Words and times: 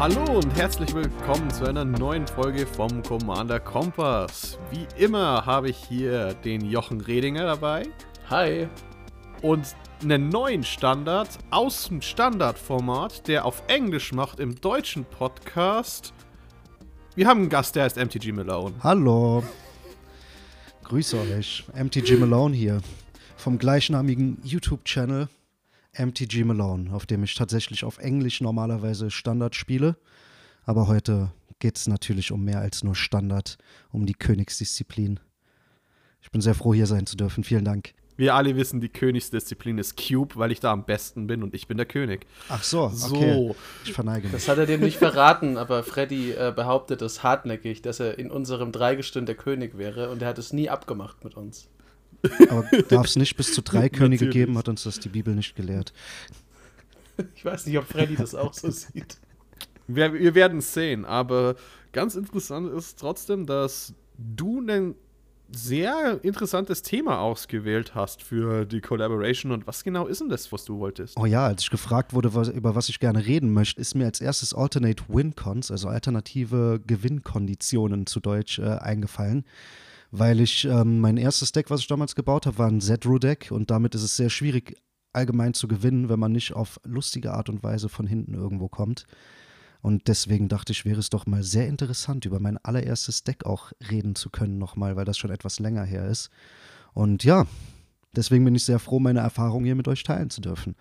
Hallo 0.00 0.38
und 0.38 0.56
herzlich 0.56 0.94
willkommen 0.94 1.50
zu 1.50 1.66
einer 1.66 1.84
neuen 1.84 2.26
Folge 2.26 2.66
vom 2.66 3.02
Commander 3.02 3.60
Kompass. 3.60 4.58
Wie 4.70 4.86
immer 4.96 5.44
habe 5.44 5.68
ich 5.68 5.76
hier 5.76 6.32
den 6.32 6.64
Jochen 6.64 7.02
Redinger 7.02 7.44
dabei. 7.44 7.82
Hi. 8.30 8.66
Und 9.42 9.76
einen 10.02 10.30
neuen 10.30 10.64
Standard 10.64 11.28
aus 11.50 11.88
dem 11.88 12.00
Standardformat, 12.00 13.28
der 13.28 13.44
auf 13.44 13.62
Englisch 13.66 14.14
macht 14.14 14.40
im 14.40 14.58
deutschen 14.58 15.04
Podcast. 15.04 16.14
Wir 17.14 17.28
haben 17.28 17.40
einen 17.40 17.50
Gast, 17.50 17.76
der 17.76 17.84
heißt 17.84 17.98
MTG 17.98 18.32
Malone. 18.32 18.76
Hallo. 18.82 19.44
Grüße 20.84 21.18
euch. 21.18 21.66
MTG 21.74 22.16
Malone 22.16 22.56
hier. 22.56 22.80
Vom 23.36 23.58
gleichnamigen 23.58 24.38
YouTube-Channel 24.44 25.28
MTG 25.98 26.44
Malone, 26.44 26.92
auf 26.92 27.06
dem 27.06 27.24
ich 27.24 27.34
tatsächlich 27.34 27.84
auf 27.84 27.98
Englisch 27.98 28.40
normalerweise 28.40 29.10
Standard 29.10 29.54
spiele. 29.54 29.96
Aber 30.64 30.86
heute 30.86 31.32
geht 31.58 31.76
es 31.76 31.86
natürlich 31.86 32.32
um 32.32 32.44
mehr 32.44 32.60
als 32.60 32.84
nur 32.84 32.94
Standard, 32.94 33.58
um 33.90 34.06
die 34.06 34.14
Königsdisziplin. 34.14 35.20
Ich 36.22 36.30
bin 36.30 36.40
sehr 36.40 36.54
froh, 36.54 36.74
hier 36.74 36.86
sein 36.86 37.06
zu 37.06 37.16
dürfen. 37.16 37.44
Vielen 37.44 37.64
Dank. 37.64 37.94
Wir 38.16 38.34
alle 38.34 38.54
wissen, 38.54 38.82
die 38.82 38.90
Königsdisziplin 38.90 39.78
ist 39.78 39.96
Cube, 39.96 40.36
weil 40.36 40.52
ich 40.52 40.60
da 40.60 40.72
am 40.72 40.84
besten 40.84 41.26
bin 41.26 41.42
und 41.42 41.54
ich 41.54 41.66
bin 41.66 41.78
der 41.78 41.86
König. 41.86 42.26
Ach 42.50 42.62
so, 42.62 42.82
okay. 42.82 43.32
So. 43.32 43.56
Ich 43.86 43.94
verneige 43.94 44.24
mich. 44.24 44.32
Das 44.32 44.48
hat 44.48 44.58
er 44.58 44.66
dem 44.66 44.80
nicht 44.82 44.98
verraten, 44.98 45.56
aber 45.56 45.82
Freddy 45.82 46.32
äh, 46.32 46.52
behauptet 46.54 47.00
es 47.00 47.22
hartnäckig, 47.22 47.80
dass 47.80 47.98
er 47.98 48.18
in 48.18 48.30
unserem 48.30 48.72
Dreigestirn 48.72 49.24
der 49.24 49.36
König 49.36 49.78
wäre 49.78 50.10
und 50.10 50.20
er 50.20 50.28
hat 50.28 50.38
es 50.38 50.52
nie 50.52 50.68
abgemacht 50.68 51.24
mit 51.24 51.34
uns. 51.34 51.70
Aber 52.48 52.64
darf 52.88 53.06
es 53.06 53.16
nicht 53.16 53.36
bis 53.36 53.52
zu 53.52 53.62
drei 53.62 53.88
Könige 53.88 54.26
Natürlich. 54.26 54.46
geben, 54.46 54.58
hat 54.58 54.68
uns 54.68 54.82
das 54.82 54.98
die 54.98 55.08
Bibel 55.08 55.34
nicht 55.34 55.54
gelehrt. 55.54 55.92
Ich 57.34 57.44
weiß 57.44 57.66
nicht, 57.66 57.78
ob 57.78 57.84
Freddy 57.84 58.16
das 58.16 58.34
auch 58.34 58.54
so 58.54 58.70
sieht. 58.70 59.18
Wir, 59.86 60.12
wir 60.12 60.34
werden 60.34 60.58
es 60.58 60.72
sehen, 60.72 61.04
aber 61.04 61.56
ganz 61.92 62.14
interessant 62.14 62.72
ist 62.72 62.98
trotzdem, 62.98 63.46
dass 63.46 63.92
du 64.16 64.60
ein 64.60 64.94
sehr 65.52 66.20
interessantes 66.22 66.82
Thema 66.82 67.18
ausgewählt 67.18 67.94
hast 67.94 68.22
für 68.22 68.64
die 68.64 68.80
Collaboration. 68.80 69.52
Und 69.52 69.66
was 69.66 69.82
genau 69.82 70.06
ist 70.06 70.20
denn 70.20 70.28
das, 70.28 70.52
was 70.52 70.64
du 70.64 70.78
wolltest? 70.78 71.16
Oh 71.16 71.26
ja, 71.26 71.46
als 71.46 71.62
ich 71.62 71.70
gefragt 71.70 72.14
wurde, 72.14 72.34
was, 72.34 72.48
über 72.48 72.74
was 72.74 72.88
ich 72.88 73.00
gerne 73.00 73.26
reden 73.26 73.52
möchte, 73.52 73.80
ist 73.80 73.94
mir 73.94 74.04
als 74.04 74.20
erstes 74.20 74.54
Alternate 74.54 75.02
Win 75.08 75.34
Cons, 75.34 75.70
also 75.70 75.88
alternative 75.88 76.80
Gewinnkonditionen 76.86 78.06
zu 78.06 78.20
Deutsch, 78.20 78.58
äh, 78.58 78.62
eingefallen. 78.62 79.44
Weil 80.10 80.40
ich, 80.40 80.64
ähm, 80.64 80.98
mein 80.98 81.16
erstes 81.16 81.52
Deck, 81.52 81.70
was 81.70 81.80
ich 81.80 81.86
damals 81.86 82.14
gebaut 82.14 82.46
habe, 82.46 82.58
war 82.58 82.68
ein 82.68 82.80
Zedru-Deck 82.80 83.50
und 83.52 83.70
damit 83.70 83.94
ist 83.94 84.02
es 84.02 84.16
sehr 84.16 84.30
schwierig, 84.30 84.76
allgemein 85.12 85.54
zu 85.54 85.68
gewinnen, 85.68 86.08
wenn 86.08 86.18
man 86.18 86.32
nicht 86.32 86.52
auf 86.52 86.80
lustige 86.84 87.32
Art 87.32 87.48
und 87.48 87.62
Weise 87.62 87.88
von 87.88 88.06
hinten 88.06 88.34
irgendwo 88.34 88.68
kommt. 88.68 89.06
Und 89.82 90.08
deswegen 90.08 90.48
dachte 90.48 90.72
ich, 90.72 90.84
wäre 90.84 91.00
es 91.00 91.10
doch 91.10 91.26
mal 91.26 91.42
sehr 91.42 91.66
interessant, 91.66 92.24
über 92.26 92.38
mein 92.38 92.58
allererstes 92.58 93.24
Deck 93.24 93.46
auch 93.46 93.72
reden 93.90 94.14
zu 94.14 94.30
können 94.30 94.58
nochmal, 94.58 94.96
weil 94.96 95.04
das 95.04 95.16
schon 95.16 95.30
etwas 95.30 95.58
länger 95.58 95.84
her 95.84 96.06
ist. 96.06 96.30
Und 96.92 97.24
ja, 97.24 97.46
deswegen 98.14 98.44
bin 98.44 98.54
ich 98.54 98.64
sehr 98.64 98.78
froh, 98.78 98.98
meine 98.98 99.20
Erfahrungen 99.20 99.64
hier 99.64 99.74
mit 99.74 99.88
euch 99.88 100.02
teilen 100.02 100.30
zu 100.30 100.40
dürfen. 100.40 100.76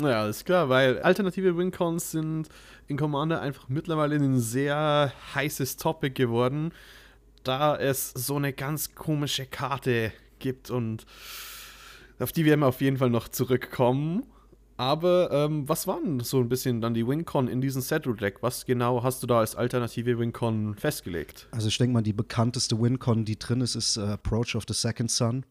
Ja, 0.00 0.26
ist 0.26 0.46
klar, 0.46 0.68
weil 0.68 1.00
alternative 1.00 1.56
Wincons 1.56 2.12
sind 2.12 2.48
in 2.86 2.96
Commander 2.96 3.40
einfach 3.42 3.68
mittlerweile 3.68 4.16
ein 4.16 4.38
sehr 4.38 5.12
heißes 5.34 5.76
Topic 5.76 6.14
geworden, 6.14 6.72
da 7.44 7.76
es 7.76 8.10
so 8.10 8.36
eine 8.36 8.52
ganz 8.52 8.94
komische 8.94 9.46
Karte 9.46 10.12
gibt 10.38 10.70
und 10.70 11.06
auf 12.18 12.32
die 12.32 12.44
werden 12.44 12.60
wir 12.60 12.66
auf 12.66 12.80
jeden 12.80 12.98
Fall 12.98 13.10
noch 13.10 13.28
zurückkommen. 13.28 14.24
Aber 14.76 15.30
ähm, 15.30 15.68
was 15.68 15.86
waren 15.86 16.20
so 16.20 16.40
ein 16.40 16.48
bisschen 16.48 16.80
dann 16.80 16.94
die 16.94 17.06
Wincon 17.06 17.46
in 17.46 17.60
diesem 17.60 17.82
Settle-Deck? 17.82 18.42
Was 18.42 18.64
genau 18.64 19.02
hast 19.02 19.22
du 19.22 19.26
da 19.26 19.38
als 19.38 19.54
alternative 19.54 20.18
Wincon 20.18 20.74
festgelegt? 20.74 21.46
Also 21.50 21.68
ich 21.68 21.78
denke 21.78 21.92
mal, 21.92 22.02
die 22.02 22.12
bekannteste 22.12 22.80
Wincon, 22.80 23.24
die 23.24 23.38
drin 23.38 23.60
ist, 23.60 23.76
ist 23.76 23.96
äh, 23.96 24.00
Approach 24.00 24.56
of 24.56 24.64
the 24.66 24.74
Second 24.74 25.10
Sun. 25.10 25.44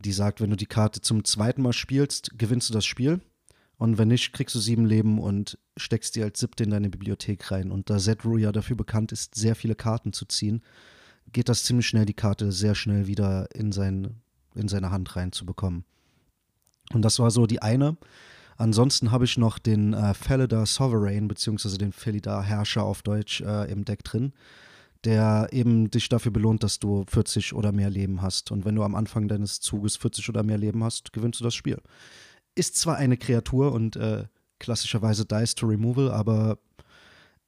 Die 0.00 0.12
sagt, 0.12 0.40
wenn 0.40 0.50
du 0.50 0.56
die 0.56 0.66
Karte 0.66 1.00
zum 1.00 1.24
zweiten 1.24 1.62
Mal 1.62 1.72
spielst, 1.72 2.38
gewinnst 2.38 2.70
du 2.70 2.74
das 2.74 2.86
Spiel. 2.86 3.20
Und 3.78 3.98
wenn 3.98 4.08
nicht, 4.08 4.32
kriegst 4.32 4.54
du 4.54 4.58
sieben 4.58 4.86
Leben 4.86 5.18
und 5.18 5.58
steckst 5.76 6.16
die 6.16 6.22
als 6.22 6.40
siebte 6.40 6.64
in 6.64 6.70
deine 6.70 6.88
Bibliothek 6.88 7.50
rein. 7.50 7.70
Und 7.70 7.90
da 7.90 7.98
Zedru 7.98 8.38
ja 8.38 8.52
dafür 8.52 8.76
bekannt 8.76 9.12
ist, 9.12 9.34
sehr 9.34 9.54
viele 9.54 9.74
Karten 9.74 10.12
zu 10.12 10.24
ziehen, 10.24 10.62
geht 11.36 11.50
das 11.50 11.64
ziemlich 11.64 11.86
schnell, 11.86 12.06
die 12.06 12.14
Karte 12.14 12.50
sehr 12.50 12.74
schnell 12.74 13.06
wieder 13.06 13.54
in, 13.54 13.70
sein, 13.70 14.22
in 14.54 14.68
seine 14.68 14.90
Hand 14.90 15.16
reinzubekommen. 15.16 15.84
Und 16.94 17.02
das 17.02 17.18
war 17.18 17.30
so 17.30 17.46
die 17.46 17.60
eine. 17.60 17.98
Ansonsten 18.56 19.12
habe 19.12 19.26
ich 19.26 19.36
noch 19.36 19.58
den 19.58 19.92
äh, 19.92 20.14
Felidar 20.14 20.64
Sovereign, 20.64 21.28
beziehungsweise 21.28 21.76
den 21.76 21.92
Felidar 21.92 22.42
Herrscher 22.42 22.84
auf 22.84 23.02
Deutsch 23.02 23.42
äh, 23.42 23.70
im 23.70 23.84
Deck 23.84 24.02
drin, 24.02 24.32
der 25.04 25.48
eben 25.50 25.90
dich 25.90 26.08
dafür 26.08 26.32
belohnt, 26.32 26.62
dass 26.62 26.78
du 26.78 27.04
40 27.06 27.52
oder 27.52 27.70
mehr 27.70 27.90
Leben 27.90 28.22
hast. 28.22 28.50
Und 28.50 28.64
wenn 28.64 28.74
du 28.74 28.82
am 28.82 28.94
Anfang 28.94 29.28
deines 29.28 29.60
Zuges 29.60 29.98
40 29.98 30.30
oder 30.30 30.42
mehr 30.42 30.56
Leben 30.56 30.82
hast, 30.82 31.12
gewinnst 31.12 31.40
du 31.40 31.44
das 31.44 31.54
Spiel. 31.54 31.82
Ist 32.54 32.76
zwar 32.76 32.96
eine 32.96 33.18
Kreatur 33.18 33.72
und 33.72 33.96
äh, 33.96 34.24
klassischerweise 34.58 35.26
Dice 35.26 35.54
to 35.54 35.66
Removal, 35.66 36.10
aber 36.10 36.56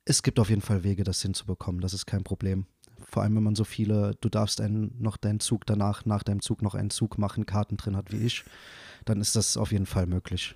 es 0.05 0.23
gibt 0.23 0.39
auf 0.39 0.51
jeden 0.51 0.61
Fall 0.61 0.85
Wege, 0.85 1.05
das 1.05 1.23
hinzubekommen. 1.23 1.81
Das 1.81 1.95
ist 1.95 2.05
kein 2.05 2.23
Problem. 2.23 2.67
Vor 3.11 3.23
allem, 3.23 3.37
wenn 3.37 3.43
man 3.43 3.55
so 3.55 3.65
viele, 3.65 4.15
du 4.21 4.29
darfst 4.29 4.61
einen, 4.61 4.95
noch 4.99 5.17
deinen 5.17 5.41
Zug 5.41 5.65
danach, 5.65 6.05
nach 6.05 6.23
deinem 6.23 6.43
Zug 6.43 6.61
noch 6.61 6.75
einen 6.75 6.91
Zug 6.91 7.17
machen, 7.17 7.47
Karten 7.47 7.79
drin 7.79 7.97
hat 7.97 8.13
wie 8.13 8.19
ich, 8.19 8.45
dann 9.07 9.21
ist 9.21 9.35
das 9.35 9.57
auf 9.57 9.73
jeden 9.73 9.87
Fall 9.87 10.07
möglich. 10.07 10.55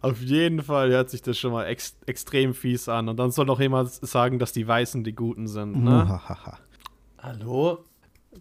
Auf 0.00 0.20
jeden 0.20 0.62
Fall 0.62 0.90
hört 0.90 1.10
sich 1.10 1.22
das 1.22 1.38
schon 1.38 1.52
mal 1.52 1.66
ex 1.66 1.96
extrem 2.06 2.54
fies 2.54 2.88
an. 2.88 3.08
Und 3.08 3.18
dann 3.18 3.30
soll 3.30 3.46
noch 3.46 3.60
jemand 3.60 3.92
sagen, 3.92 4.38
dass 4.38 4.52
die 4.52 4.66
Weißen 4.66 5.04
die 5.04 5.14
Guten 5.14 5.46
sind. 5.46 5.84
Ne? 5.84 6.20
Hallo? 7.18 7.84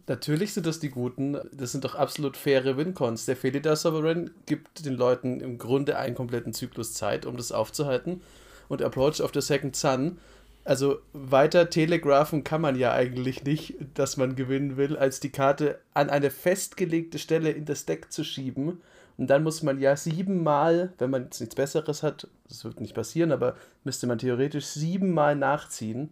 Natürlich 0.07 0.53
sind 0.53 0.65
das 0.65 0.79
die 0.79 0.89
Guten. 0.89 1.37
Das 1.53 1.71
sind 1.71 1.83
doch 1.83 1.95
absolut 1.95 2.35
faire 2.35 2.77
Wincons. 2.77 3.25
Der 3.25 3.35
Felidar 3.35 3.75
Sovereign 3.75 4.31
gibt 4.45 4.85
den 4.85 4.95
Leuten 4.95 5.39
im 5.39 5.57
Grunde 5.57 5.97
einen 5.97 6.15
kompletten 6.15 6.53
Zyklus 6.53 6.93
Zeit, 6.93 7.25
um 7.25 7.37
das 7.37 7.51
aufzuhalten. 7.51 8.21
Und 8.67 8.81
Approach 8.81 9.21
of 9.21 9.31
the 9.33 9.41
Second 9.41 9.75
Sun, 9.75 10.17
also 10.65 10.99
weiter 11.13 11.69
telegrafen 11.69 12.43
kann 12.43 12.59
man 12.59 12.75
ja 12.75 12.91
eigentlich 12.91 13.43
nicht, 13.43 13.75
dass 13.93 14.17
man 14.17 14.35
gewinnen 14.35 14.77
will, 14.77 14.97
als 14.97 15.19
die 15.19 15.29
Karte 15.29 15.79
an 15.93 16.09
eine 16.09 16.31
festgelegte 16.31 17.19
Stelle 17.19 17.51
in 17.51 17.65
das 17.65 17.85
Deck 17.85 18.11
zu 18.11 18.23
schieben. 18.23 18.81
Und 19.17 19.27
dann 19.29 19.43
muss 19.43 19.61
man 19.61 19.79
ja 19.79 19.95
siebenmal, 19.95 20.91
wenn 20.97 21.11
man 21.11 21.25
jetzt 21.25 21.39
nichts 21.39 21.55
Besseres 21.55 22.01
hat, 22.01 22.27
das 22.49 22.65
wird 22.65 22.81
nicht 22.81 22.95
passieren, 22.95 23.31
aber 23.31 23.55
müsste 23.83 24.07
man 24.07 24.17
theoretisch 24.17 24.65
siebenmal 24.65 25.35
nachziehen 25.35 26.09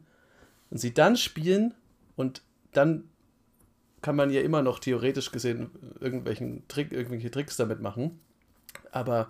und 0.70 0.78
sie 0.78 0.94
dann 0.94 1.18
spielen 1.18 1.74
und 2.16 2.44
dann 2.74 3.06
kann 4.02 4.16
man 4.16 4.30
ja 4.30 4.42
immer 4.42 4.62
noch 4.62 4.80
theoretisch 4.80 5.32
gesehen 5.32 5.72
irgendwelchen 6.00 6.68
Trick, 6.68 6.92
irgendwelche 6.92 7.32
Tricks 7.32 7.58
damit 7.58 7.82
machen. 7.82 8.20
Aber 8.92 9.30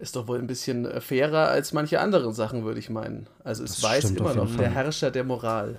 ist 0.00 0.16
doch 0.16 0.26
wohl 0.26 0.38
ein 0.38 0.46
bisschen 0.46 0.86
äh, 0.86 1.00
fairer 1.00 1.48
als 1.48 1.72
manche 1.72 2.00
anderen 2.00 2.32
Sachen, 2.32 2.64
würde 2.64 2.80
ich 2.80 2.88
meinen. 2.88 3.26
Also 3.44 3.62
es 3.64 3.76
Das 3.76 3.82
weiß 3.82 4.10
immer 4.12 4.34
noch 4.34 4.56
der. 4.56 4.70
Herrscher 4.70 5.10
der 5.10 5.24
Moral. 5.24 5.78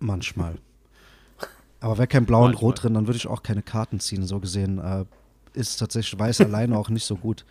Manchmal. 0.00 0.54
Aber 1.80 1.98
wäre 1.98 2.08
kein 2.08 2.24
Blau 2.24 2.46
und. 2.46 2.54
Rot 2.54 2.82
drin, 2.82 2.94
dann 2.94 3.06
würde 3.06 3.18
ich 3.18 3.26
auch 3.26 3.42
keine 3.42 3.62
Karten 3.62 4.00
ziehen. 4.00 4.26
So 4.26 4.40
gesehen 4.40 4.78
äh, 4.78 5.04
ist 5.52 5.76
tatsächlich 5.76 6.18
Weiß 6.18 6.40
alleine 6.40 6.76
auch 6.78 6.88
nicht 6.88 7.04
so 7.04 7.16
gut. 7.16 7.44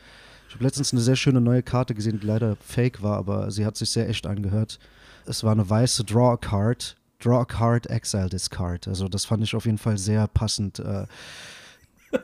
Ich 0.49 0.55
habe 0.55 0.63
letztens 0.63 0.93
eine 0.93 1.01
sehr 1.01 1.15
schöne 1.15 1.41
neue 1.41 1.61
Karte 1.63 1.93
gesehen, 1.93 2.19
die 2.19 2.25
leider 2.25 2.55
fake 2.55 3.03
war, 3.03 3.17
aber 3.17 3.51
sie 3.51 3.65
hat 3.65 3.77
sich 3.77 3.89
sehr 3.91 4.09
echt 4.09 4.25
angehört. 4.25 4.79
Es 5.25 5.43
war 5.43 5.51
eine 5.51 5.69
weiße 5.69 6.03
Draw 6.03 6.33
a 6.33 6.37
Card, 6.37 6.95
Draw 7.19 7.41
a 7.41 7.45
Card, 7.45 7.87
Exile 7.87 8.29
this 8.29 8.49
Card. 8.49 8.87
Also 8.87 9.07
das 9.07 9.25
fand 9.25 9.43
ich 9.43 9.55
auf 9.55 9.65
jeden 9.65 9.77
Fall 9.77 9.97
sehr 9.97 10.27
passend. 10.27 10.79
Äh, 10.79 11.05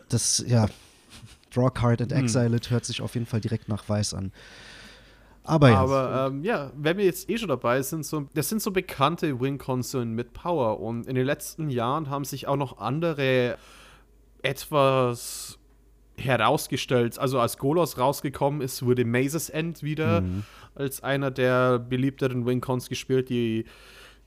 das, 0.10 0.44
ja, 0.48 0.68
Draw 1.54 1.68
a 1.68 1.70
Card 1.70 2.02
and 2.02 2.12
Exile 2.12 2.56
it 2.56 2.70
hört 2.70 2.86
sich 2.86 3.02
auf 3.02 3.14
jeden 3.14 3.26
Fall 3.26 3.42
direkt 3.42 3.68
nach 3.68 3.88
Weiß 3.88 4.14
an. 4.14 4.32
Aber 5.44 5.70
ja. 5.70 5.78
Aber 5.78 6.28
ähm, 6.28 6.44
ja, 6.44 6.72
wenn 6.76 6.98
wir 6.98 7.06
jetzt 7.06 7.30
eh 7.30 7.38
schon 7.38 7.50
dabei 7.50 7.82
sind, 7.82 8.06
so, 8.06 8.28
das 8.34 8.50
sind 8.50 8.62
so 8.62 8.72
bekannte 8.72 9.40
Win-Konsolen 9.40 10.14
mit 10.14 10.34
Power. 10.34 10.80
Und 10.80 11.08
in 11.08 11.16
den 11.16 11.26
letzten 11.26 11.70
Jahren 11.70 12.10
haben 12.10 12.26
sich 12.26 12.48
auch 12.48 12.58
noch 12.58 12.78
andere 12.78 13.58
etwas 14.44 15.58
herausgestellt. 16.18 17.18
Also 17.18 17.40
als 17.40 17.58
Golos 17.58 17.98
rausgekommen 17.98 18.62
ist, 18.62 18.84
wurde 18.86 19.06
Mazes 19.06 19.50
End 19.50 19.82
wieder 19.82 20.24
als 20.76 21.02
einer 21.04 21.32
der 21.32 21.80
beliebteren 21.80 22.46
Win-Cons 22.46 22.90
gespielt, 22.90 23.30
die 23.30 23.66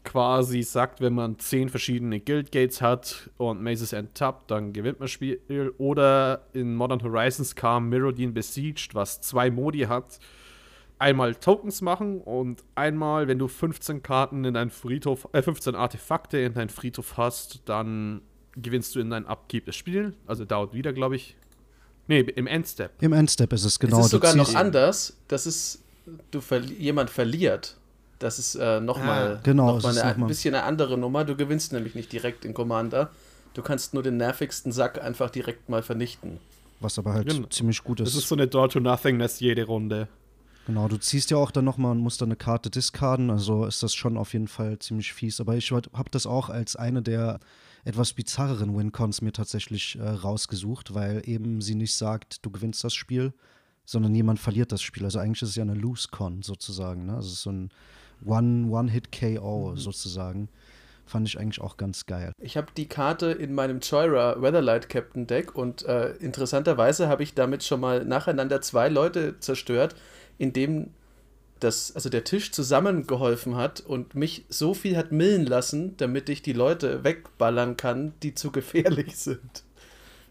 quasi 0.05 0.63
sagt, 0.63 1.01
wenn 1.01 1.15
man 1.15 1.39
zehn 1.39 1.69
verschiedene 1.69 2.21
Guild 2.21 2.53
Gates 2.53 2.81
hat 2.81 3.31
und 3.37 3.63
Mazes 3.63 3.93
End 3.93 4.15
tappt, 4.15 4.51
dann 4.51 4.73
gewinnt 4.73 5.01
man 5.01 5.05
das 5.05 5.11
Spiel. 5.11 5.41
Oder 5.79 6.47
in 6.53 6.75
Modern 6.75 7.03
Horizons 7.03 7.55
kam 7.55 7.89
Mirrodin 7.89 8.35
Besieged, 8.35 8.95
was 8.95 9.21
zwei 9.21 9.51
Modi 9.51 9.81
hat 9.81 10.19
einmal 10.99 11.35
Tokens 11.35 11.83
machen 11.83 12.21
und 12.21 12.63
einmal, 12.75 13.29
wenn 13.29 13.39
du 13.39 13.49
15 13.49 14.03
Karten 14.03 14.45
in 14.45 14.55
deinen 14.55 14.71
Friedhof, 14.71 15.29
äh, 15.33 15.43
15 15.43 15.75
Artefakte 15.75 16.39
in 16.39 16.55
deinen 16.55 16.69
Friedhof 16.69 17.17
hast, 17.17 17.63
dann 17.67 18.23
gewinnst 18.57 18.95
du 18.95 19.01
in 19.01 19.11
dein 19.11 19.27
Upkeep 19.27 19.67
das 19.67 19.77
Spiel. 19.77 20.15
Also 20.27 20.45
dauert 20.45 20.73
wieder, 20.73 20.93
glaube 20.93 21.17
ich. 21.17 21.37
Nee, 22.07 22.21
im 22.21 22.47
Endstep. 22.47 22.93
Im 23.01 23.13
Endstep 23.13 23.53
ist 23.53 23.65
es 23.65 23.79
genau. 23.79 24.01
es 24.01 24.07
ist 24.07 24.11
sogar 24.13 24.35
noch 24.37 24.55
anders. 24.55 25.17
Das 25.29 25.47
ist 25.47 25.83
du 26.31 26.41
verli 26.41 26.75
jemand 26.75 27.11
verliert, 27.11 27.77
das 28.25 28.39
ist 28.39 28.55
äh, 28.55 28.81
nochmal 28.81 29.37
ah, 29.37 29.41
genau, 29.43 29.77
noch 29.77 29.83
mal 29.83 29.99
ein 29.99 30.27
bisschen 30.27 30.55
eine 30.55 30.65
andere 30.65 30.97
Nummer. 30.97 31.25
Du 31.25 31.37
gewinnst 31.37 31.75
nämlich 31.75 31.95
nicht 31.95 32.11
direkt 32.11 32.47
in 32.47 32.55
Commander. 32.55 33.11
Du 33.53 33.61
kannst 33.61 33.93
nur 33.93 34.03
den 34.03 34.17
nervigsten 34.17 34.73
Sack 34.73 35.01
einfach 35.03 35.29
direkt 35.29 35.69
mal 35.69 35.83
vernichten. 35.83 36.39
Was 36.81 36.99
aber 36.99 37.13
halt 37.13 37.29
genau. 37.29 37.47
ziemlich 37.49 37.85
gut 37.85 38.01
ist. 38.01 38.09
Das 38.09 38.23
ist 38.23 38.29
so 38.29 38.35
eine 38.35 38.49
Door-to-Nothingness 38.49 39.41
jede 39.41 39.65
Runde. 39.65 40.09
Genau, 40.67 40.89
du 40.89 40.97
ziehst 40.97 41.31
ja 41.31 41.37
auch 41.37 41.51
dann 41.51 41.67
nochmal 41.67 41.93
und 41.93 41.99
musst 41.99 42.23
dann 42.23 42.29
eine 42.29 42.37
Karte 42.37 42.71
discarden, 42.71 43.31
also 43.31 43.67
ist 43.67 43.83
das 43.83 43.95
schon 43.95 44.17
auf 44.17 44.33
jeden 44.33 44.49
Fall 44.49 44.79
ziemlich 44.79 45.13
fies. 45.13 45.39
Aber 45.39 45.55
ich 45.57 45.71
habe 45.71 46.11
das 46.11 46.27
auch 46.27 46.49
als 46.49 46.77
eine 46.77 47.03
der 47.03 47.41
etwas 47.85 48.15
bizarreren 48.15 48.75
Wincons 48.75 49.21
mir 49.21 49.33
tatsächlich 49.33 49.99
äh, 49.99 50.09
rausgesucht, 50.09 50.95
weil 50.95 51.21
eben 51.27 51.61
sie 51.61 51.75
nicht 51.75 51.95
sagt, 51.95 52.45
du 52.45 52.51
gewinnst 52.51 52.83
das 52.83 52.95
Spiel, 52.95 53.35
sondern 53.85 54.15
jemand 54.15 54.41
verliert 54.41 54.73
das 54.73 54.81
Spiel. 54.81 55.05
Also 55.05 55.19
eigentlich 55.19 55.43
ist 55.43 55.51
es 55.51 55.57
ja 55.57 55.63
eine 55.63 55.75
Lose-Con 55.75 56.41
sozusagen. 56.41 57.05
Ne? 57.05 57.17
Also 57.17 57.29
es 57.29 57.35
ist 57.35 57.43
so 57.43 57.53
ein 57.53 57.71
One-Hit-KO 58.25 59.71
mhm. 59.71 59.77
sozusagen. 59.77 60.49
Fand 61.07 61.29
ich 61.29 61.39
eigentlich 61.39 61.61
auch 61.61 61.77
ganz 61.77 62.07
geil. 62.07 62.33
Ich 62.41 62.57
habe 62.57 62.69
die 62.77 62.89
Karte 62.89 63.27
in 63.27 63.55
meinem 63.55 63.81
Choira 63.81 64.41
Weatherlight 64.41 64.89
Captain 64.89 65.27
Deck 65.27 65.55
und 65.55 65.85
äh, 65.85 66.13
interessanterweise 66.13 67.09
habe 67.09 67.23
ich 67.23 67.35
damit 67.35 67.63
schon 67.63 67.81
mal 67.81 68.05
nacheinander 68.05 68.63
zwei 68.63 68.89
Leute 68.89 69.39
zerstört, 69.39 69.95
indem 70.39 70.91
das, 71.61 71.95
also 71.95 72.09
der 72.09 72.25
Tisch 72.25 72.53
zusammengeholfen 72.53 73.57
hat 73.57 73.81
und 73.81 74.15
mich 74.15 74.45
so 74.49 74.75
viel 74.75 74.97
hat 74.97 75.13
millen 75.13 75.47
lassen, 75.47 75.97
damit 75.97 76.29
ich 76.29 76.43
die 76.43 76.53
Leute 76.53 77.05
wegballern 77.05 77.77
kann, 77.77 78.15
die 78.23 78.35
zu 78.35 78.51
gefährlich 78.51 79.17
sind. 79.17 79.65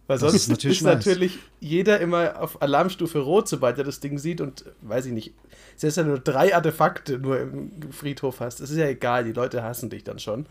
Weil 0.08 0.18
das 0.18 0.32
sonst 0.32 0.44
ist 0.44 0.50
natürlich, 0.50 0.78
ist 0.80 0.84
natürlich 0.84 1.40
jeder 1.60 2.00
immer 2.02 2.42
auf 2.42 2.62
Alarmstufe 2.62 3.20
Rot, 3.20 3.48
sobald 3.48 3.78
er 3.78 3.86
das 3.86 4.02
Ding 4.02 4.18
sieht 4.18 4.42
und 4.42 4.66
weiß 4.82 5.06
ich 5.06 5.14
nicht, 5.14 5.34
selbst 5.78 5.98
wenn 5.98 6.10
du 6.10 6.20
drei 6.20 6.54
Artefakte 6.54 7.20
nur 7.20 7.40
im 7.40 7.92
Friedhof 7.92 8.42
hast, 8.42 8.60
es 8.60 8.70
ist 8.70 8.78
ja 8.78 8.88
egal, 8.88 9.24
die 9.24 9.32
Leute 9.32 9.64
hassen 9.64 9.90
dich 9.90 10.04
dann 10.04 10.20
schon. 10.20 10.46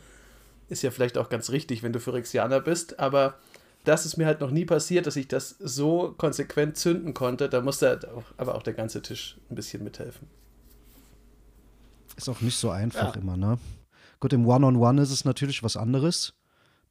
Ist 0.69 0.83
ja 0.83 0.91
vielleicht 0.91 1.19
auch 1.19 1.29
ganz 1.29 1.51
richtig, 1.51 1.83
wenn 1.83 1.93
du 1.93 2.01
Phyrexianer 2.01 2.61
bist, 2.61 2.99
aber 2.99 3.35
das 3.85 4.07
ist 4.07 4.17
mir 4.17 4.27
halt 4.27 4.41
noch 4.41 4.51
nie 4.51 4.65
passiert, 4.65 5.07
dass 5.07 5.17
ich 5.17 5.29
das 5.29 5.57
so 5.59 6.15
konsequent 6.17 6.77
zünden 6.77 7.15
konnte. 7.15 7.49
Da 7.49 7.61
musste 7.61 7.89
halt 7.89 8.09
auch, 8.09 8.25
aber 8.37 8.55
auch 8.55 8.63
der 8.63 8.75
ganze 8.75 9.03
Tisch 9.03 9.37
ein 9.51 9.55
bisschen 9.55 9.85
mithelfen. 9.85 10.29
Ist 12.17 12.29
auch 12.29 12.41
nicht 12.41 12.57
so 12.57 12.71
einfach 12.71 13.15
ja. 13.17 13.21
immer, 13.21 13.37
ne? 13.37 13.59
Gut, 14.21 14.33
im 14.33 14.47
One-on-One 14.47 14.79
-on 14.79 14.99
-One 14.99 15.03
ist 15.03 15.11
es 15.11 15.25
natürlich 15.25 15.63
was 15.63 15.77
anderes. 15.77 16.35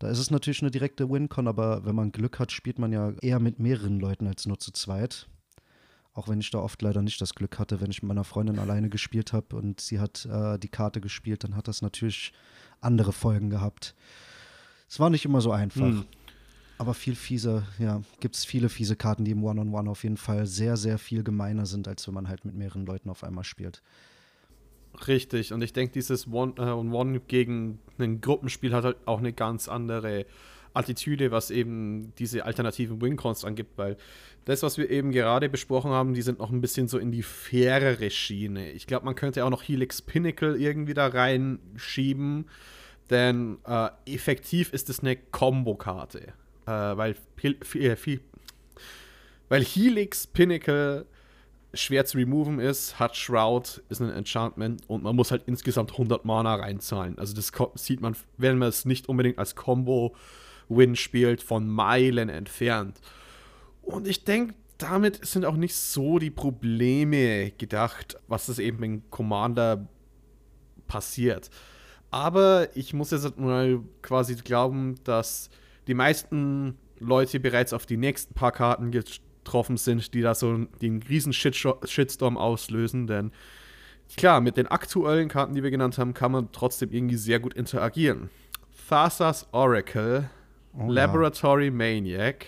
Da 0.01 0.09
ist 0.09 0.17
es 0.17 0.31
natürlich 0.31 0.63
eine 0.63 0.71
direkte 0.71 1.11
Win-Con, 1.11 1.47
aber 1.47 1.85
wenn 1.85 1.93
man 1.93 2.11
Glück 2.11 2.39
hat, 2.39 2.51
spielt 2.51 2.79
man 2.79 2.91
ja 2.91 3.13
eher 3.21 3.39
mit 3.39 3.59
mehreren 3.59 3.99
Leuten 3.99 4.25
als 4.25 4.47
nur 4.47 4.57
zu 4.57 4.71
zweit. 4.71 5.29
Auch 6.13 6.27
wenn 6.27 6.39
ich 6.39 6.49
da 6.49 6.57
oft 6.57 6.81
leider 6.81 7.03
nicht 7.03 7.21
das 7.21 7.35
Glück 7.35 7.59
hatte, 7.59 7.81
wenn 7.81 7.91
ich 7.91 8.01
mit 8.01 8.07
meiner 8.07 8.23
Freundin 8.23 8.57
alleine 8.57 8.89
gespielt 8.89 9.31
habe 9.31 9.55
und 9.55 9.79
sie 9.79 9.99
hat 9.99 10.25
äh, 10.25 10.57
die 10.57 10.69
Karte 10.69 11.01
gespielt, 11.01 11.43
dann 11.43 11.55
hat 11.55 11.67
das 11.67 11.83
natürlich 11.83 12.33
andere 12.79 13.13
Folgen 13.13 13.51
gehabt. 13.51 13.93
Es 14.89 14.99
war 14.99 15.11
nicht 15.11 15.23
immer 15.23 15.39
so 15.39 15.51
einfach. 15.51 15.81
Hm. 15.81 16.05
Aber 16.79 16.95
viel 16.95 17.13
fieser, 17.13 17.67
ja, 17.77 18.01
gibt 18.19 18.35
es 18.35 18.43
viele 18.43 18.69
fiese 18.69 18.95
Karten, 18.95 19.23
die 19.23 19.29
im 19.29 19.43
One-on-One 19.43 19.69
-on 19.69 19.83
-One 19.83 19.91
auf 19.91 20.01
jeden 20.01 20.17
Fall 20.17 20.47
sehr, 20.47 20.77
sehr 20.77 20.97
viel 20.97 21.23
gemeiner 21.23 21.67
sind, 21.67 21.87
als 21.87 22.07
wenn 22.07 22.15
man 22.15 22.27
halt 22.27 22.43
mit 22.43 22.55
mehreren 22.55 22.87
Leuten 22.87 23.11
auf 23.11 23.23
einmal 23.23 23.43
spielt. 23.43 23.83
Richtig, 25.07 25.53
und 25.53 25.61
ich 25.61 25.73
denke, 25.73 25.93
dieses 25.93 26.27
One-on-One 26.27 27.17
äh, 27.17 27.21
gegen 27.27 27.79
ein 27.97 28.21
Gruppenspiel 28.21 28.73
hat 28.73 28.83
halt 28.83 28.97
auch 29.05 29.19
eine 29.19 29.33
ganz 29.33 29.67
andere 29.67 30.25
Attitüde, 30.73 31.31
was 31.31 31.51
eben 31.51 32.13
diese 32.17 32.45
alternativen 32.45 33.01
Win-Cons 33.01 33.45
angibt, 33.45 33.77
weil 33.77 33.97
das, 34.45 34.63
was 34.63 34.77
wir 34.77 34.89
eben 34.89 35.11
gerade 35.11 35.49
besprochen 35.49 35.91
haben, 35.91 36.13
die 36.13 36.21
sind 36.21 36.39
noch 36.39 36.51
ein 36.51 36.61
bisschen 36.61 36.87
so 36.87 36.97
in 36.97 37.11
die 37.11 37.23
fairere 37.23 38.09
Schiene. 38.09 38.71
Ich 38.71 38.87
glaube, 38.87 39.05
man 39.05 39.15
könnte 39.15 39.45
auch 39.45 39.49
noch 39.49 39.63
Helix 39.63 40.01
Pinnacle 40.01 40.55
irgendwie 40.55 40.93
da 40.93 41.07
reinschieben, 41.07 42.45
denn 43.09 43.57
äh, 43.65 43.89
effektiv 44.05 44.73
ist 44.73 44.89
es 44.89 45.01
eine 45.01 45.15
Combo-Karte, 45.15 46.33
äh, 46.65 46.71
weil, 46.71 47.15
weil 49.49 49.63
Helix 49.63 50.27
Pinnacle 50.27 51.05
schwer 51.73 52.05
zu 52.05 52.17
removen 52.17 52.59
ist, 52.59 52.99
hat 52.99 53.15
Shroud, 53.15 53.81
ist 53.89 54.01
ein 54.01 54.09
Enchantment 54.09 54.81
und 54.89 55.03
man 55.03 55.15
muss 55.15 55.31
halt 55.31 55.43
insgesamt 55.45 55.91
100 55.91 56.25
Mana 56.25 56.55
reinzahlen. 56.55 57.17
Also 57.17 57.33
das 57.33 57.51
sieht 57.75 58.01
man, 58.01 58.15
wenn 58.37 58.57
man 58.57 58.69
es 58.69 58.85
nicht 58.85 59.07
unbedingt 59.07 59.39
als 59.39 59.55
Combo-Win 59.55 60.95
spielt, 60.95 61.41
von 61.41 61.67
Meilen 61.67 62.29
entfernt. 62.29 62.99
Und 63.81 64.07
ich 64.07 64.23
denke, 64.23 64.53
damit 64.77 65.25
sind 65.25 65.45
auch 65.45 65.55
nicht 65.55 65.75
so 65.75 66.19
die 66.19 66.31
Probleme 66.31 67.51
gedacht, 67.51 68.17
was 68.27 68.47
das 68.47 68.59
eben 68.59 68.83
in 68.83 69.09
Commander 69.09 69.87
passiert. 70.87 71.49
Aber 72.09 72.67
ich 72.75 72.93
muss 72.93 73.11
jetzt 73.11 73.37
mal 73.39 73.79
quasi 74.01 74.35
glauben, 74.35 74.95
dass 75.03 75.49
die 75.87 75.93
meisten 75.93 76.77
Leute 76.99 77.39
bereits 77.39 77.73
auf 77.73 77.85
die 77.85 77.97
nächsten 77.97 78.33
paar 78.33 78.51
Karten 78.51 78.91
getroffen 79.43 79.77
sind, 79.77 80.13
die 80.13 80.21
da 80.21 80.35
so 80.35 80.65
den 80.81 81.01
riesen 81.03 81.33
Shitstorm 81.33 82.37
auslösen, 82.37 83.07
denn 83.07 83.31
klar, 84.17 84.41
mit 84.41 84.57
den 84.57 84.67
aktuellen 84.67 85.29
Karten, 85.29 85.55
die 85.55 85.63
wir 85.63 85.71
genannt 85.71 85.97
haben, 85.97 86.13
kann 86.13 86.31
man 86.31 86.51
trotzdem 86.51 86.91
irgendwie 86.91 87.15
sehr 87.15 87.39
gut 87.39 87.53
interagieren. 87.53 88.29
Thassa's 88.89 89.47
Oracle, 89.51 90.29
oh, 90.77 90.89
Laboratory 90.89 91.65
ja. 91.65 91.71
Maniac. 91.71 92.47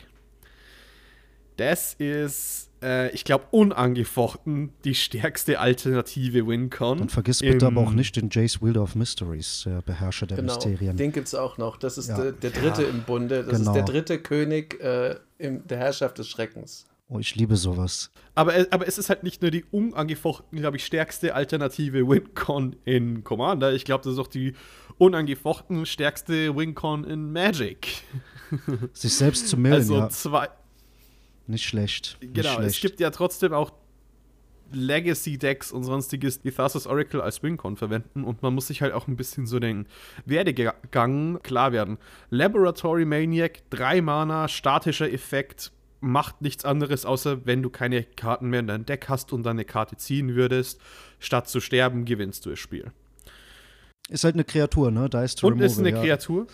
Das 1.58 1.94
ist, 1.94 2.70
äh, 2.84 3.10
ich 3.12 3.24
glaube, 3.24 3.46
unangefochten 3.52 4.74
die 4.84 4.96
stärkste 4.96 5.60
alternative 5.60 6.46
WinCon. 6.46 7.00
Und 7.00 7.12
vergiss 7.12 7.40
bitte 7.40 7.66
aber 7.66 7.82
auch 7.82 7.92
nicht 7.92 8.16
den 8.16 8.30
Jace 8.30 8.62
Wielder 8.62 8.84
of 8.84 8.96
Mysteries, 8.96 9.64
der 9.66 9.82
Beherrscher 9.82 10.28
der 10.28 10.38
genau, 10.38 10.54
Mysterien. 10.54 10.98
Den 10.98 11.12
gibt 11.12 11.28
es 11.28 11.36
auch 11.36 11.58
noch. 11.58 11.78
Das 11.78 11.98
ist 11.98 12.10
ja. 12.10 12.18
der, 12.18 12.32
der, 12.34 12.52
dritte 12.52 12.84
ja, 12.84 12.90
im 12.90 13.04
Bunde. 13.04 13.44
Das 13.44 13.60
genau. 13.60 13.72
ist 13.72 13.76
der 13.76 13.84
dritte 13.84 14.20
König 14.20 14.80
äh, 14.82 15.16
in 15.38 15.66
der 15.68 15.78
Herrschaft 15.78 16.18
des 16.18 16.28
Schreckens. 16.28 16.86
Oh, 17.10 17.20
ich 17.20 17.36
liebe 17.36 17.58
sowas. 17.58 18.12
Aber, 18.34 18.54
aber 18.72 18.88
es 18.88 18.98
ist 18.98 19.10
halt 19.10 19.24
nicht 19.24 19.42
nur 19.42 19.52
die 19.52 19.66
unangefochten, 19.66 20.60
glaube 20.60 20.78
ich, 20.78 20.86
stärkste 20.86 21.36
alternative 21.36 22.08
WinCon 22.08 22.76
in 22.86 23.24
Commander. 23.24 23.74
Ich 23.74 23.86
glaube, 23.86 24.04
das 24.04 24.14
ist 24.14 24.20
auch 24.20 24.28
die 24.28 24.54
unangefochten 24.98 25.86
stärkste 25.86 26.56
WinCon 26.56 27.04
in 27.04 27.32
Magic. 27.32 28.04
Sich 28.94 29.16
selbst 29.16 29.48
zu 29.48 29.58
melden, 29.58 29.94
also 29.94 30.30
ja. 30.30 30.50
Nicht 31.48 31.66
schlecht. 31.66 32.18
Nicht 32.22 32.36
genau, 32.36 32.56
schlecht. 32.56 32.76
es 32.76 32.82
gibt 32.82 33.00
ja 33.00 33.10
trotzdem 33.10 33.54
auch 33.54 33.72
Legacy-Decks 34.72 35.72
und 35.72 35.84
sonstiges, 35.84 36.42
die 36.42 36.52
Thassa's 36.52 36.88
Oracle 36.88 37.22
als 37.22 37.44
WinCon 37.44 37.78
verwenden 37.78 38.24
und 38.24 38.42
man 38.42 38.56
muss 38.56 38.68
sich 38.68 38.82
halt 38.82 38.94
auch 38.94 39.08
ein 39.08 39.16
bisschen 39.16 39.46
so 39.46 39.60
den 39.60 39.88
Werdegang 40.26 41.40
klar 41.44 41.72
werden. 41.72 41.98
Laboratory 42.30 43.06
Maniac, 43.06 43.62
3 43.70 44.02
Mana, 44.02 44.48
statischer 44.48 45.12
Effekt, 45.12 45.72
macht 46.00 46.42
nichts 46.42 46.66
anderes, 46.66 47.06
außer 47.06 47.46
wenn 47.46 47.64
du 47.64 47.70
keine 47.70 48.04
Karten 48.04 48.50
mehr 48.50 48.60
in 48.60 48.68
deinem 48.68 48.86
Deck 48.86 49.08
hast 49.08 49.32
und 49.32 49.44
deine 49.44 49.64
Karte 49.64 49.96
ziehen 49.96 50.36
würdest, 50.36 50.82
statt 51.20 51.48
zu 51.48 51.62
sterben, 51.62 52.04
gewinnst 52.04 52.46
du 52.46 52.52
das 52.52 52.60
Spiel. 52.60 52.92
Ist 54.10 54.26
halt 54.26 54.36
eine 54.36 54.44
Kreatur, 54.44 54.92
ne? 54.92 55.10
Da 55.10 55.24
ist 55.24 55.40
to 55.40 55.48
Und 55.48 55.54
removal, 55.54 55.72
ist 55.72 55.80
eine 55.80 55.92
ja. 55.92 56.02
Kreatur. 56.02 56.48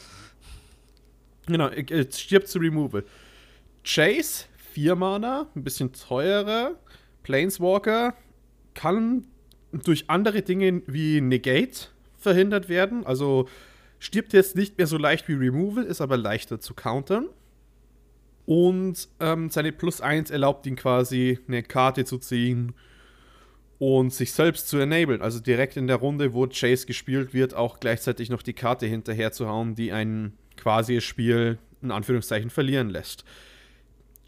Genau, 1.48 1.67
es 1.67 2.19
stirbt 2.19 2.48
zu 2.48 2.60
Removal. 2.60 3.03
Chase, 3.84 4.46
4 4.80 4.96
Mana, 4.96 5.48
ein 5.56 5.64
bisschen 5.66 5.92
teurer. 5.92 6.80
Planeswalker 7.24 8.16
kann 8.74 9.26
durch 9.74 10.06
andere 10.10 10.42
Dinge 10.42 10.82
wie 10.88 11.20
Negate 11.20 11.90
verhindert 12.18 12.70
werden. 12.70 13.06
Also 13.06 13.50
stirbt 14.00 14.32
jetzt 14.32 14.56
nicht 14.56 14.78
mehr 14.78 14.88
so 14.88 14.98
leicht 14.98 15.28
wie 15.28 15.34
Removal, 15.34 15.84
ist 15.84 16.00
aber 16.00 16.16
leichter 16.16 16.62
zu 16.62 16.74
countern. 16.74 17.28
Und 18.46 19.10
ähm, 19.20 19.50
seine 19.50 19.74
Plus 19.74 20.00
1 20.00 20.32
erlaubt 20.32 20.66
ihm 20.66 20.78
quasi 20.78 21.40
eine 21.50 21.62
Karte 21.62 22.06
zu 22.06 22.18
ziehen 22.18 22.74
und 23.80 24.14
sich 24.14 24.32
selbst 24.32 24.70
zu 24.70 24.78
enablen. 24.78 25.22
Also 25.22 25.42
direkt 25.42 25.76
in 25.76 25.88
der 25.88 25.98
Runde, 25.98 26.34
wo 26.34 26.48
Chase 26.48 26.86
gespielt 26.86 27.34
wird, 27.34 27.54
auch 27.54 27.82
gleichzeitig 27.82 28.30
noch 28.30 28.44
die 28.44 28.54
Karte 28.54 28.86
hinterher 28.86 29.34
zu 29.34 29.50
hauen, 29.50 29.76
die 29.76 29.92
ein 29.92 30.38
quasi 30.56 31.02
Spiel 31.02 31.58
in 31.82 31.92
Anführungszeichen 31.92 32.50
verlieren 32.50 32.90
lässt. 32.90 33.26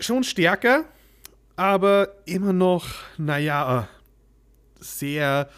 Schon 0.01 0.23
stärker, 0.23 0.85
aber 1.55 2.09
immer 2.25 2.53
noch, 2.53 2.87
naja, 3.17 3.87
sehr 4.79 5.49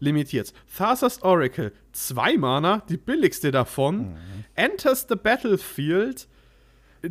limitiert. 0.00 0.52
Thassa's 0.76 1.22
Oracle, 1.22 1.72
zwei 1.92 2.36
Mana, 2.36 2.82
die 2.88 2.98
billigste 2.98 3.50
davon, 3.50 4.10
mhm. 4.10 4.44
enters 4.54 5.06
the 5.08 5.16
battlefield 5.16 6.28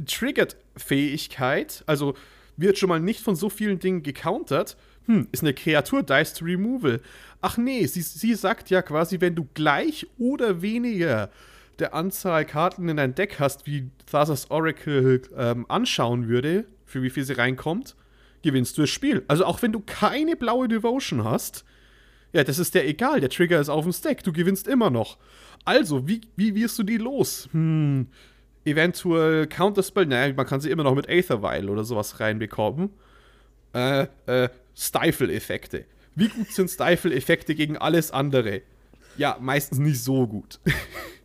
Triggered-Fähigkeit, 0.05 1.83
also 1.87 2.13
wird 2.57 2.77
schon 2.77 2.89
mal 2.89 2.99
nicht 2.99 3.21
von 3.21 3.35
so 3.35 3.49
vielen 3.49 3.79
Dingen 3.79 4.03
gecountert. 4.03 4.77
Hm, 5.07 5.27
ist 5.31 5.43
eine 5.43 5.53
Kreatur, 5.53 6.03
dice 6.03 6.33
to 6.33 6.45
removal. 6.45 7.01
Ach 7.41 7.57
nee, 7.57 7.85
sie, 7.85 8.01
sie 8.01 8.33
sagt 8.33 8.69
ja 8.69 8.81
quasi, 8.81 9.21
wenn 9.21 9.35
du 9.35 9.47
gleich 9.53 10.07
oder 10.17 10.61
weniger 10.61 11.29
der 11.79 11.93
Anzahl 11.93 12.45
Karten 12.45 12.87
in 12.89 12.97
dein 12.97 13.15
Deck 13.15 13.39
hast, 13.39 13.67
wie 13.67 13.89
Thassa's 14.09 14.49
Oracle 14.49 15.21
ähm, 15.35 15.65
anschauen 15.67 16.27
würde, 16.27 16.65
für 16.85 17.01
wie 17.01 17.09
viel 17.09 17.23
sie 17.23 17.33
reinkommt, 17.37 17.95
gewinnst 18.43 18.77
du 18.77 18.81
das 18.81 18.89
Spiel. 18.89 19.23
Also 19.27 19.45
auch 19.45 19.61
wenn 19.61 19.71
du 19.71 19.79
keine 19.79 20.35
blaue 20.35 20.67
Devotion 20.67 21.23
hast, 21.23 21.65
Ja, 22.33 22.43
das 22.43 22.59
ist 22.59 22.75
der 22.75 22.85
egal. 22.87 23.21
Der 23.21 23.29
Trigger 23.29 23.61
ist 23.61 23.69
auf 23.69 23.85
dem 23.85 23.93
Stack. 23.93 24.23
Du 24.23 24.33
gewinnst 24.33 24.67
immer 24.67 24.89
noch. 24.89 25.17
Also, 25.63 26.05
wie, 26.07 26.19
wie 26.35 26.53
wirst 26.53 26.77
du 26.77 26.83
die 26.83 26.97
los? 26.97 27.47
Hm, 27.53 28.07
eventuell 28.65 29.47
Counterspell. 29.47 30.05
Naja, 30.05 30.33
man 30.33 30.45
kann 30.45 30.59
sie 30.59 30.69
immer 30.69 30.83
noch 30.83 30.95
mit 30.95 31.07
Aetherweil 31.07 31.69
oder 31.69 31.85
sowas 31.85 32.19
reinbekommen. 32.19 32.89
Äh, 33.73 34.07
äh, 34.25 34.49
Stifle-Effekte. 34.75 35.85
Wie 36.15 36.27
gut 36.27 36.51
sind 36.51 36.69
Stifle-Effekte 36.69 37.55
gegen 37.55 37.77
alles 37.77 38.11
andere? 38.11 38.61
Ja, 39.17 39.37
meistens 39.39 39.79
nicht 39.79 40.03
so 40.03 40.27
gut. 40.27 40.59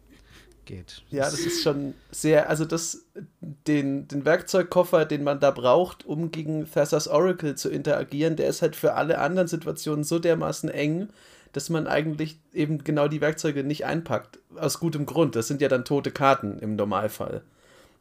Geht. 0.70 1.02
Ja, 1.10 1.24
das 1.24 1.40
ist 1.40 1.64
schon 1.64 1.94
sehr, 2.12 2.48
also 2.48 2.64
das, 2.64 3.04
den, 3.40 4.06
den 4.06 4.24
Werkzeugkoffer, 4.24 5.04
den 5.04 5.24
man 5.24 5.40
da 5.40 5.50
braucht, 5.50 6.06
um 6.06 6.30
gegen 6.30 6.64
Thessas 6.70 7.08
Oracle 7.08 7.56
zu 7.56 7.70
interagieren, 7.70 8.36
der 8.36 8.46
ist 8.46 8.62
halt 8.62 8.76
für 8.76 8.94
alle 8.94 9.18
anderen 9.18 9.48
Situationen 9.48 10.04
so 10.04 10.20
dermaßen 10.20 10.68
eng, 10.68 11.08
dass 11.52 11.70
man 11.70 11.88
eigentlich 11.88 12.38
eben 12.52 12.84
genau 12.84 13.08
die 13.08 13.20
Werkzeuge 13.20 13.64
nicht 13.64 13.84
einpackt. 13.84 14.38
Aus 14.54 14.78
gutem 14.78 15.06
Grund. 15.06 15.34
Das 15.34 15.48
sind 15.48 15.60
ja 15.60 15.66
dann 15.66 15.84
tote 15.84 16.12
Karten 16.12 16.60
im 16.60 16.76
Normalfall. 16.76 17.42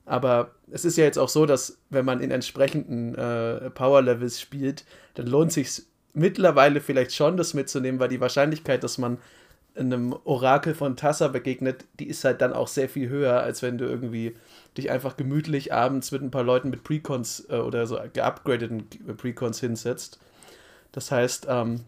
Aber 0.06 0.52
es 0.70 0.86
ist 0.86 0.96
ja 0.96 1.06
jetzt 1.06 1.18
auch 1.18 1.30
so, 1.30 1.48
dass 1.48 1.80
wenn 1.90 2.06
man 2.06 2.20
in 2.20 2.30
entsprechenden 2.30 3.16
äh, 3.16 3.72
Power-Levels 3.72 4.40
spielt, 4.40 4.86
dann 5.16 5.26
lohnt 5.26 5.54
sich 5.54 5.82
mittlerweile 6.14 6.82
vielleicht 6.82 7.16
schon, 7.16 7.36
das 7.36 7.56
mitzunehmen, 7.56 8.00
weil 8.00 8.10
die 8.10 8.22
Wahrscheinlichkeit, 8.22 8.84
dass 8.84 9.00
man 9.00 9.18
einem 9.76 10.14
Orakel 10.24 10.74
von 10.76 10.98
Tassa 10.98 11.28
begegnet, 11.28 11.86
die 12.00 12.08
ist 12.08 12.24
halt 12.24 12.42
dann 12.42 12.54
auch 12.54 12.68
sehr 12.68 12.90
viel 12.90 13.10
höher, 13.10 13.42
als 13.42 13.62
wenn 13.62 13.78
du 13.78 13.86
irgendwie 13.86 14.36
dich 14.78 14.92
einfach 14.92 15.18
gemütlich 15.18 15.74
abends 15.74 16.12
mit 16.12 16.22
ein 16.22 16.32
paar 16.32 16.44
Leuten 16.44 16.70
mit 16.70 16.84
Precons 16.84 17.46
äh, 17.50 17.56
oder 17.58 17.88
so 17.88 18.00
geupgradeten 18.14 18.88
Precons 19.18 19.60
hinsetzt. 19.60 20.20
Das 20.92 21.12
heißt, 21.12 21.48
ähm, 21.50 21.82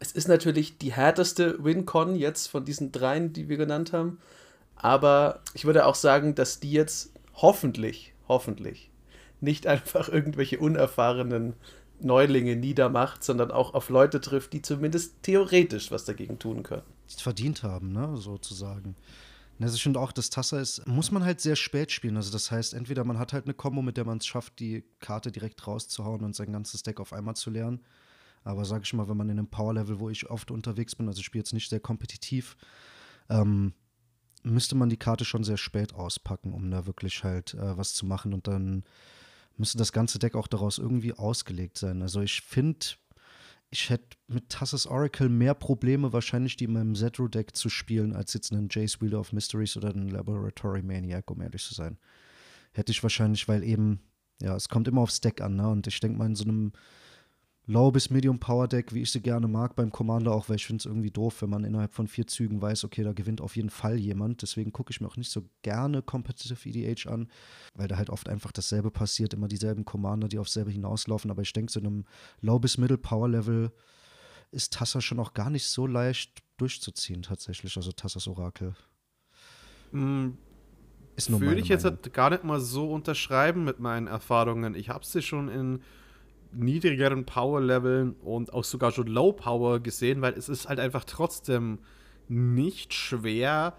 es 0.00 0.12
ist 0.12 0.28
natürlich 0.28 0.78
die 0.78 0.92
härteste 0.92 1.62
WinCon 1.62 2.16
jetzt 2.16 2.48
von 2.48 2.64
diesen 2.64 2.92
dreien, 2.92 3.32
die 3.32 3.48
wir 3.48 3.56
genannt 3.56 3.92
haben. 3.92 4.18
Aber 4.76 5.40
ich 5.54 5.64
würde 5.64 5.86
auch 5.86 5.94
sagen, 5.94 6.34
dass 6.34 6.60
die 6.60 6.72
jetzt 6.72 7.12
hoffentlich, 7.34 8.14
hoffentlich 8.28 8.90
nicht 9.40 9.66
einfach 9.66 10.08
irgendwelche 10.08 10.58
unerfahrenen 10.58 11.54
Neulinge 12.00 12.56
niedermacht, 12.56 13.22
sondern 13.22 13.50
auch 13.50 13.74
auf 13.74 13.88
Leute 13.88 14.20
trifft, 14.20 14.52
die 14.52 14.62
zumindest 14.62 15.22
theoretisch 15.22 15.90
was 15.90 16.04
dagegen 16.04 16.38
tun 16.38 16.62
können. 16.62 16.82
Verdient 17.08 17.62
haben, 17.62 17.92
ne, 17.92 18.16
sozusagen. 18.16 18.96
Also 19.60 19.76
ich 19.76 19.82
finde 19.82 20.00
auch, 20.00 20.12
das 20.12 20.30
Tasser 20.30 20.60
ist, 20.60 20.86
muss 20.86 21.12
man 21.12 21.24
halt 21.24 21.40
sehr 21.40 21.56
spät 21.56 21.92
spielen. 21.92 22.16
Also 22.16 22.32
das 22.32 22.50
heißt, 22.50 22.74
entweder 22.74 23.04
man 23.04 23.18
hat 23.18 23.32
halt 23.32 23.44
eine 23.44 23.54
Combo, 23.54 23.82
mit 23.82 23.96
der 23.96 24.04
man 24.04 24.18
es 24.18 24.26
schafft, 24.26 24.58
die 24.58 24.84
Karte 24.98 25.30
direkt 25.30 25.66
rauszuhauen 25.66 26.24
und 26.24 26.34
sein 26.34 26.52
ganzes 26.52 26.82
Deck 26.82 26.98
auf 26.98 27.12
einmal 27.12 27.36
zu 27.36 27.50
lernen. 27.50 27.80
Aber 28.42 28.64
sage 28.64 28.82
ich 28.84 28.92
mal, 28.92 29.08
wenn 29.08 29.16
man 29.16 29.30
in 29.30 29.38
einem 29.38 29.48
Power-Level, 29.48 30.00
wo 30.00 30.10
ich 30.10 30.28
oft 30.28 30.50
unterwegs 30.50 30.96
bin, 30.96 31.08
also 31.08 31.20
ich 31.20 31.26
spiele 31.26 31.40
jetzt 31.40 31.54
nicht 31.54 31.70
sehr 31.70 31.80
kompetitiv, 31.80 32.56
ähm, 33.30 33.72
müsste 34.42 34.74
man 34.74 34.90
die 34.90 34.98
Karte 34.98 35.24
schon 35.24 35.44
sehr 35.44 35.56
spät 35.56 35.94
auspacken, 35.94 36.52
um 36.52 36.70
da 36.70 36.84
wirklich 36.86 37.24
halt 37.24 37.54
äh, 37.54 37.76
was 37.78 37.94
zu 37.94 38.06
machen. 38.06 38.34
Und 38.34 38.46
dann 38.46 38.84
müsste 39.56 39.78
das 39.78 39.92
ganze 39.92 40.18
Deck 40.18 40.34
auch 40.34 40.48
daraus 40.48 40.78
irgendwie 40.78 41.14
ausgelegt 41.14 41.78
sein. 41.78 42.02
Also 42.02 42.20
ich 42.20 42.42
finde, 42.42 42.86
ich 43.74 43.90
hätte 43.90 44.16
mit 44.28 44.50
Tassus 44.50 44.86
Oracle 44.86 45.28
mehr 45.28 45.52
Probleme, 45.52 46.12
wahrscheinlich 46.12 46.56
die 46.56 46.64
in 46.64 46.74
meinem 46.74 46.94
Zedru-Deck 46.94 47.56
zu 47.56 47.68
spielen, 47.68 48.14
als 48.14 48.32
jetzt 48.32 48.52
einen 48.52 48.68
Jace 48.70 49.00
Wheeler 49.00 49.18
of 49.18 49.32
Mysteries 49.32 49.76
oder 49.76 49.90
einen 49.90 50.10
Laboratory 50.10 50.82
Maniac, 50.82 51.28
um 51.28 51.40
ehrlich 51.40 51.64
zu 51.64 51.74
sein. 51.74 51.98
Hätte 52.72 52.92
ich 52.92 53.02
wahrscheinlich, 53.02 53.48
weil 53.48 53.64
eben, 53.64 53.98
ja, 54.40 54.54
es 54.54 54.68
kommt 54.68 54.86
immer 54.86 55.00
aufs 55.00 55.20
Deck 55.20 55.40
an, 55.40 55.56
ne? 55.56 55.68
Und 55.68 55.88
ich 55.88 55.98
denke 55.98 56.16
mal, 56.16 56.26
in 56.26 56.36
so 56.36 56.44
einem 56.44 56.72
Low 57.66 57.90
bis 57.90 58.10
Medium 58.10 58.38
Power 58.38 58.68
Deck, 58.68 58.92
wie 58.92 59.00
ich 59.00 59.10
sie 59.10 59.22
gerne 59.22 59.48
mag 59.48 59.74
beim 59.74 59.90
Commander, 59.90 60.32
auch 60.32 60.50
weil 60.50 60.56
ich 60.56 60.66
finde 60.66 60.82
es 60.82 60.86
irgendwie 60.86 61.10
doof, 61.10 61.40
wenn 61.40 61.48
man 61.48 61.64
innerhalb 61.64 61.94
von 61.94 62.06
vier 62.06 62.26
Zügen 62.26 62.60
weiß, 62.60 62.84
okay, 62.84 63.02
da 63.02 63.14
gewinnt 63.14 63.40
auf 63.40 63.56
jeden 63.56 63.70
Fall 63.70 63.98
jemand. 63.98 64.42
Deswegen 64.42 64.70
gucke 64.70 64.90
ich 64.90 65.00
mir 65.00 65.06
auch 65.06 65.16
nicht 65.16 65.30
so 65.30 65.48
gerne 65.62 66.02
Competitive 66.02 66.68
EDH 66.68 67.06
an, 67.06 67.28
weil 67.74 67.88
da 67.88 67.96
halt 67.96 68.10
oft 68.10 68.28
einfach 68.28 68.52
dasselbe 68.52 68.90
passiert, 68.90 69.32
immer 69.32 69.48
dieselben 69.48 69.86
Commander, 69.86 70.28
die 70.28 70.38
aufs 70.38 70.52
selbe 70.52 70.70
hinauslaufen. 70.70 71.30
Aber 71.30 71.40
ich 71.40 71.54
denke, 71.54 71.72
so 71.72 71.80
in 71.80 71.86
einem 71.86 72.04
Low 72.42 72.58
bis 72.58 72.76
Middle 72.76 72.98
Power 72.98 73.30
Level 73.30 73.72
ist 74.50 74.74
Tassa 74.74 75.00
schon 75.00 75.18
auch 75.18 75.32
gar 75.32 75.48
nicht 75.48 75.66
so 75.66 75.86
leicht 75.86 76.42
durchzuziehen, 76.58 77.22
tatsächlich. 77.22 77.78
Also 77.78 77.92
Tassas 77.92 78.28
Orakel. 78.28 78.76
Mm, 79.90 80.32
ist 81.16 81.30
nur 81.30 81.40
Würde 81.40 81.62
ich 81.62 81.68
jetzt 81.68 81.84
halt 81.84 82.12
gar 82.12 82.28
nicht 82.28 82.44
mal 82.44 82.60
so 82.60 82.92
unterschreiben 82.92 83.64
mit 83.64 83.80
meinen 83.80 84.06
Erfahrungen. 84.06 84.74
Ich 84.74 84.90
habe 84.90 85.06
sie 85.06 85.22
schon 85.22 85.48
in 85.48 85.80
niedrigeren 86.56 87.24
Power-Leveln 87.24 88.14
und 88.22 88.52
auch 88.52 88.64
sogar 88.64 88.92
schon 88.92 89.06
Low 89.06 89.32
Power 89.32 89.80
gesehen, 89.80 90.22
weil 90.22 90.34
es 90.34 90.48
ist 90.48 90.68
halt 90.68 90.80
einfach 90.80 91.04
trotzdem 91.04 91.78
nicht 92.28 92.94
schwer, 92.94 93.74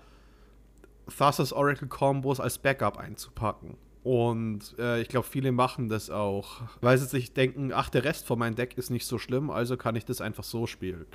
Thassa's 1.17 1.53
Oracle 1.53 1.87
Combos 1.87 2.39
als 2.39 2.57
Backup 2.57 2.97
einzupacken. 2.97 3.77
Und 4.03 4.75
äh, 4.77 5.01
ich 5.01 5.07
glaube, 5.07 5.25
viele 5.25 5.51
machen 5.51 5.89
das 5.89 6.11
auch, 6.11 6.61
weil 6.81 6.97
sie 6.97 7.05
sich 7.05 7.33
denken, 7.33 7.71
ach, 7.73 7.89
der 7.89 8.03
Rest 8.03 8.27
von 8.27 8.37
meinem 8.37 8.55
Deck 8.55 8.77
ist 8.77 8.91
nicht 8.91 9.07
so 9.07 9.17
schlimm, 9.17 9.49
also 9.49 9.77
kann 9.77 9.95
ich 9.95 10.05
das 10.05 10.21
einfach 10.21 10.43
so 10.43 10.67
spielen. 10.67 11.05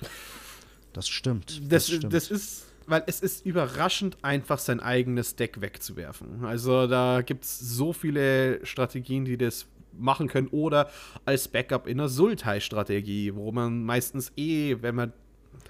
Das 0.92 1.08
stimmt. 1.08 1.60
Das, 1.60 1.86
das, 1.86 1.86
stimmt. 1.86 2.12
das 2.12 2.30
ist, 2.32 2.66
weil 2.86 3.04
es 3.06 3.20
ist 3.20 3.46
überraschend 3.46 4.16
einfach, 4.22 4.58
sein 4.58 4.80
eigenes 4.80 5.36
Deck 5.36 5.60
wegzuwerfen. 5.60 6.44
Also 6.44 6.88
da 6.88 7.22
gibt 7.22 7.44
es 7.44 7.60
so 7.60 7.92
viele 7.92 8.64
Strategien, 8.66 9.24
die 9.24 9.38
das 9.38 9.66
machen 9.92 10.28
können 10.28 10.48
oder 10.48 10.90
als 11.24 11.48
Backup 11.48 11.86
in 11.86 12.00
einer 12.00 12.08
Sultai-Strategie, 12.08 13.34
wo 13.34 13.52
man 13.52 13.84
meistens 13.84 14.32
eh, 14.36 14.76
wenn 14.80 14.94
man 14.94 15.12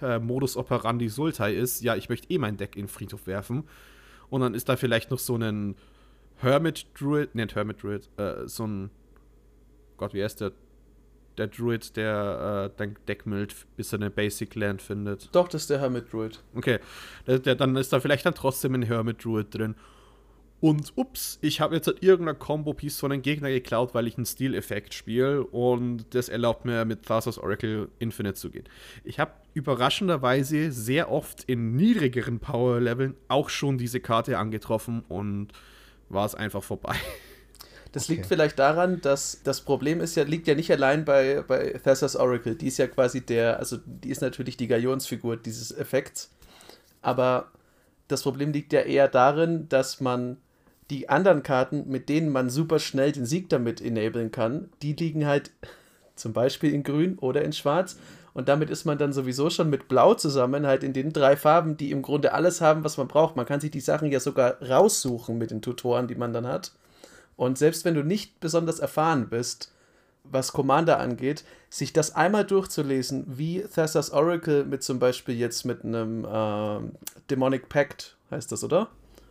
äh, 0.02 0.18
Modus 0.18 0.56
operandi 0.56 1.08
Sultai 1.08 1.54
ist, 1.54 1.82
ja, 1.82 1.96
ich 1.96 2.08
möchte 2.08 2.30
eh 2.30 2.38
mein 2.38 2.56
Deck 2.56 2.76
in 2.76 2.82
den 2.82 2.88
Friedhof 2.88 3.26
werfen 3.26 3.64
und 4.28 4.40
dann 4.40 4.54
ist 4.54 4.68
da 4.68 4.76
vielleicht 4.76 5.10
noch 5.10 5.18
so 5.18 5.36
ein 5.36 5.74
Hermit 6.36 6.86
Druid, 6.98 7.34
ne, 7.34 7.46
Hermit 7.52 7.82
Druid, 7.82 8.08
äh, 8.16 8.46
so 8.46 8.66
ein 8.66 8.90
Gott, 10.00 10.14
wie 10.14 10.24
heißt 10.24 10.40
der? 10.40 10.52
Der 11.36 11.46
Druid, 11.46 11.96
der 11.96 12.70
äh, 12.70 12.76
dein 12.76 12.96
Deck 13.06 13.26
müllt, 13.26 13.54
bis 13.76 13.92
er 13.92 13.98
eine 13.98 14.10
Basic 14.10 14.54
Land 14.54 14.82
findet. 14.82 15.28
Doch, 15.32 15.46
das 15.46 15.62
ist 15.62 15.70
der 15.70 15.78
Hermit 15.78 16.12
Druid. 16.12 16.42
Okay, 16.54 16.80
der, 17.26 17.38
der, 17.38 17.54
dann 17.54 17.76
ist 17.76 17.92
da 17.92 18.00
vielleicht 18.00 18.26
dann 18.26 18.34
trotzdem 18.34 18.74
ein 18.74 18.82
Hermit 18.82 19.24
Druid 19.24 19.54
drin. 19.54 19.74
Und 20.60 20.92
ups, 20.96 21.38
ich 21.40 21.60
habe 21.62 21.74
jetzt 21.74 21.86
halt 21.86 22.02
irgendeiner 22.02 22.38
Combo-Piece 22.38 23.00
von 23.00 23.12
einem 23.12 23.22
Gegner 23.22 23.48
geklaut, 23.48 23.94
weil 23.94 24.06
ich 24.06 24.18
einen 24.18 24.26
Stil-Effekt 24.26 24.92
spiele 24.92 25.42
und 25.42 26.04
das 26.14 26.28
erlaubt 26.28 26.66
mir 26.66 26.84
mit 26.84 27.06
Thassa's 27.06 27.38
Oracle 27.38 27.88
Infinite 27.98 28.34
zu 28.34 28.50
gehen. 28.50 28.64
Ich 29.02 29.18
habe 29.18 29.32
überraschenderweise 29.54 30.70
sehr 30.70 31.10
oft 31.10 31.44
in 31.44 31.76
niedrigeren 31.76 32.40
Power-Leveln 32.40 33.14
auch 33.28 33.48
schon 33.48 33.78
diese 33.78 34.00
Karte 34.00 34.36
angetroffen 34.36 35.02
und 35.08 35.48
war 36.10 36.26
es 36.26 36.34
einfach 36.34 36.62
vorbei. 36.62 36.96
Das 37.92 38.06
liegt 38.06 38.20
okay. 38.20 38.28
vielleicht 38.28 38.56
daran, 38.60 39.00
dass 39.00 39.42
das 39.42 39.62
Problem 39.62 40.00
ist 40.00 40.14
ja, 40.14 40.22
liegt 40.22 40.46
ja 40.46 40.54
nicht 40.54 40.70
allein 40.70 41.04
bei, 41.04 41.42
bei 41.42 41.72
Thassa's 41.82 42.14
Oracle. 42.14 42.54
Die 42.54 42.68
ist 42.68 42.78
ja 42.78 42.86
quasi 42.86 43.20
der, 43.20 43.58
also 43.58 43.78
die 43.84 44.10
ist 44.10 44.22
natürlich 44.22 44.56
die 44.56 44.68
Galionsfigur 44.68 45.36
dieses 45.36 45.76
Effekts. 45.76 46.30
Aber 47.02 47.50
das 48.06 48.22
Problem 48.22 48.52
liegt 48.52 48.72
ja 48.72 48.82
eher 48.82 49.08
darin, 49.08 49.68
dass 49.68 50.00
man 50.00 50.36
die 50.90 51.08
anderen 51.08 51.42
Karten, 51.42 51.88
mit 51.88 52.08
denen 52.08 52.30
man 52.30 52.50
super 52.50 52.78
schnell 52.78 53.12
den 53.12 53.26
Sieg 53.26 53.48
damit 53.48 53.80
enablen 53.80 54.30
kann, 54.30 54.68
die 54.82 54.92
liegen 54.92 55.26
halt 55.26 55.50
zum 56.16 56.32
Beispiel 56.32 56.74
in 56.74 56.82
Grün 56.82 57.18
oder 57.18 57.42
in 57.42 57.52
Schwarz. 57.52 57.96
Und 58.32 58.48
damit 58.48 58.70
ist 58.70 58.84
man 58.84 58.98
dann 58.98 59.12
sowieso 59.12 59.50
schon 59.50 59.70
mit 59.70 59.88
Blau 59.88 60.14
zusammen, 60.14 60.66
halt 60.66 60.84
in 60.84 60.92
den 60.92 61.12
drei 61.12 61.36
Farben, 61.36 61.76
die 61.76 61.90
im 61.90 62.02
Grunde 62.02 62.32
alles 62.32 62.60
haben, 62.60 62.84
was 62.84 62.96
man 62.96 63.08
braucht. 63.08 63.36
Man 63.36 63.46
kann 63.46 63.60
sich 63.60 63.70
die 63.72 63.80
Sachen 63.80 64.10
ja 64.12 64.20
sogar 64.20 64.62
raussuchen 64.62 65.36
mit 65.36 65.50
den 65.50 65.62
Tutoren, 65.62 66.06
die 66.06 66.14
man 66.14 66.32
dann 66.32 66.46
hat. 66.46 66.72
Und 67.36 67.58
selbst 67.58 67.84
wenn 67.84 67.94
du 67.94 68.04
nicht 68.04 68.38
besonders 68.38 68.78
erfahren 68.78 69.28
bist, 69.28 69.72
was 70.24 70.52
Commander 70.52 71.00
angeht, 71.00 71.44
sich 71.70 71.92
das 71.92 72.14
einmal 72.14 72.44
durchzulesen, 72.44 73.24
wie 73.26 73.62
Thessas 73.62 74.12
Oracle 74.12 74.64
mit 74.64 74.82
zum 74.82 74.98
Beispiel 74.98 75.34
jetzt 75.34 75.64
mit 75.64 75.84
einem 75.84 76.24
äh, 76.24 76.80
Demonic 77.30 77.68
Pact 77.68 78.16
heißt 78.30 78.52
das, 78.52 78.62
oder? 78.62 78.88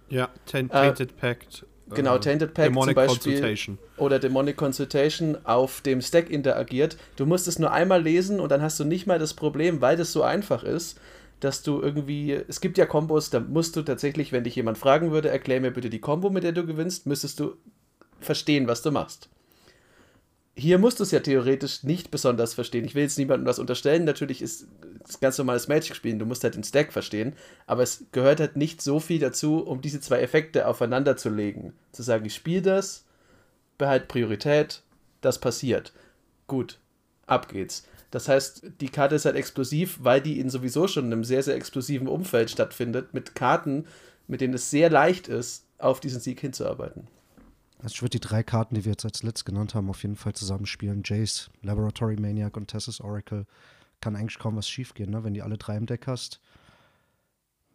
Ja, 0.10 0.30
Tainted 0.46 1.12
äh, 1.12 1.14
Pact. 1.14 1.66
Genau, 1.92 2.16
äh, 2.16 2.20
Tainted 2.20 2.54
Pact 2.54 2.68
Demonic 2.68 2.96
zum 2.96 2.96
Beispiel 2.96 3.34
Consultation. 3.34 3.78
oder 3.98 4.20
Demonic 4.20 4.58
Consultation 4.58 5.38
auf 5.44 5.82
dem 5.82 6.02
Stack 6.02 6.30
interagiert. 6.30 6.98
Du 7.16 7.26
musst 7.26 7.48
es 7.48 7.60
nur 7.60 7.72
einmal 7.72 8.02
lesen 8.02 8.40
und 8.40 8.52
dann 8.52 8.62
hast 8.62 8.80
du 8.80 8.86
nicht 8.86 9.08
mal 9.08 9.20
das 9.20 9.34
Problem, 9.34 9.82
weil 9.82 9.98
das 9.98 10.12
so 10.12 10.22
einfach 10.22 10.64
ist, 10.64 11.00
dass 11.40 11.64
du 11.64 11.82
irgendwie, 11.82 12.34
es 12.34 12.62
gibt 12.62 12.78
ja 12.78 12.86
Kombos, 12.86 13.30
da 13.30 13.40
musst 13.40 13.76
du 13.76 13.82
tatsächlich, 13.82 14.32
wenn 14.32 14.44
dich 14.44 14.56
jemand 14.56 14.78
fragen 14.78 15.12
würde, 15.12 15.30
erklär 15.30 15.62
mir 15.62 15.72
bitte 15.72 15.90
die 15.90 16.02
Combo, 16.02 16.30
mit 16.30 16.44
der 16.44 16.52
du 16.52 16.66
gewinnst, 16.66 17.08
müsstest 17.08 17.40
du 17.40 17.56
verstehen, 18.20 18.68
was 18.68 18.82
du 18.82 18.92
machst 18.92 19.30
hier 20.60 20.78
musst 20.78 21.00
du 21.00 21.04
es 21.04 21.12
ja 21.12 21.22
theoretisch 21.22 21.84
nicht 21.84 22.12
besonders 22.12 22.54
verstehen. 22.54 22.86
Ich 22.86 22.94
will 22.94 23.04
jetzt 23.04 23.18
niemandem 23.18 23.48
was 23.48 23.60
unterstellen. 23.60 24.04
Natürlich 24.04 24.42
ist 24.42 24.68
es 25.08 25.20
ganz 25.20 25.38
normales 25.38 25.68
Magic 25.68 25.96
spielen. 25.96 26.20
Du 26.20 26.26
musst 26.26 26.44
halt 26.44 26.56
den 26.56 26.64
Stack 26.64 26.92
verstehen. 26.92 27.34
Aber 27.66 27.84
es 27.84 28.06
gehört 28.12 28.40
halt 28.40 28.58
nicht 28.58 28.82
so 28.82 29.00
viel 29.00 29.20
dazu, 29.20 29.66
um 29.66 29.82
diese 29.82 30.02
zwei 30.02 30.20
Effekte 30.20 30.68
aufeinander 30.68 31.18
zu 31.18 31.30
legen. 31.30 31.74
Zu 31.92 32.04
sagen, 32.04 32.26
ich 32.26 32.36
spiele 32.36 32.62
das, 32.62 33.06
behalt 33.78 34.08
Priorität, 34.08 34.84
das 35.22 35.40
passiert. 35.40 35.94
Gut, 36.48 36.80
ab 37.26 37.50
geht's. 37.50 37.88
Das 38.12 38.28
heißt, 38.28 38.64
die 38.82 38.90
Karte 38.90 39.16
ist 39.16 39.26
halt 39.26 39.36
explosiv, 39.36 40.00
weil 40.02 40.20
die 40.20 40.40
in 40.40 40.50
sowieso 40.50 40.88
schon 40.88 41.06
einem 41.06 41.24
sehr, 41.24 41.44
sehr 41.44 41.56
explosiven 41.56 42.08
Umfeld 42.08 42.50
stattfindet, 42.50 43.14
mit 43.14 43.36
Karten, 43.36 43.86
mit 44.28 44.42
denen 44.42 44.56
es 44.56 44.70
sehr 44.70 44.90
leicht 44.90 45.28
ist, 45.28 45.66
auf 45.78 46.00
diesen 46.00 46.20
Sieg 46.20 46.40
hinzuarbeiten. 46.40 47.08
Also 47.82 47.94
ich 47.94 48.02
würde 48.02 48.20
die 48.20 48.28
drei 48.28 48.44
Karten, 48.44 48.76
die 48.76 48.84
wir 48.84 48.92
jetzt 48.92 49.06
als 49.06 49.24
letzt 49.24 49.46
genannt 49.46 49.74
haben, 49.74 49.90
auf 49.90 50.04
jeden 50.04 50.18
Fall 50.18 50.34
zusammenspielen. 50.34 51.02
Jace, 51.06 51.50
Laboratory 51.62 52.18
Maniac 52.18 52.58
und 52.58 52.68
Tessus 52.68 53.00
Oracle. 53.00 53.46
Kann 54.02 54.16
eigentlich 54.16 54.40
kaum 54.40 54.56
was 54.56 54.70
schiefgehen, 54.70 55.10
ne? 55.10 55.24
Wenn 55.24 55.34
die 55.34 55.42
alle 55.42 55.58
drei 55.58 55.78
im 55.78 55.86
Deck 55.86 56.08
hast, 56.08 56.40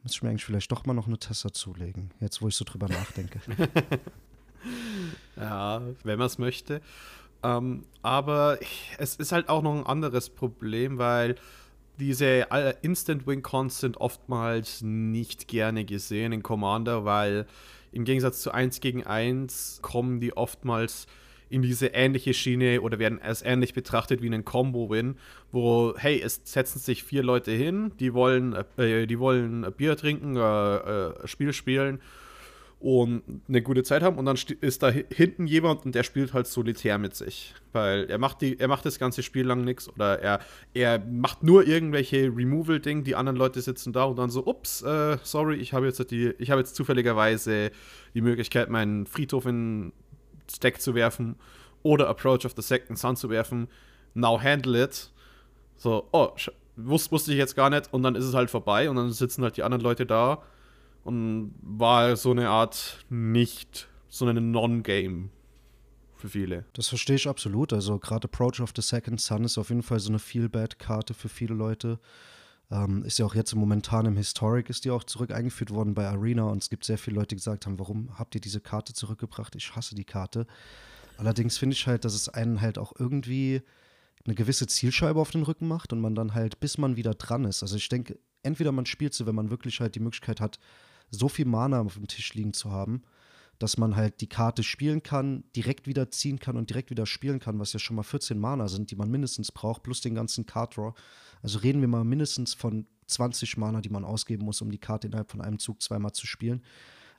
müsste 0.03 0.19
ich 0.19 0.23
mir 0.23 0.31
eigentlich 0.31 0.45
vielleicht 0.45 0.71
doch 0.71 0.85
mal 0.85 0.95
noch 0.95 1.07
eine 1.07 1.19
Tessa 1.19 1.53
zulegen. 1.53 2.11
Jetzt, 2.21 2.43
wo 2.43 2.49
ich 2.49 2.57
so 2.57 2.65
drüber 2.65 2.89
nachdenke. 2.89 3.41
ja, 5.37 5.83
wenn 6.03 6.19
man 6.19 6.27
es 6.27 6.39
möchte. 6.39 6.83
Ähm, 7.43 7.85
aber 8.03 8.59
es 8.99 9.17
ist 9.17 9.33
halt 9.33 9.49
auch 9.49 9.63
noch 9.63 9.75
ein 9.75 9.87
anderes 9.87 10.31
Problem, 10.31 10.99
weil 10.99 11.37
diese 11.99 12.47
Instant 12.83 13.27
Win 13.27 13.43
sind 13.69 13.99
oftmals 13.99 14.83
nicht 14.83 15.47
gerne 15.47 15.85
gesehen 15.85 16.33
in 16.33 16.43
Commander, 16.43 17.05
weil 17.05 17.47
im 17.95 18.05
Gegensatz 18.05 18.41
zu 18.41 18.53
1 18.53 18.81
gegen 18.81 19.05
1 19.05 19.81
kommen 19.83 20.21
die 20.21 20.37
oftmals 20.37 21.07
in 21.49 21.63
diese 21.63 21.89
ähnliche 21.89 22.35
Schiene 22.35 22.81
oder 22.81 22.99
werden 22.99 23.21
als 23.23 23.43
ähnlich 23.43 23.75
betrachtet 23.75 24.23
wie 24.23 24.27
einen 24.27 24.45
Combo-Win, 24.45 25.17
wo, 25.53 25.95
hey, 25.97 26.21
es 26.21 26.41
setzen 26.45 26.79
sich 26.81 27.05
vier 27.05 27.23
Leute 27.23 27.53
hin, 27.53 27.93
die 28.01 28.13
wollen, 28.13 28.57
äh, 28.77 29.07
die 29.07 29.19
wollen 29.19 29.67
Bier 29.77 29.97
trinken, 29.97 30.37
äh, 30.37 30.77
äh, 30.77 31.29
Spiel 31.29 31.53
spielen 31.53 32.01
und 32.85 33.23
eine 33.49 33.63
gute 33.63 33.83
Zeit 33.83 34.03
haben. 34.03 34.19
Und 34.19 34.27
dann 34.27 34.37
ist 34.61 34.83
da 34.83 34.91
hinten 34.91 35.47
jemand 35.47 35.87
und 35.87 35.95
der 35.95 36.03
spielt 36.03 36.35
halt 36.35 36.47
solitär 36.47 36.99
mit 36.99 37.17
sich, 37.17 37.55
weil 37.73 38.05
er 38.11 38.19
macht 38.19 38.43
die 38.43 38.61
er 38.61 38.69
macht 38.69 38.85
das 38.85 38.99
ganze 38.99 39.23
Spiel 39.23 39.47
lang 39.47 39.65
nichts 39.65 39.89
oder 39.89 40.21
er 40.21 40.41
er 40.75 40.99
macht 40.99 41.43
nur 41.43 41.67
irgendwelche 41.67 42.27
Removal 42.27 42.81
Ding, 42.81 43.03
die 43.03 43.17
anderen 43.17 43.39
Leute 43.39 43.63
sitzen 43.63 43.95
da 43.95 44.05
und 44.05 44.19
dann 44.19 44.29
so 44.29 44.45
ups, 44.45 44.83
äh, 44.83 45.17
sorry, 45.23 45.57
ich 45.57 45.73
habe 45.73 45.87
jetzt 45.87 45.99
habe 45.99 46.61
jetzt 46.61 46.77
zufälligerweise 46.77 47.71
die 48.13 48.21
Möglichkeit 48.21 48.69
meinen 48.69 49.07
Friedhof 49.07 49.47
in 49.47 49.95
Stack 50.55 50.83
zu 50.83 50.95
werfen 50.95 51.37
oder 51.83 52.11
Approach 52.11 52.45
of 52.45 52.53
the 52.55 52.61
Second 52.61 52.99
Sun 52.99 53.17
zu 53.17 53.31
werfen. 53.31 53.69
Now 54.13 54.39
handle 54.39 54.85
it. 54.85 55.11
So, 55.77 56.07
oh, 56.13 56.33
wusste 56.77 57.33
ich 57.33 57.39
jetzt 57.39 57.57
gar 57.57 57.71
nicht. 57.71 57.91
Und 57.95 58.03
dann 58.03 58.15
ist 58.15 58.25
es 58.25 58.35
halt 58.35 58.51
vorbei 58.51 58.91
und 58.91 58.97
dann 58.97 59.11
sitzen 59.11 59.43
halt 59.43 59.57
die 59.57 59.63
anderen 59.63 59.83
Leute 59.83 60.05
da 60.05 60.43
und 61.05 61.55
war 61.63 62.17
so 62.17 62.31
eine 62.31 62.49
Art 62.49 63.05
nicht, 63.09 63.89
so 64.09 64.27
eine 64.27 64.41
Non-Game 64.41 65.31
für 66.17 66.29
viele. 66.31 66.65
Das 66.73 66.89
verstehe 66.89 67.17
ich 67.17 67.29
absolut. 67.29 67.73
Also 67.73 67.99
gerade 67.99 68.25
Approach 68.25 68.61
of 68.61 68.73
the 68.75 68.83
Second 68.83 69.21
Sun 69.21 69.45
ist 69.45 69.59
auf 69.59 69.69
jeden 69.69 69.83
Fall 69.83 70.01
so 70.01 70.09
eine 70.09 70.19
Feel-Bad-Karte 70.19 71.15
für 71.15 71.29
viele 71.29 71.55
Leute. 71.55 72.01
Ähm, 72.71 73.05
ist 73.05 73.19
ja 73.19 73.27
auch 73.27 73.35
jetzt 73.35 73.55
momentan 73.55 74.07
im 74.07 74.17
Historic 74.17 74.71
ist 74.71 74.87
die 74.87 74.91
auch 74.91 75.05
zurück 75.05 75.31
eingeführt 75.31 75.71
worden 75.71 75.95
bei 75.95 76.09
Arena 76.09 76.45
und 76.45 76.63
es 76.63 76.71
gibt 76.71 76.85
sehr 76.85 76.97
viele 76.97 77.17
Leute, 77.17 77.29
die 77.29 77.37
gesagt 77.37 77.67
haben, 77.67 77.79
warum 77.79 78.19
habt 78.19 78.35
ihr 78.35 78.41
diese 78.41 78.61
Karte 78.61 78.95
zurückgebracht? 78.95 79.55
Ich 79.55 79.77
hasse 79.77 79.95
die 79.95 80.05
Karte. 80.05 80.47
Allerdings 81.19 81.59
finde 81.59 81.75
ich 81.75 81.87
halt, 81.87 82.05
dass 82.07 82.15
es 82.15 82.31
einen 82.31 82.63
halt 82.63 82.79
auch 82.79 82.95
irgendwie 82.99 83.63
eine 84.25 84.35
gewisse 84.35 84.67
Zielscheibe 84.67 85.21
auf 85.21 85.31
den 85.31 85.43
Rücken 85.43 85.69
macht 85.69 85.93
und 85.93 86.01
man 86.01 86.15
dann 86.15 86.35
halt, 86.35 86.59
bis 86.59 86.79
man 86.79 86.97
wieder 86.97 87.15
dran 87.15 87.45
ist. 87.45 87.63
Also 87.63 87.77
ich 87.77 87.89
denke, 87.91 88.19
entweder 88.43 88.73
man 88.73 88.87
spielt 88.87 89.13
sie, 89.13 89.27
wenn 89.27 89.35
man 89.35 89.51
wirklich 89.51 89.81
halt 89.81 89.95
die 89.95 90.01
Möglichkeit 90.01 90.41
hat, 90.41 90.59
so 91.11 91.29
viel 91.29 91.45
Mana 91.45 91.81
auf 91.81 91.95
dem 91.95 92.07
Tisch 92.07 92.35
liegen 92.35 92.53
zu 92.53 92.71
haben, 92.71 93.03
dass 93.59 93.77
man 93.79 93.97
halt 93.97 94.21
die 94.21 94.29
Karte 94.29 94.63
spielen 94.63 95.03
kann, 95.03 95.45
direkt 95.55 95.87
wieder 95.87 96.11
ziehen 96.11 96.39
kann 96.39 96.57
und 96.57 96.71
direkt 96.71 96.91
wieder 96.91 97.07
spielen 97.07 97.39
kann, 97.39 97.59
was 97.59 97.73
ja 97.73 97.79
schon 97.79 97.97
mal 97.97 98.03
14 98.03 98.39
Mana 98.39 98.69
sind, 98.69 98.91
die 98.91 98.97
man 98.97 99.11
mindestens 99.11 99.53
braucht, 99.53 99.83
plus 99.83 100.01
den 100.01 100.15
ganzen 100.15 100.47
Card 100.47 100.77
Draw. 100.77 100.93
Also 101.43 101.59
reden 101.61 101.81
wir 101.81 101.89
mal 101.89 102.05
mindestens 102.05 102.55
von 102.55 102.87
20 103.07 103.57
Mana, 103.57 103.81
die 103.81 103.91
man 103.91 104.05
ausgeben 104.05 104.45
muss, 104.45 104.61
um 104.63 104.71
die 104.71 104.79
Karte 104.79 105.07
innerhalb 105.07 105.31
von 105.31 105.41
einem 105.41 105.59
Zug 105.59 105.83
zweimal 105.83 106.13
zu 106.13 106.27
spielen. 106.27 106.63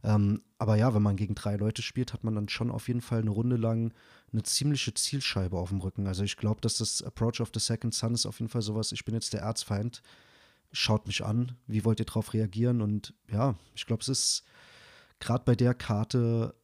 Ähm, 0.03 0.41
aber 0.59 0.75
ja, 0.75 0.93
wenn 0.93 1.01
man 1.01 1.15
gegen 1.15 1.35
drei 1.35 1.55
Leute 1.55 1.81
spielt, 1.81 2.13
hat 2.13 2.23
man 2.23 2.35
dann 2.35 2.49
schon 2.49 2.69
auf 2.69 2.87
jeden 2.87 3.01
Fall 3.01 3.19
eine 3.19 3.31
Runde 3.31 3.55
lang 3.55 3.93
eine 4.31 4.43
ziemliche 4.43 4.93
Zielscheibe 4.93 5.57
auf 5.57 5.69
dem 5.69 5.79
Rücken. 5.79 6.07
Also 6.07 6.23
ich 6.23 6.37
glaube, 6.37 6.61
dass 6.61 6.77
das 6.77 7.01
Approach 7.01 7.41
of 7.41 7.49
the 7.53 7.59
Second 7.59 7.93
Sun 7.93 8.13
ist 8.13 8.25
auf 8.25 8.39
jeden 8.39 8.49
Fall 8.49 8.61
sowas, 8.61 8.91
ich 8.91 9.05
bin 9.05 9.15
jetzt 9.15 9.33
der 9.33 9.41
Erzfeind 9.41 10.01
schaut 10.75 11.07
mich 11.07 11.23
an, 11.23 11.57
wie 11.67 11.85
wollt 11.85 11.99
ihr 11.99 12.05
darauf 12.05 12.33
reagieren? 12.33 12.81
Und 12.81 13.13
ja, 13.31 13.55
ich 13.75 13.85
glaube, 13.85 14.01
es 14.01 14.09
ist 14.09 14.43
gerade 15.19 15.43
bei 15.45 15.55
der 15.55 15.73
Karte 15.73 16.55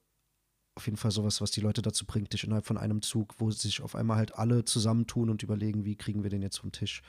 auf 0.76 0.86
jeden 0.86 0.98
Fall 0.98 1.12
sowas, 1.12 1.42
was 1.42 1.52
die 1.52 1.62
Leute 1.62 1.82
dazu 1.82 2.06
bringt, 2.06 2.34
dich 2.34 2.44
innerhalb 2.44 2.66
von 2.66 2.78
einem 2.78 3.02
Zug, 3.02 3.36
wo 3.40 3.52
sich 3.52 3.82
auf 3.82 3.96
einmal 3.96 4.18
halt 4.18 4.36
alle 4.38 4.66
zusammentun 4.66 5.30
und 5.30 5.44
überlegen, 5.44 5.86
wie 5.86 5.96
kriegen 5.96 6.24
wir 6.24 6.30
den 6.30 6.42
jetzt 6.42 6.60
vom 6.60 6.72
Tisch. 6.72 7.02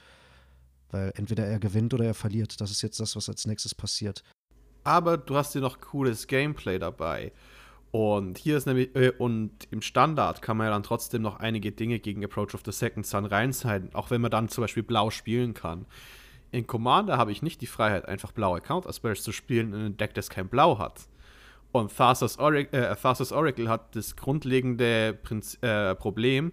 Weil 0.91 1.13
entweder 1.17 1.47
er 1.47 1.59
gewinnt 1.59 1.95
oder 1.95 2.05
er 2.05 2.15
verliert. 2.15 2.61
Das 2.61 2.71
ist 2.71 2.83
jetzt 2.83 3.01
das, 3.01 3.17
was 3.17 3.29
als 3.29 3.47
nächstes 3.47 3.75
passiert. 3.75 4.25
Aber 4.85 5.17
du 5.17 5.37
hast 5.37 5.53
hier 5.53 5.61
noch 5.61 5.81
cooles 5.81 6.27
Gameplay 6.27 6.79
dabei. 6.79 7.33
Und 7.93 8.39
hier 8.39 8.57
ist 8.57 8.67
nämlich, 8.67 8.95
äh, 8.97 9.11
und 9.11 9.69
im 9.71 9.83
Standard 9.83 10.43
kann 10.43 10.57
man 10.57 10.67
ja 10.67 10.73
dann 10.73 10.83
trotzdem 10.83 11.23
noch 11.23 11.37
einige 11.37 11.73
Dinge 11.73 11.99
gegen 12.01 12.25
Approach 12.25 12.55
of 12.55 12.63
the 12.65 12.73
Second 12.73 13.07
Sun 13.07 13.27
reinzahlen, 13.27 13.95
auch 13.95 14.11
wenn 14.11 14.21
man 14.21 14.31
dann 14.31 14.49
zum 14.49 14.63
Beispiel 14.63 14.83
blau 14.83 15.11
spielen 15.11 15.55
kann. 15.55 15.87
In 16.53 16.67
Commander 16.67 17.17
habe 17.17 17.33
ich 17.33 17.43
nicht 17.43 17.63
die 17.63 17.67
Freiheit, 17.67 18.07
einfach 18.07 18.31
blaue 18.31 18.61
Counter-Spells 18.61 19.23
zu 19.23 19.33
spielen 19.33 19.73
in 19.73 19.81
einem 19.81 19.97
Deck, 19.97 20.15
das 20.15 20.29
kein 20.29 20.49
Blau 20.49 20.79
hat. 20.79 21.09
Und 21.73 21.97
Thassa's 21.97 22.39
Oracle, 22.39 22.79
äh, 22.79 23.35
Oracle 23.35 23.69
hat 23.71 23.97
das 23.97 24.15
grundlegende 24.15 25.19
Prinz 25.23 25.59
äh, 25.63 25.95
Problem, 25.95 26.53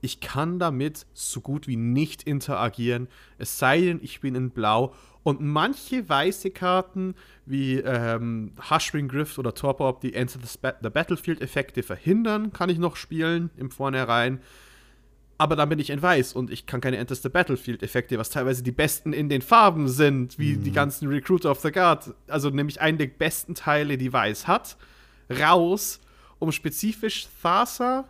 ich 0.00 0.20
kann 0.20 0.58
damit 0.58 1.06
so 1.12 1.40
gut 1.40 1.68
wie 1.68 1.76
nicht 1.76 2.24
interagieren, 2.24 3.08
es 3.38 3.58
sei 3.58 3.80
denn, 3.80 4.00
ich 4.02 4.20
bin 4.20 4.34
in 4.34 4.50
Blau. 4.50 4.94
Und 5.22 5.40
manche 5.40 6.08
weiße 6.08 6.50
Karten 6.50 7.14
wie 7.46 7.78
ähm, 7.78 8.52
Hushwing 8.68 9.06
Grift 9.06 9.38
oder 9.38 9.54
Torpor, 9.54 10.00
die 10.00 10.14
Enter 10.14 10.40
the 10.42 10.90
Battlefield-Effekte 10.90 11.84
verhindern, 11.84 12.52
kann 12.52 12.68
ich 12.68 12.78
noch 12.78 12.96
spielen 12.96 13.50
im 13.56 13.70
Vornherein 13.70 14.40
aber 15.38 15.56
dann 15.56 15.68
bin 15.68 15.78
ich 15.78 15.90
in 15.90 16.00
weiß 16.00 16.34
und 16.34 16.50
ich 16.50 16.66
kann 16.66 16.80
keine 16.80 16.98
Enter 16.98 17.14
the 17.14 17.28
Battlefield-Effekte, 17.28 18.18
was 18.18 18.30
teilweise 18.30 18.62
die 18.62 18.72
besten 18.72 19.12
in 19.12 19.28
den 19.28 19.42
Farben 19.42 19.88
sind, 19.88 20.38
wie 20.38 20.56
mhm. 20.56 20.62
die 20.64 20.72
ganzen 20.72 21.08
Recruiter 21.08 21.50
of 21.50 21.60
the 21.60 21.72
Guard. 21.72 22.14
Also 22.28 22.50
nämlich 22.50 22.80
einen 22.80 22.98
der 22.98 23.06
besten 23.06 23.54
Teile, 23.54 23.98
die 23.98 24.12
weiß 24.12 24.46
hat, 24.46 24.76
raus, 25.30 26.00
um 26.38 26.52
spezifisch 26.52 27.28
Thasa, 27.42 28.08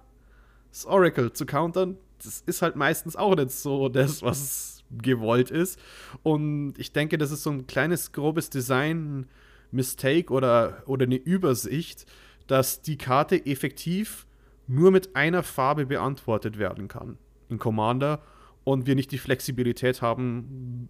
das 0.70 0.86
Oracle 0.86 1.32
zu 1.32 1.46
countern. 1.46 1.96
Das 2.22 2.42
ist 2.46 2.62
halt 2.62 2.76
meistens 2.76 3.16
auch 3.16 3.34
nicht 3.34 3.50
so 3.50 3.88
das, 3.88 4.22
was 4.22 4.84
gewollt 4.90 5.50
ist. 5.50 5.78
Und 6.22 6.74
ich 6.78 6.92
denke, 6.92 7.18
das 7.18 7.30
ist 7.30 7.42
so 7.42 7.50
ein 7.50 7.66
kleines, 7.66 8.12
grobes 8.12 8.50
Design-Mistake 8.50 10.32
oder, 10.32 10.82
oder 10.86 11.06
eine 11.06 11.16
Übersicht, 11.16 12.06
dass 12.46 12.82
die 12.82 12.98
Karte 12.98 13.46
effektiv 13.46 14.26
nur 14.66 14.90
mit 14.90 15.16
einer 15.16 15.42
Farbe 15.42 15.86
beantwortet 15.86 16.58
werden 16.58 16.88
kann 16.88 17.18
in 17.48 17.58
Commander 17.58 18.20
und 18.64 18.86
wir 18.86 18.94
nicht 18.94 19.10
die 19.12 19.18
Flexibilität 19.18 20.02
haben 20.02 20.88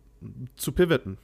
zu 0.57 0.73
pivoten. 0.73 1.19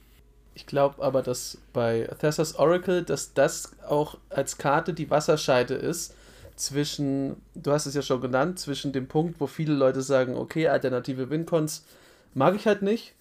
Ich 0.55 0.65
glaube 0.65 1.01
aber, 1.01 1.21
dass 1.21 1.57
bei 1.71 2.09
Thessas 2.19 2.55
Oracle, 2.55 3.03
dass 3.03 3.33
das 3.33 3.79
auch 3.87 4.17
als 4.29 4.57
Karte 4.57 4.93
die 4.93 5.09
Wasserscheide 5.09 5.75
ist 5.75 6.15
zwischen, 6.55 7.37
du 7.55 7.71
hast 7.71 7.85
es 7.85 7.93
ja 7.93 8.01
schon 8.01 8.19
genannt, 8.19 8.59
zwischen 8.59 8.91
dem 8.91 9.07
Punkt, 9.07 9.39
wo 9.39 9.47
viele 9.47 9.73
Leute 9.73 10.01
sagen, 10.01 10.35
okay, 10.35 10.67
alternative 10.67 11.29
Wincons 11.29 11.85
mag 12.33 12.55
ich 12.55 12.67
halt 12.67 12.81
nicht. 12.81 13.13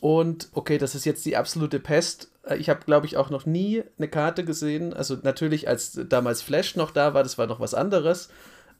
Und 0.00 0.48
okay, 0.52 0.78
das 0.78 0.94
ist 0.94 1.04
jetzt 1.04 1.26
die 1.26 1.36
absolute 1.36 1.80
Pest. 1.80 2.30
Ich 2.58 2.68
habe, 2.68 2.80
glaube 2.84 3.06
ich, 3.06 3.16
auch 3.16 3.30
noch 3.30 3.46
nie 3.46 3.82
eine 3.96 4.08
Karte 4.08 4.44
gesehen. 4.44 4.92
Also 4.92 5.16
natürlich, 5.22 5.68
als 5.68 5.98
damals 6.08 6.42
Flash 6.42 6.76
noch 6.76 6.90
da 6.90 7.14
war, 7.14 7.22
das 7.22 7.38
war 7.38 7.46
noch 7.46 7.60
was 7.60 7.74
anderes. 7.74 8.28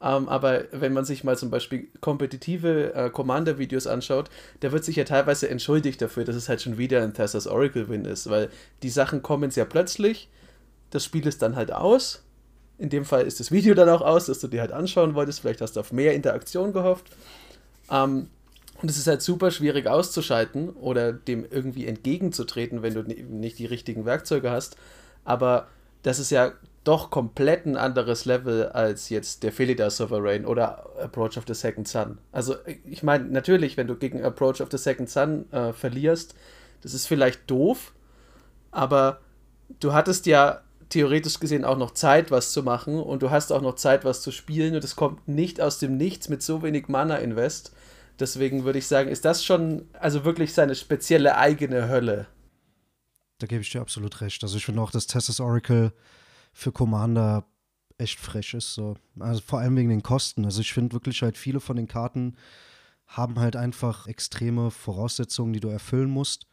Ähm, 0.02 0.28
aber 0.28 0.64
wenn 0.72 0.92
man 0.92 1.04
sich 1.04 1.24
mal 1.24 1.38
zum 1.38 1.50
Beispiel 1.50 1.88
kompetitive 2.00 2.92
äh, 2.94 3.10
Commander-Videos 3.10 3.86
anschaut, 3.86 4.28
da 4.60 4.70
wird 4.72 4.84
sich 4.84 4.96
ja 4.96 5.04
teilweise 5.04 5.48
entschuldigt 5.48 6.02
dafür, 6.02 6.24
dass 6.24 6.36
es 6.36 6.48
halt 6.48 6.60
schon 6.60 6.76
wieder 6.76 7.02
ein 7.02 7.14
Thassa's 7.14 7.46
Oracle-Win 7.46 8.04
ist, 8.04 8.28
weil 8.28 8.50
die 8.82 8.90
Sachen 8.90 9.22
kommen 9.22 9.50
sehr 9.50 9.64
plötzlich, 9.64 10.28
das 10.90 11.04
Spiel 11.04 11.26
ist 11.26 11.40
dann 11.42 11.56
halt 11.56 11.72
aus. 11.72 12.22
In 12.76 12.90
dem 12.90 13.04
Fall 13.04 13.26
ist 13.26 13.40
das 13.40 13.50
Video 13.50 13.74
dann 13.74 13.88
auch 13.88 14.02
aus, 14.02 14.26
dass 14.26 14.40
du 14.40 14.48
dir 14.48 14.60
halt 14.60 14.72
anschauen 14.72 15.14
wolltest. 15.14 15.40
Vielleicht 15.40 15.60
hast 15.60 15.76
du 15.76 15.80
auf 15.80 15.92
mehr 15.92 16.14
Interaktion 16.14 16.72
gehofft. 16.72 17.06
Ähm, 17.90 18.28
und 18.84 18.90
es 18.90 18.98
ist 18.98 19.06
halt 19.06 19.22
super 19.22 19.50
schwierig 19.50 19.86
auszuschalten 19.86 20.68
oder 20.68 21.14
dem 21.14 21.46
irgendwie 21.50 21.86
entgegenzutreten, 21.86 22.82
wenn 22.82 22.92
du 22.92 23.00
nicht 23.02 23.58
die 23.58 23.64
richtigen 23.64 24.04
Werkzeuge 24.04 24.50
hast. 24.50 24.76
Aber 25.24 25.68
das 26.02 26.18
ist 26.18 26.30
ja 26.30 26.52
doch 26.84 27.10
komplett 27.10 27.64
ein 27.64 27.78
anderes 27.78 28.26
Level 28.26 28.66
als 28.66 29.08
jetzt 29.08 29.42
der 29.42 29.52
Felida 29.52 29.88
Sovereign 29.88 30.44
oder 30.44 30.84
Approach 31.02 31.38
of 31.38 31.44
the 31.46 31.54
Second 31.54 31.88
Sun. 31.88 32.18
Also 32.30 32.56
ich 32.84 33.02
meine, 33.02 33.24
natürlich, 33.24 33.78
wenn 33.78 33.86
du 33.86 33.96
gegen 33.96 34.22
Approach 34.22 34.60
of 34.60 34.68
the 34.70 34.76
Second 34.76 35.08
Sun 35.08 35.50
äh, 35.50 35.72
verlierst, 35.72 36.34
das 36.82 36.92
ist 36.92 37.06
vielleicht 37.06 37.50
doof, 37.50 37.94
aber 38.70 39.22
du 39.80 39.94
hattest 39.94 40.26
ja 40.26 40.60
theoretisch 40.90 41.40
gesehen 41.40 41.64
auch 41.64 41.78
noch 41.78 41.92
Zeit, 41.92 42.30
was 42.30 42.52
zu 42.52 42.62
machen 42.62 43.00
und 43.00 43.22
du 43.22 43.30
hast 43.30 43.50
auch 43.50 43.62
noch 43.62 43.76
Zeit, 43.76 44.04
was 44.04 44.20
zu 44.20 44.30
spielen 44.30 44.74
und 44.74 44.84
es 44.84 44.94
kommt 44.94 45.26
nicht 45.26 45.58
aus 45.62 45.78
dem 45.78 45.96
Nichts 45.96 46.28
mit 46.28 46.42
so 46.42 46.62
wenig 46.62 46.88
Mana-Invest, 46.88 47.72
Deswegen 48.18 48.64
würde 48.64 48.78
ich 48.78 48.86
sagen, 48.86 49.08
ist 49.08 49.24
das 49.24 49.44
schon 49.44 49.88
also 49.94 50.24
wirklich 50.24 50.54
seine 50.54 50.74
spezielle 50.74 51.36
eigene 51.36 51.88
Hölle. 51.88 52.26
Da 53.38 53.46
gebe 53.46 53.62
ich 53.62 53.70
dir 53.70 53.80
absolut 53.80 54.20
recht. 54.20 54.42
Also 54.42 54.56
ich 54.56 54.64
finde 54.64 54.80
auch, 54.80 54.90
dass 54.90 55.06
Tessus 55.06 55.40
Oracle 55.40 55.92
für 56.52 56.70
Commander 56.70 57.46
echt 57.98 58.18
frech 58.18 58.54
ist. 58.54 58.74
So. 58.74 58.96
Also 59.18 59.40
vor 59.40 59.58
allem 59.58 59.76
wegen 59.76 59.88
den 59.88 60.02
Kosten. 60.02 60.44
Also 60.44 60.60
ich 60.60 60.72
finde 60.72 60.92
wirklich 60.92 61.22
halt 61.22 61.36
viele 61.36 61.60
von 61.60 61.76
den 61.76 61.88
Karten 61.88 62.36
haben 63.06 63.38
halt 63.38 63.56
einfach 63.56 64.06
extreme 64.06 64.70
Voraussetzungen, 64.70 65.52
die 65.52 65.60
du 65.60 65.68
erfüllen 65.68 66.10
musst. 66.10 66.46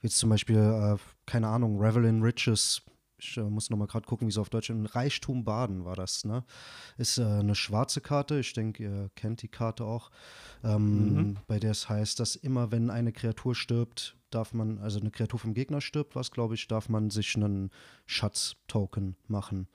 Wie 0.00 0.08
zum 0.08 0.30
Beispiel, 0.30 0.58
äh, 0.58 0.96
keine 1.26 1.48
Ahnung, 1.48 1.78
Revel 1.78 2.04
in 2.04 2.22
Riches. 2.22 2.82
Ich 3.22 3.36
äh, 3.36 3.42
muss 3.42 3.70
nochmal 3.70 3.86
gerade 3.86 4.06
gucken, 4.06 4.26
wie 4.26 4.30
es 4.30 4.38
auf 4.38 4.50
Deutsch 4.50 4.70
ist. 4.70 4.94
Reichtum 4.94 5.44
Baden 5.44 5.84
war 5.84 5.94
das, 5.94 6.24
ne? 6.24 6.44
Ist 6.96 7.18
äh, 7.18 7.24
eine 7.24 7.54
schwarze 7.54 8.00
Karte. 8.00 8.40
Ich 8.40 8.52
denke, 8.52 8.82
ihr 8.82 9.10
kennt 9.14 9.42
die 9.42 9.48
Karte 9.48 9.84
auch. 9.84 10.10
Ähm, 10.64 11.14
mhm. 11.14 11.36
Bei 11.46 11.58
der 11.58 11.70
es 11.70 11.88
heißt, 11.88 12.18
dass 12.18 12.34
immer, 12.34 12.72
wenn 12.72 12.90
eine 12.90 13.12
Kreatur 13.12 13.54
stirbt, 13.54 14.16
darf 14.30 14.54
man, 14.54 14.78
also 14.78 14.98
eine 15.00 15.10
Kreatur 15.10 15.38
vom 15.38 15.54
Gegner 15.54 15.80
stirbt, 15.80 16.16
was 16.16 16.30
glaube 16.30 16.54
ich, 16.54 16.66
darf 16.66 16.88
man 16.88 17.10
sich 17.10 17.36
einen 17.36 17.70
Schatz-Token 18.06 19.16
machen. 19.28 19.68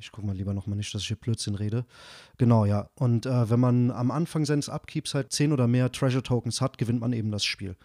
Ich 0.00 0.12
gucke 0.12 0.26
mal 0.26 0.36
lieber 0.36 0.54
nochmal 0.54 0.76
nicht, 0.76 0.94
dass 0.94 1.02
ich 1.02 1.08
hier 1.08 1.16
Blödsinn 1.16 1.56
rede. 1.56 1.84
Genau, 2.36 2.64
ja. 2.64 2.88
Und 2.94 3.26
äh, 3.26 3.50
wenn 3.50 3.58
man 3.58 3.90
am 3.90 4.12
Anfang 4.12 4.44
seines 4.44 4.68
Upkeeps 4.68 5.14
halt 5.14 5.32
10 5.32 5.52
oder 5.52 5.66
mehr 5.66 5.90
Treasure 5.90 6.22
Tokens 6.22 6.60
hat, 6.60 6.78
gewinnt 6.78 7.00
man 7.00 7.12
eben 7.12 7.32
das 7.32 7.44
Spiel. 7.44 7.76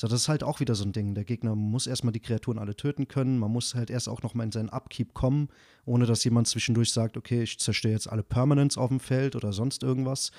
So, 0.00 0.08
das 0.08 0.22
ist 0.22 0.28
halt 0.30 0.42
auch 0.42 0.60
wieder 0.60 0.74
so 0.74 0.84
ein 0.84 0.92
Ding. 0.92 1.14
Der 1.14 1.24
Gegner 1.24 1.54
muss 1.54 1.86
erstmal 1.86 2.12
die 2.12 2.20
Kreaturen 2.20 2.58
alle 2.58 2.74
töten 2.74 3.06
können. 3.06 3.38
Man 3.38 3.50
muss 3.50 3.74
halt 3.74 3.90
erst 3.90 4.08
auch 4.08 4.22
nochmal 4.22 4.46
in 4.46 4.50
seinen 4.50 4.70
Upkeep 4.70 5.12
kommen, 5.12 5.50
ohne 5.84 6.06
dass 6.06 6.24
jemand 6.24 6.48
zwischendurch 6.48 6.90
sagt, 6.90 7.18
okay, 7.18 7.42
ich 7.42 7.58
zerstöre 7.58 7.92
jetzt 7.92 8.08
alle 8.10 8.22
Permanents 8.22 8.78
auf 8.78 8.88
dem 8.88 8.98
Feld 8.98 9.36
oder 9.36 9.52
sonst 9.52 9.82
irgendwas. 9.82 10.30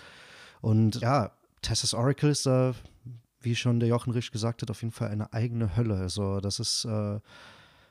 Und 0.61 0.99
ja, 1.01 1.33
Tess's 1.61 1.93
Oracle 1.93 2.31
ist 2.31 2.47
da, 2.47 2.73
wie 3.41 3.55
schon 3.55 3.79
der 3.79 3.87
Jochen 3.87 4.13
Rich 4.13 4.31
gesagt 4.31 4.63
hat, 4.63 4.71
auf 4.71 4.81
jeden 4.81 4.93
Fall 4.93 5.09
eine 5.09 5.31
eigene 5.31 5.75
Hölle. 5.75 5.95
Also, 5.95 6.39
das 6.39 6.59
ist. 6.59 6.85
Äh, 6.85 7.19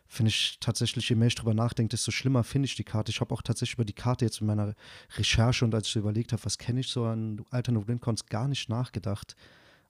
finde 0.09 0.31
ich 0.31 0.59
tatsächlich, 0.59 1.09
je 1.09 1.15
mehr 1.15 1.29
ich 1.29 1.37
drüber 1.37 1.55
nachdenke, 1.55 1.91
desto 1.91 2.11
schlimmer 2.11 2.43
finde 2.43 2.67
ich 2.67 2.75
die 2.75 2.83
Karte. 2.83 3.13
Ich 3.13 3.21
habe 3.21 3.33
auch 3.33 3.43
tatsächlich 3.43 3.75
über 3.75 3.85
die 3.85 3.93
Karte 3.93 4.25
jetzt 4.25 4.41
in 4.41 4.49
meiner 4.49 4.75
Recherche 5.17 5.65
und 5.65 5.73
als 5.73 5.87
ich 5.87 5.93
so 5.93 6.01
überlegt 6.01 6.33
habe, 6.33 6.45
was 6.45 6.59
kenne 6.59 6.81
ich 6.81 6.89
so 6.89 7.05
an 7.05 7.45
Alternate 7.51 7.87
Windcons, 7.87 8.27
gar 8.27 8.49
nicht 8.49 8.69
nachgedacht. 8.69 9.37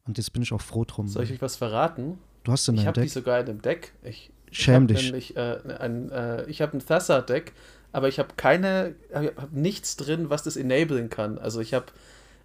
Und 0.07 0.19
jetzt 0.19 0.33
bin 0.33 0.43
ich 0.43 0.53
auch 0.53 0.61
froh 0.61 0.85
drum. 0.85 1.09
Soll 1.09 1.25
ich 1.25 1.33
euch 1.33 1.43
was 1.43 1.57
verraten? 1.57 2.19
Du 2.45 2.53
hast 2.53 2.69
in 2.69 2.77
Ich 2.77 2.87
habe 2.87 3.01
die 3.01 3.09
sogar 3.09 3.41
in 3.41 3.49
einem 3.49 3.63
Deck. 3.63 3.93
Ich, 4.03 4.31
Schäm 4.51 4.89
ich 4.89 4.97
dich. 4.97 5.05
Nämlich, 5.05 5.37
äh, 5.37 5.59
ein, 5.79 6.11
äh, 6.11 6.45
ich 6.47 6.63
habe 6.63 6.77
ein 6.77 6.85
Thassa-Deck, 6.85 7.53
aber 7.93 8.09
ich 8.09 8.19
habe 8.19 8.31
keine, 8.37 8.95
hab 9.13 9.53
nichts 9.53 9.97
drin, 9.97 10.31
was 10.31 10.43
das 10.43 10.57
enablen 10.57 11.11
kann. 11.11 11.39
Also 11.39 11.61
ich 11.61 11.75
habe 11.75 11.87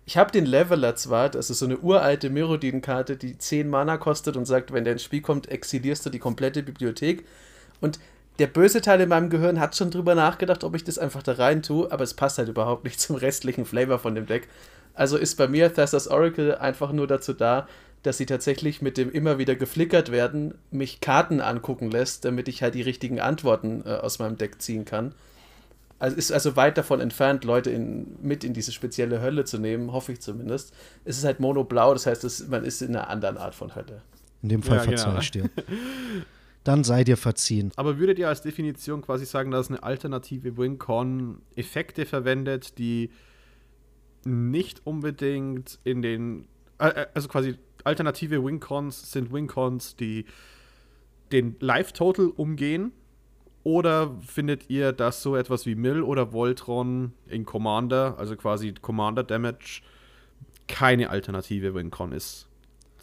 ich 0.08 0.18
habe 0.18 0.32
den 0.32 0.46
Leveler 0.46 0.96
zwar, 0.96 1.30
das 1.30 1.50
ist 1.50 1.60
so 1.60 1.66
eine 1.66 1.80
uralte 1.80 2.30
Mirrodin-Karte, 2.30 3.18
die 3.18 3.38
10 3.38 3.68
Mana 3.68 3.98
kostet 3.98 4.38
und 4.38 4.46
sagt, 4.46 4.72
wenn 4.72 4.84
der 4.84 4.94
ins 4.94 5.04
Spiel 5.04 5.22
kommt, 5.22 5.50
exilierst 5.50 6.06
du 6.06 6.12
die 6.12 6.20
komplette 6.20 6.62
Bibliothek. 6.62 7.26
Und 7.82 8.00
der 8.38 8.48
böse 8.48 8.82
Teil 8.82 9.02
in 9.02 9.10
meinem 9.10 9.32
Gehirn 9.32 9.60
hat 9.60 9.76
schon 9.76 9.90
drüber 9.90 10.14
nachgedacht, 10.14 10.64
ob 10.64 10.76
ich 10.76 10.84
das 10.84 11.00
einfach 11.00 11.24
da 11.24 11.34
rein 11.34 11.64
tue, 11.64 11.92
aber 11.92 12.04
es 12.04 12.14
passt 12.14 12.38
halt 12.38 12.50
überhaupt 12.50 12.84
nicht 12.84 13.00
zum 13.02 13.16
restlichen 13.16 13.66
Flavor 13.66 13.98
von 13.98 14.14
dem 14.14 14.28
Deck. 14.28 14.48
Also 14.96 15.18
ist 15.18 15.36
bei 15.36 15.48
mir 15.48 15.74
Thassa's 15.74 16.08
Oracle 16.08 16.56
einfach 16.56 16.92
nur 16.92 17.08
dazu 17.08 17.34
da, 17.34 17.68
dass 18.02 18.18
sie 18.18 18.26
tatsächlich 18.26 18.82
mit 18.82 18.98
dem 18.98 19.12
immer 19.12 19.38
wieder 19.38 19.56
geflickert 19.56 20.12
werden, 20.12 20.56
mich 20.72 21.02
Karten 21.02 21.42
angucken 21.42 21.90
lässt, 21.90 22.24
damit 22.26 22.48
ich 22.48 22.62
halt 22.62 22.76
die 22.76 22.82
richtigen 22.82 23.20
Antworten 23.20 23.84
äh, 23.86 23.90
aus 23.90 24.20
meinem 24.20 24.38
Deck 24.38 24.62
ziehen 24.62 24.86
kann. 24.86 25.14
Also 25.98 26.18
ist 26.18 26.32
also 26.32 26.56
weit 26.56 26.78
davon 26.78 27.00
entfernt, 27.00 27.46
Leute 27.46 27.72
in, 27.72 28.18
mit 28.22 28.44
in 28.44 28.54
diese 28.54 28.72
spezielle 28.72 29.22
Hölle 29.22 29.46
zu 29.46 29.58
nehmen, 29.58 29.92
hoffe 29.92 30.12
ich 30.12 30.22
zumindest. 30.22 30.74
Es 31.04 31.18
ist 31.18 31.24
halt 31.24 31.40
monoblau, 31.40 31.94
das 31.94 32.06
heißt, 32.06 32.24
es, 32.26 32.48
man 32.48 32.64
ist 32.64 32.82
in 32.82 32.96
einer 32.96 33.10
anderen 33.10 33.38
Art 33.38 33.56
von 33.56 33.76
Hölle. 33.76 34.02
In 34.44 34.50
dem 34.50 34.62
Fall 34.62 34.78
ja, 34.78 34.84
verzeih 34.84 35.10
genau. 35.10 35.20
ich 35.20 35.32
dir. 35.32 35.50
dann 36.66 36.84
sei 36.84 37.04
dir 37.04 37.16
verziehen. 37.16 37.72
Aber 37.76 37.98
würdet 37.98 38.20
ihr 38.20 38.28
als 38.28 38.42
Definition 38.42 39.02
quasi 39.02 39.26
sagen, 39.26 39.52
dass 39.52 39.70
eine 39.70 39.84
alternative 39.84 40.58
WinCon 40.58 41.42
Effekte 41.56 42.06
verwendet, 42.06 42.78
die 42.78 43.12
nicht 44.26 44.86
unbedingt 44.86 45.80
in 45.84 46.02
den, 46.02 46.48
äh, 46.80 46.90
äh, 46.90 47.08
also 47.14 47.30
quasi 47.30 47.56
alternative 47.84 48.44
WinCons 48.44 49.12
sind 49.12 49.32
WinCons, 49.32 49.96
die 49.96 50.26
den 51.32 51.56
Live-Total 51.60 52.28
umgehen? 52.28 52.92
Oder 53.64 54.16
findet 54.22 54.70
ihr, 54.70 54.92
dass 54.92 55.24
so 55.24 55.36
etwas 55.36 55.66
wie 55.66 55.74
Mill 55.74 56.04
oder 56.04 56.34
Voltron 56.34 57.14
in 57.28 57.46
Commander, 57.46 58.16
also 58.20 58.36
quasi 58.36 58.74
Commander 58.74 59.24
Damage, 59.24 59.82
keine 60.68 61.10
alternative 61.10 61.74
WinCon 61.74 62.12
ist? 62.12 62.48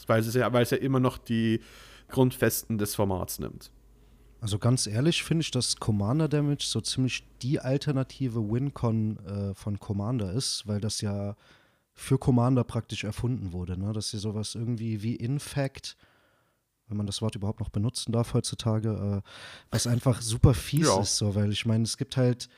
Weil 0.06 0.20
es 0.20 0.34
ja, 0.34 0.52
weil 0.52 0.62
es 0.62 0.70
ja 0.70 0.76
immer 0.76 1.00
noch 1.00 1.18
die 1.18 1.60
Grundfesten 2.08 2.78
des 2.78 2.94
Formats 2.94 3.38
nimmt. 3.38 3.70
Also 4.42 4.58
ganz 4.58 4.88
ehrlich 4.88 5.22
finde 5.22 5.42
ich, 5.42 5.52
dass 5.52 5.76
Commander 5.76 6.26
Damage 6.26 6.64
so 6.64 6.80
ziemlich 6.80 7.24
die 7.42 7.60
alternative 7.60 8.50
Wincon 8.50 9.16
äh, 9.24 9.54
von 9.54 9.78
Commander 9.78 10.32
ist, 10.32 10.66
weil 10.66 10.80
das 10.80 11.00
ja 11.00 11.36
für 11.94 12.18
Commander 12.18 12.64
praktisch 12.64 13.04
erfunden 13.04 13.52
wurde. 13.52 13.78
Ne? 13.78 13.92
Dass 13.92 14.10
hier 14.10 14.18
sowas 14.18 14.56
irgendwie 14.56 15.00
wie 15.04 15.14
Infect, 15.14 15.96
wenn 16.88 16.96
man 16.96 17.06
das 17.06 17.22
Wort 17.22 17.36
überhaupt 17.36 17.60
noch 17.60 17.68
benutzen 17.68 18.10
darf 18.10 18.34
heutzutage, 18.34 19.22
äh, 19.22 19.30
was 19.70 19.86
einfach 19.86 20.20
super 20.20 20.54
fies 20.54 20.88
ja. 20.88 21.00
ist, 21.00 21.18
so, 21.18 21.36
weil 21.36 21.52
ich 21.52 21.64
meine, 21.64 21.84
es 21.84 21.96
gibt 21.96 22.16
halt 22.16 22.48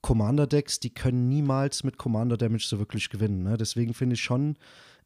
Commander-Decks, 0.00 0.78
die 0.78 0.90
können 0.90 1.28
niemals 1.28 1.82
mit 1.82 1.98
Commander 1.98 2.36
Damage 2.36 2.66
so 2.68 2.78
wirklich 2.78 3.10
gewinnen. 3.10 3.42
Ne? 3.42 3.56
Deswegen 3.56 3.94
finde 3.94 4.14
ich 4.14 4.22
schon, 4.22 4.56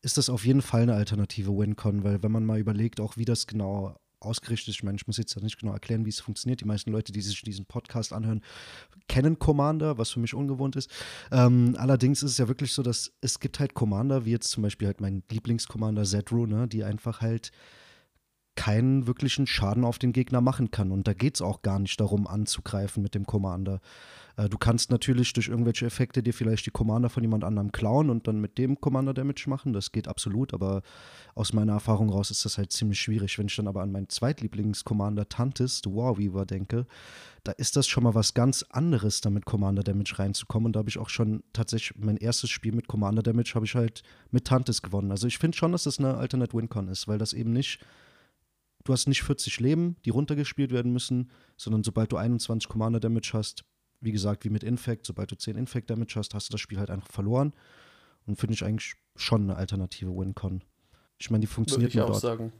ist 0.03 0.19
das 0.19 0.29
auf 0.29 0.45
jeden 0.45 0.61
Fall 0.61 0.83
eine 0.83 0.97
alternative 0.97 1.57
WinCon, 1.57 2.05
weil 2.05 2.23
wenn 2.23 2.33
man 2.33 2.45
mal 2.45 2.59
überlegt, 2.59 3.01
auch 3.01 3.17
wie 3.17 3.25
das 3.25 3.47
genau 3.47 3.97
ausgerichtet 4.27 4.69
ist, 4.69 4.75
ich 4.77 4.83
meine, 4.83 4.97
ich 4.97 5.07
muss 5.07 5.17
jetzt 5.17 5.35
ja 5.35 5.43
nicht 5.43 5.59
genau 5.59 5.73
erklären, 5.73 6.05
wie 6.05 6.11
es 6.11 6.21
funktioniert. 6.21 6.61
Die 6.61 6.65
meisten 6.65 6.91
Leute, 6.91 7.13
die 7.13 7.21
sich 7.21 7.41
diesen 7.43 7.67
Podcast 7.67 8.13
anhören, 8.13 8.43
kennen 9.09 9.39
Commander, 9.39 9.99
was 9.99 10.11
für 10.11 10.21
mich 10.21 10.35
ungewohnt 10.35 10.77
ist. 10.77 10.91
Ähm, 11.31 11.77
allerdings 11.79 12.23
ist 12.23 12.33
es 12.33 12.39
ja 12.39 12.49
wirklich 12.49 12.73
so, 12.73 12.83
dass 12.83 13.13
es 13.21 13.41
gibt 13.41 13.61
halt 13.61 13.75
Commander, 13.75 14.25
wie 14.25 14.33
jetzt 14.33 14.51
zum 14.51 14.63
Beispiel 14.63 14.89
halt 14.89 15.01
mein 15.01 15.23
Lieblingscommander 15.31 16.05
Zedru, 16.05 16.47
ne, 16.47 16.69
die 16.69 16.85
einfach 16.85 17.21
halt 17.21 17.53
keinen 18.57 19.07
wirklichen 19.07 19.47
Schaden 19.47 19.85
auf 19.85 19.99
den 19.99 20.13
Gegner 20.13 20.41
machen 20.41 20.71
kann. 20.71 20.91
Und 20.91 21.07
da 21.07 21.13
geht 21.13 21.37
es 21.37 21.43
auch 21.43 21.63
gar 21.63 21.79
nicht 21.79 22.01
darum, 22.01 22.27
anzugreifen 22.27 23.03
mit 23.03 23.15
dem 23.15 23.27
Commander. 23.27 23.81
Äh, 24.37 24.49
du 24.49 24.59
kannst 24.59 24.91
natürlich 24.91 25.33
durch 25.33 25.49
irgendwelche 25.49 25.87
Effekte 25.87 26.23
dir 26.23 26.33
vielleicht 26.33 26.67
die 26.67 26.71
Commander 26.71 27.09
von 27.09 27.23
jemand 27.23 27.45
anderem 27.45 27.73
klauen 27.73 28.11
und 28.11 28.27
dann 28.27 28.41
mit 28.41 28.59
dem 28.59 28.81
Commander 28.81 29.15
Damage 29.15 29.45
machen. 29.49 29.73
Das 29.73 29.93
geht 29.93 30.09
absolut, 30.09 30.55
aber 30.55 30.83
aus 31.35 31.53
meiner 31.53 31.73
Erfahrung 31.73 32.11
raus 32.11 32.31
ist 32.31 32.45
das 32.45 32.59
halt 32.59 32.73
ziemlich 32.73 33.01
schwierig. 33.01 33.39
Wenn 33.39 33.47
ich 33.47 33.57
dann 33.57 33.69
aber 33.69 33.83
an 33.83 33.93
meinen 33.93 34.09
Zweitlieblings-Commander 34.09 35.29
Tantis, 35.29 35.83
The 35.85 35.91
Warweaver, 35.91 36.47
denke, 36.47 36.87
da 37.45 37.53
ist 37.53 37.77
das 37.77 37.87
schon 37.87 38.05
mal 38.05 38.15
was 38.15 38.35
ganz 38.35 38.65
anderes, 38.71 39.21
da 39.21 39.31
mit 39.31 39.45
Commander 39.45 39.83
Damage 39.83 40.19
reinzukommen. 40.19 40.67
Und 40.67 40.77
da 40.77 40.79
habe 40.79 40.89
ich 40.89 40.99
auch 40.99 41.11
schon 41.11 41.43
tatsächlich 41.53 41.99
mein 41.99 42.17
erstes 42.17 42.51
Spiel 42.51 42.73
mit 42.73 42.89
Commander 42.89 43.23
Damage 43.23 43.53
habe 43.55 43.67
ich 43.67 43.75
halt 43.75 44.03
mit 44.31 44.47
Tantis 44.47 44.83
gewonnen. 44.83 45.11
Also 45.11 45.27
ich 45.27 45.39
finde 45.39 45.57
schon, 45.57 45.73
dass 45.73 45.85
das 45.85 45.99
eine 45.99 46.17
Alternate 46.17 46.57
Wincon 46.57 46.89
ist, 46.89 47.07
weil 47.07 47.19
das 47.19 47.33
eben 47.33 47.53
nicht 47.53 47.81
du 48.87 48.93
hast 48.93 49.07
nicht 49.07 49.23
40 49.23 49.61
Leben, 49.61 49.97
die 50.05 50.11
runtergespielt 50.11 50.73
werden 50.73 50.93
müssen, 50.93 51.31
sondern 51.57 51.85
sobald 51.85 52.13
du 52.13 52.17
21 52.17 52.69
Commander 52.69 53.01
Damage 53.01 53.31
hast, 53.35 53.65
wie 54.01 54.13
gesagt, 54.13 54.45
wie 54.45 54.51
mit 54.51 54.63
Infect, 54.63 55.07
sobald 55.07 55.31
du 55.31 55.37
10 55.37 55.57
Infect 55.57 55.91
Damage 55.91 56.15
hast, 56.17 56.35
hast 56.35 56.49
du 56.49 56.53
das 56.53 56.61
Spiel 56.61 56.79
halt 56.79 56.91
einfach 56.91 57.11
verloren. 57.11 57.53
Und 58.27 58.39
finde 58.39 58.55
ich 58.55 58.65
eigentlich 58.65 58.95
schon 59.15 59.43
eine 59.43 59.57
alternative 59.57 60.11
Wincon. 60.11 60.63
Ich 61.19 61.31
meine, 61.31 61.43
die 61.43 61.47
funktioniert 61.47 61.95
Würde 61.95 61.99
ich 61.99 62.05
auch 62.05 62.21
dort. 62.21 62.21
sagen. 62.21 62.53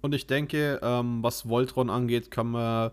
Und 0.00 0.14
ich 0.14 0.26
denke, 0.26 0.80
ähm, 0.82 1.22
was 1.22 1.48
Voltron 1.48 1.90
angeht, 1.90 2.30
kann 2.30 2.48
man. 2.48 2.90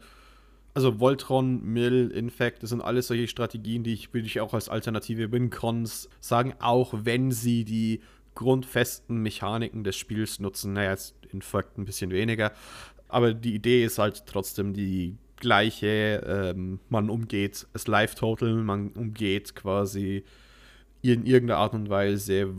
Also 0.76 1.00
Voltron, 1.00 1.64
Mill, 1.64 2.12
Infect, 2.12 2.62
das 2.62 2.70
sind 2.70 2.82
alles 2.82 3.08
solche 3.08 3.28
Strategien, 3.28 3.84
die 3.84 3.92
ich, 3.92 4.14
würde 4.14 4.28
ich 4.28 4.40
auch 4.40 4.54
als 4.54 4.70
alternative 4.70 5.32
Wincons 5.32 6.08
sagen, 6.20 6.54
auch 6.60 6.94
wenn 6.94 7.32
sie 7.32 7.66
die 7.66 8.02
grundfesten 8.36 9.18
Mechaniken 9.18 9.84
des 9.84 9.98
Spiels 9.98 10.40
nutzen. 10.40 10.74
Naja, 10.74 10.92
jetzt 10.92 11.16
Infect 11.32 11.78
ein 11.78 11.86
bisschen 11.86 12.12
weniger. 12.12 12.52
Aber 13.08 13.34
die 13.34 13.56
Idee 13.56 13.84
ist 13.84 13.98
halt 13.98 14.26
trotzdem 14.26 14.74
die 14.74 15.18
gleiche. 15.38 16.24
Ähm, 16.26 16.80
man 16.90 17.10
umgeht 17.10 17.68
das 17.74 17.88
Live-Total, 17.88 18.54
man 18.54 18.90
umgeht 18.90 19.56
quasi 19.56 20.24
in 21.02 21.26
irgendeiner 21.26 21.60
Art 21.60 21.74
und 21.74 21.90
Weise 21.90 22.54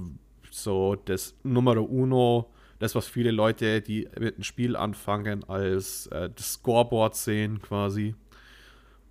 so 0.50 0.96
das 0.96 1.34
Numero 1.42 1.82
Uno, 1.82 2.50
das, 2.78 2.94
was 2.94 3.06
viele 3.06 3.30
Leute, 3.30 3.82
die 3.82 4.08
mit 4.18 4.36
dem 4.36 4.44
Spiel 4.44 4.74
anfangen, 4.74 5.44
als 5.44 6.06
äh, 6.08 6.30
das 6.34 6.54
Scoreboard 6.54 7.14
sehen, 7.14 7.60
quasi, 7.60 8.14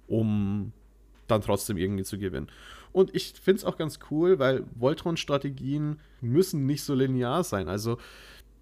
um 0.08 0.74
dann 1.28 1.42
trotzdem 1.42 1.78
irgendwie 1.78 2.04
zu 2.04 2.18
gewinnen. 2.18 2.48
Und 2.92 3.16
ich 3.16 3.34
finde 3.34 3.60
es 3.60 3.66
auch 3.66 3.78
ganz 3.78 4.00
cool, 4.10 4.40
weil 4.40 4.66
Voltron-Strategien 4.76 6.00
müssen 6.22 6.66
nicht 6.66 6.84
so 6.84 6.96
linear 6.96 7.44
sein. 7.44 7.68
Also 7.68 8.00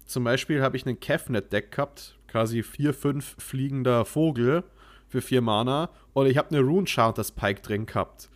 zum 0.08 0.24
Beispiel 0.24 0.62
habe 0.62 0.76
ich 0.76 0.86
einen 0.86 0.98
Kefnet-Deck 0.98 1.70
gehabt, 1.70 2.16
quasi 2.28 2.60
4-5 2.60 3.22
fliegender 3.38 4.06
Vogel 4.06 4.64
für 5.06 5.20
4 5.20 5.42
Mana. 5.42 5.90
Oder 6.14 6.30
ich 6.30 6.38
habe 6.38 6.48
eine 6.48 6.60
Rune 6.60 6.86
Charters 6.86 7.30
Pike 7.30 7.60
drin 7.60 7.84
gehabt. 7.84 8.30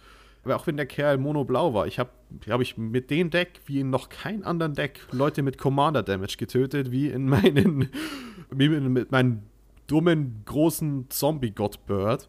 Aber 0.44 0.56
auch 0.56 0.66
wenn 0.66 0.76
der 0.76 0.84
Kerl 0.84 1.16
monoblau 1.16 1.72
war, 1.72 1.86
ich 1.86 1.98
habe, 1.98 2.10
glaube 2.40 2.62
ich, 2.62 2.76
mit 2.76 3.10
dem 3.10 3.30
Deck 3.30 3.60
wie 3.64 3.80
in 3.80 3.88
noch 3.88 4.10
kein 4.10 4.44
anderen 4.44 4.74
Deck 4.74 5.00
Leute 5.12 5.42
mit 5.42 5.56
Commander 5.56 6.02
Damage 6.02 6.36
getötet, 6.36 6.90
wie 6.90 7.08
in 7.08 7.26
meinen, 7.26 7.88
mit 8.50 9.10
meinen 9.10 9.44
dummen, 9.86 10.42
großen 10.44 11.08
Zombie-Godbird, 11.08 12.28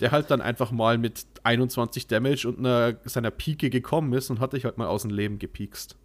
der 0.00 0.10
halt 0.10 0.30
dann 0.30 0.42
einfach 0.42 0.70
mal 0.70 0.98
mit 0.98 1.24
21 1.44 2.08
Damage 2.08 2.46
und 2.46 2.58
einer, 2.58 2.98
seiner 3.04 3.30
Pike 3.30 3.70
gekommen 3.70 4.12
ist 4.12 4.28
und 4.28 4.38
hat 4.38 4.52
dich 4.52 4.66
halt 4.66 4.76
mal 4.76 4.88
aus 4.88 5.02
dem 5.02 5.12
Leben 5.12 5.38
gepiekst. 5.38 5.96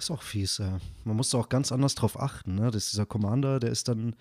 Ist 0.00 0.10
auch 0.10 0.22
fies, 0.22 0.56
ja. 0.56 0.78
Man 1.04 1.14
muss 1.14 1.28
da 1.28 1.36
auch 1.36 1.50
ganz 1.50 1.70
anders 1.72 1.94
drauf 1.94 2.18
achten, 2.18 2.54
ne? 2.54 2.70
Dass 2.70 2.88
dieser 2.88 3.04
Commander, 3.04 3.60
der 3.60 3.70
ist 3.70 3.86
dann, 3.86 4.16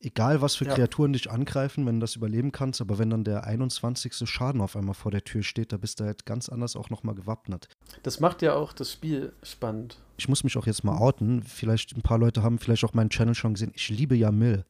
egal 0.00 0.40
was 0.40 0.56
für 0.56 0.64
ja. 0.64 0.72
Kreaturen 0.72 1.12
dich 1.12 1.30
angreifen, 1.30 1.84
wenn 1.84 1.96
du 1.96 2.00
das 2.00 2.16
überleben 2.16 2.50
kannst, 2.50 2.80
aber 2.80 2.98
wenn 2.98 3.10
dann 3.10 3.22
der 3.22 3.44
21. 3.44 4.26
Schaden 4.26 4.62
auf 4.62 4.74
einmal 4.74 4.94
vor 4.94 5.10
der 5.10 5.22
Tür 5.22 5.42
steht, 5.42 5.72
da 5.72 5.76
bist 5.76 6.00
du 6.00 6.04
halt 6.04 6.24
ganz 6.24 6.48
anders 6.48 6.76
auch 6.76 6.88
nochmal 6.88 7.14
gewappnet. 7.14 7.68
Das 8.04 8.20
macht 8.20 8.40
ja 8.40 8.54
auch 8.54 8.72
das 8.72 8.90
Spiel 8.90 9.34
spannend. 9.42 9.98
Ich 10.16 10.30
muss 10.30 10.44
mich 10.44 10.56
auch 10.56 10.66
jetzt 10.66 10.82
mal 10.82 10.96
outen. 10.96 11.42
Vielleicht 11.42 11.94
ein 11.94 12.00
paar 12.00 12.16
Leute 12.16 12.42
haben 12.42 12.58
vielleicht 12.58 12.84
auch 12.84 12.94
meinen 12.94 13.10
Channel 13.10 13.34
schon 13.34 13.52
gesehen. 13.52 13.72
Ich 13.74 13.90
liebe 13.90 14.16
ja 14.16 14.32
Mill. 14.32 14.64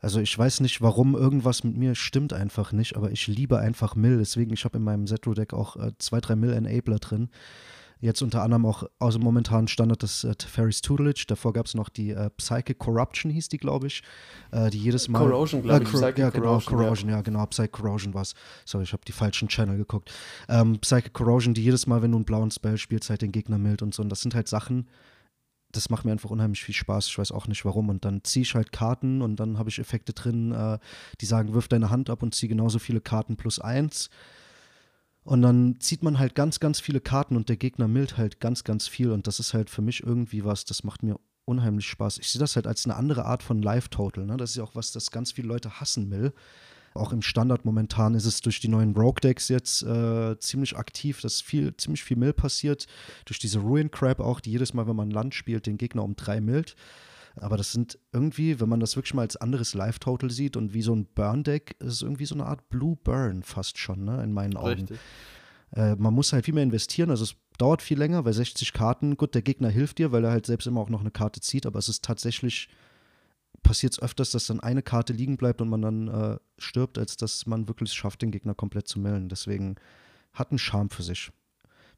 Also 0.00 0.18
ich 0.18 0.36
weiß 0.36 0.58
nicht, 0.58 0.82
warum 0.82 1.14
irgendwas 1.14 1.62
mit 1.62 1.76
mir 1.76 1.94
stimmt 1.94 2.32
einfach 2.32 2.72
nicht, 2.72 2.96
aber 2.96 3.12
ich 3.12 3.28
liebe 3.28 3.60
einfach 3.60 3.94
Mill. 3.94 4.18
Deswegen, 4.18 4.52
ich 4.52 4.64
habe 4.64 4.78
in 4.78 4.82
meinem 4.82 5.06
Zetro-Deck 5.06 5.54
auch 5.54 5.76
äh, 5.76 5.92
zwei, 5.98 6.20
drei 6.20 6.34
Mill-Enabler 6.34 6.98
drin. 6.98 7.30
Jetzt 8.00 8.22
unter 8.22 8.42
anderem 8.42 8.64
auch 8.64 8.84
aus 9.00 9.14
dem 9.14 9.24
momentanen 9.24 9.66
Standard 9.66 10.02
des 10.02 10.22
äh, 10.22 10.34
Teferis 10.34 10.80
Tutelage. 10.82 11.24
Davor 11.26 11.52
gab 11.52 11.66
es 11.66 11.74
noch 11.74 11.88
die 11.88 12.10
äh, 12.10 12.30
Psychic 12.36 12.78
Corruption, 12.78 13.30
hieß 13.30 13.48
die, 13.48 13.58
glaube 13.58 13.88
ich. 13.88 14.02
Äh, 14.52 14.70
die 14.70 14.78
jedes 14.78 15.08
Mal. 15.08 15.18
Corrosion, 15.18 15.62
glaube 15.62 15.82
ich. 15.82 15.90
Psychic 15.90 16.18
ja, 16.18 16.30
genau, 16.30 16.46
Corrosion, 16.46 16.78
Corrosion 16.78 17.10
ja. 17.10 17.16
ja. 17.16 17.22
genau. 17.22 17.46
Psychic 17.46 17.72
Corrosion 17.72 18.14
war 18.14 18.22
es. 18.22 18.34
Sorry, 18.64 18.84
ich 18.84 18.92
habe 18.92 19.02
die 19.06 19.12
falschen 19.12 19.48
Channel 19.48 19.76
geguckt. 19.76 20.12
Ähm, 20.48 20.78
Psychic 20.80 21.12
Corrosion, 21.12 21.54
die 21.54 21.64
jedes 21.64 21.86
Mal, 21.86 22.00
wenn 22.02 22.12
du 22.12 22.18
einen 22.18 22.24
blauen 22.24 22.50
Spell 22.50 22.78
spielst, 22.78 23.10
halt 23.10 23.22
den 23.22 23.32
Gegner 23.32 23.58
mild 23.58 23.82
und 23.82 23.94
so. 23.94 24.02
Und 24.02 24.10
das 24.10 24.20
sind 24.20 24.34
halt 24.34 24.46
Sachen, 24.46 24.86
das 25.72 25.90
macht 25.90 26.04
mir 26.04 26.12
einfach 26.12 26.30
unheimlich 26.30 26.62
viel 26.62 26.74
Spaß. 26.74 27.08
Ich 27.08 27.18
weiß 27.18 27.32
auch 27.32 27.46
nicht 27.46 27.64
warum. 27.64 27.88
Und 27.88 28.04
dann 28.04 28.24
ziehe 28.24 28.42
ich 28.42 28.54
halt 28.54 28.72
Karten 28.72 29.22
und 29.22 29.36
dann 29.36 29.58
habe 29.58 29.68
ich 29.70 29.78
Effekte 29.78 30.12
drin, 30.12 30.52
äh, 30.52 30.78
die 31.20 31.26
sagen, 31.26 31.52
wirf 31.52 31.68
deine 31.68 31.90
Hand 31.90 32.10
ab 32.10 32.22
und 32.22 32.34
zieh 32.34 32.48
genauso 32.48 32.78
viele 32.78 33.00
Karten 33.00 33.36
plus 33.36 33.58
eins. 33.58 34.08
Und 35.28 35.42
dann 35.42 35.76
zieht 35.78 36.02
man 36.02 36.18
halt 36.18 36.34
ganz, 36.34 36.58
ganz 36.58 36.80
viele 36.80 37.02
Karten 37.02 37.36
und 37.36 37.50
der 37.50 37.58
Gegner 37.58 37.86
mild 37.86 38.16
halt 38.16 38.40
ganz, 38.40 38.64
ganz 38.64 38.88
viel. 38.88 39.10
Und 39.10 39.26
das 39.26 39.40
ist 39.40 39.52
halt 39.52 39.68
für 39.68 39.82
mich 39.82 40.02
irgendwie 40.02 40.42
was, 40.42 40.64
das 40.64 40.84
macht 40.84 41.02
mir 41.02 41.20
unheimlich 41.44 41.86
Spaß. 41.86 42.16
Ich 42.16 42.30
sehe 42.30 42.40
das 42.40 42.56
halt 42.56 42.66
als 42.66 42.86
eine 42.86 42.96
andere 42.96 43.26
Art 43.26 43.42
von 43.42 43.60
Live-Total. 43.60 44.24
Ne? 44.24 44.38
Das 44.38 44.50
ist 44.50 44.56
ja 44.56 44.64
auch 44.64 44.74
was, 44.74 44.90
das 44.90 45.10
ganz 45.10 45.32
viele 45.32 45.48
Leute 45.48 45.80
hassen 45.80 46.10
will. 46.10 46.32
Auch 46.94 47.12
im 47.12 47.20
Standard 47.20 47.66
momentan 47.66 48.14
ist 48.14 48.24
es 48.24 48.40
durch 48.40 48.58
die 48.60 48.68
neuen 48.68 48.96
Rogue-Decks 48.96 49.50
jetzt 49.50 49.82
äh, 49.82 50.38
ziemlich 50.38 50.78
aktiv, 50.78 51.20
dass 51.20 51.42
viel, 51.42 51.76
ziemlich 51.76 52.02
viel 52.02 52.16
Mill 52.16 52.32
passiert. 52.32 52.86
Durch 53.26 53.38
diese 53.38 53.58
Ruin 53.58 53.90
Crab 53.90 54.20
auch, 54.20 54.40
die 54.40 54.52
jedes 54.52 54.72
Mal, 54.72 54.88
wenn 54.88 54.96
man 54.96 55.10
Land 55.10 55.34
spielt, 55.34 55.66
den 55.66 55.76
Gegner 55.76 56.04
um 56.04 56.16
drei 56.16 56.40
mild. 56.40 56.74
Aber 57.40 57.56
das 57.56 57.72
sind 57.72 57.98
irgendwie, 58.12 58.60
wenn 58.60 58.68
man 58.68 58.80
das 58.80 58.96
wirklich 58.96 59.14
mal 59.14 59.22
als 59.22 59.36
anderes 59.36 59.74
Live-Total 59.74 60.30
sieht 60.30 60.56
und 60.56 60.74
wie 60.74 60.82
so 60.82 60.94
ein 60.94 61.06
Burn-Deck, 61.14 61.76
ist 61.80 61.92
es 61.94 62.02
irgendwie 62.02 62.26
so 62.26 62.34
eine 62.34 62.46
Art 62.46 62.68
Blue 62.68 62.96
Burn 62.96 63.42
fast 63.42 63.78
schon, 63.78 64.04
ne, 64.04 64.22
in 64.22 64.32
meinen 64.32 64.56
Augen. 64.56 64.80
Richtig. 64.80 64.98
Äh, 65.72 65.96
man 65.96 66.14
muss 66.14 66.32
halt 66.32 66.44
viel 66.44 66.54
mehr 66.54 66.62
investieren, 66.62 67.10
also 67.10 67.24
es 67.24 67.36
dauert 67.58 67.82
viel 67.82 67.98
länger, 67.98 68.24
weil 68.24 68.32
60 68.32 68.72
Karten, 68.72 69.16
gut, 69.16 69.34
der 69.34 69.42
Gegner 69.42 69.68
hilft 69.68 69.98
dir, 69.98 70.12
weil 70.12 70.24
er 70.24 70.30
halt 70.30 70.46
selbst 70.46 70.66
immer 70.66 70.80
auch 70.80 70.90
noch 70.90 71.00
eine 71.00 71.10
Karte 71.10 71.40
zieht, 71.40 71.66
aber 71.66 71.78
es 71.78 71.88
ist 71.88 72.04
tatsächlich, 72.04 72.68
passiert 73.62 73.92
es 73.92 74.02
öfters, 74.02 74.30
dass 74.30 74.46
dann 74.46 74.60
eine 74.60 74.82
Karte 74.82 75.12
liegen 75.12 75.36
bleibt 75.36 75.60
und 75.60 75.68
man 75.68 75.82
dann 75.82 76.08
äh, 76.08 76.38
stirbt, 76.58 76.98
als 76.98 77.16
dass 77.16 77.46
man 77.46 77.68
wirklich 77.68 77.92
schafft, 77.92 78.22
den 78.22 78.30
Gegner 78.30 78.54
komplett 78.54 78.88
zu 78.88 79.00
millen. 79.00 79.28
Deswegen 79.28 79.76
hat 80.32 80.50
einen 80.50 80.58
Charme 80.58 80.90
für 80.90 81.02
sich. 81.02 81.32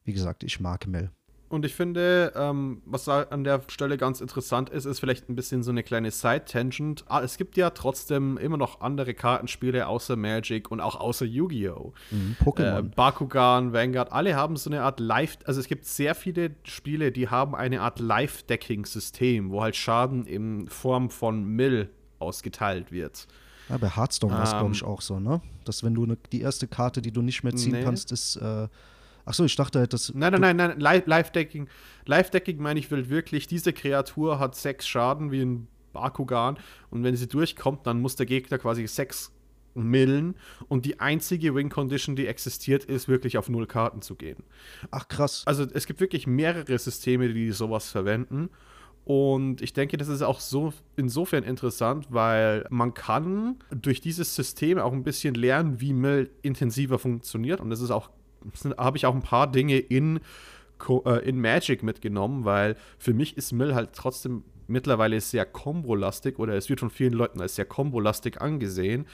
Wie 0.05 0.13
gesagt, 0.13 0.43
ich 0.43 0.61
mag 0.61 0.87
Mill. 0.87 1.11
Und 1.51 1.65
ich 1.65 1.75
finde, 1.75 2.33
ähm, 2.37 2.81
was 2.87 3.07
da 3.07 3.23
an 3.25 3.43
der 3.43 3.63
Stelle 3.67 3.99
ganz 3.99 4.21
interessant 4.21 4.71
ist, 4.71 4.85
ist 4.85 5.01
vielleicht 5.01 5.29
ein 5.29 5.35
bisschen 5.35 5.65
so 5.65 5.73
eine 5.73 5.83
kleine 5.83 6.13
Side-Tangent. 6.13 7.05
Ah, 7.09 7.23
es 7.23 7.39
gibt 7.39 7.57
ja 7.57 7.71
trotzdem 7.71 8.39
immer 8.39 8.57
noch 8.57 8.83
andere 8.83 9.15
Kartenspiele 9.15 9.89
außer 9.89 10.15
Magic 10.15 10.71
und 10.71 10.79
auch 10.79 10.95
außer 10.95 11.25
Yu-Gi-Oh! 11.27 11.93
Mhm, 12.13 12.37
Pokémon. 12.45 12.79
Äh, 12.79 12.83
Bakugan, 12.95 13.73
Vanguard, 13.73 14.13
alle 14.13 14.37
haben 14.37 14.55
so 14.55 14.71
eine 14.71 14.83
Art 14.83 15.01
Live, 15.01 15.39
also 15.45 15.59
es 15.59 15.67
gibt 15.67 15.87
sehr 15.87 16.15
viele 16.15 16.55
Spiele, 16.63 17.11
die 17.11 17.27
haben 17.27 17.57
eine 17.57 17.81
Art 17.81 17.99
Live-Decking-System, 17.99 19.51
wo 19.51 19.61
halt 19.61 19.75
Schaden 19.75 20.27
in 20.27 20.69
Form 20.69 21.11
von 21.11 21.45
Mill 21.45 21.91
ausgeteilt 22.21 22.93
wird. 22.93 23.27
Ja, 23.69 23.77
bei 23.79 23.89
Hearthstone 23.89 24.35
war 24.35 24.45
es, 24.45 24.51
glaube 24.51 24.73
ich, 24.73 24.83
ähm. 24.83 24.89
auch 24.89 25.01
so, 25.01 25.19
ne? 25.19 25.41
Dass 25.65 25.83
wenn 25.83 25.95
du 25.95 26.07
ne, 26.07 26.17
die 26.31 26.43
erste 26.43 26.69
Karte, 26.69 27.03
die 27.03 27.11
du 27.11 27.23
nicht 27.23 27.43
mehr 27.43 27.57
ziehen 27.57 27.73
nee. 27.73 27.83
kannst, 27.83 28.13
ist 28.13 28.37
äh, 28.37 28.69
Achso, 29.31 29.45
ich 29.45 29.55
dachte 29.55 29.79
halt, 29.79 29.93
dass. 29.93 30.13
Nein, 30.13 30.33
nein, 30.33 30.57
nein, 30.57 30.57
nein. 30.57 30.81
Live-Decking. 30.81 31.69
Live-Decking 32.07 32.61
meine 32.61 32.81
ich 32.81 32.91
will 32.91 33.11
wirklich, 33.11 33.47
diese 33.47 33.73
Kreatur 33.73 34.41
hat 34.41 34.57
sechs 34.57 34.89
Schaden 34.89 35.31
wie 35.31 35.43
ein 35.43 35.69
Bakugan 35.93 36.59
und 36.91 37.05
wenn 37.05 37.15
sie 37.15 37.29
durchkommt, 37.29 37.87
dann 37.87 38.01
muss 38.01 38.17
der 38.17 38.27
Gegner 38.27 38.59
quasi 38.59 38.89
sechs 38.89 39.33
millen 39.75 40.35
und 40.67 40.85
die 40.85 40.99
einzige 40.99 41.55
Win-Condition, 41.55 42.17
die 42.17 42.27
existiert, 42.27 42.85
ist 42.85 43.07
wirklich 43.07 43.39
auf 43.39 43.49
null 43.49 43.69
Karten 43.69 44.03
zu 44.03 44.17
gehen. 44.17 44.43
Ach 44.91 45.07
krass. 45.07 45.45
Also 45.47 45.65
es 45.73 45.87
gibt 45.87 46.01
wirklich 46.01 46.27
mehrere 46.27 46.77
Systeme, 46.77 47.33
die 47.33 47.53
sowas 47.53 47.89
verwenden. 47.89 48.51
Und 49.05 49.63
ich 49.63 49.73
denke, 49.73 49.97
das 49.97 50.09
ist 50.09 50.23
auch 50.23 50.41
so 50.41 50.73
insofern 50.97 51.45
interessant, 51.45 52.09
weil 52.11 52.67
man 52.69 52.95
kann 52.95 53.61
durch 53.71 54.01
dieses 54.01 54.35
System 54.35 54.79
auch 54.79 54.93
ein 54.93 55.05
bisschen 55.05 55.35
lernen, 55.35 55.81
wie 55.81 55.93
Mill 55.93 56.31
intensiver 56.43 56.99
funktioniert. 56.99 57.61
Und 57.61 57.71
das 57.71 57.81
ist 57.81 57.93
auch 57.93 58.11
habe 58.79 58.97
ich 58.97 59.07
auch 59.07 59.15
ein 59.15 59.23
paar 59.23 59.51
Dinge 59.51 59.79
in, 59.79 60.21
äh, 60.89 61.29
in 61.29 61.41
Magic 61.41 61.83
mitgenommen, 61.83 62.45
weil 62.45 62.77
für 62.99 63.15
mich 63.15 63.37
ist 63.37 63.53
Mill 63.53 63.75
halt 63.75 63.91
trotzdem 63.95 64.45
mittlerweile 64.67 65.21
sehr 65.21 65.45
kombolastig 65.45 66.39
oder 66.39 66.55
es 66.55 66.69
wird 66.69 66.81
von 66.81 66.91
vielen 66.91 67.13
Leuten 67.13 67.41
als 67.41 67.57
sehr 67.57 67.65
kombolastig 67.65 68.41
angesehen. 68.41 69.07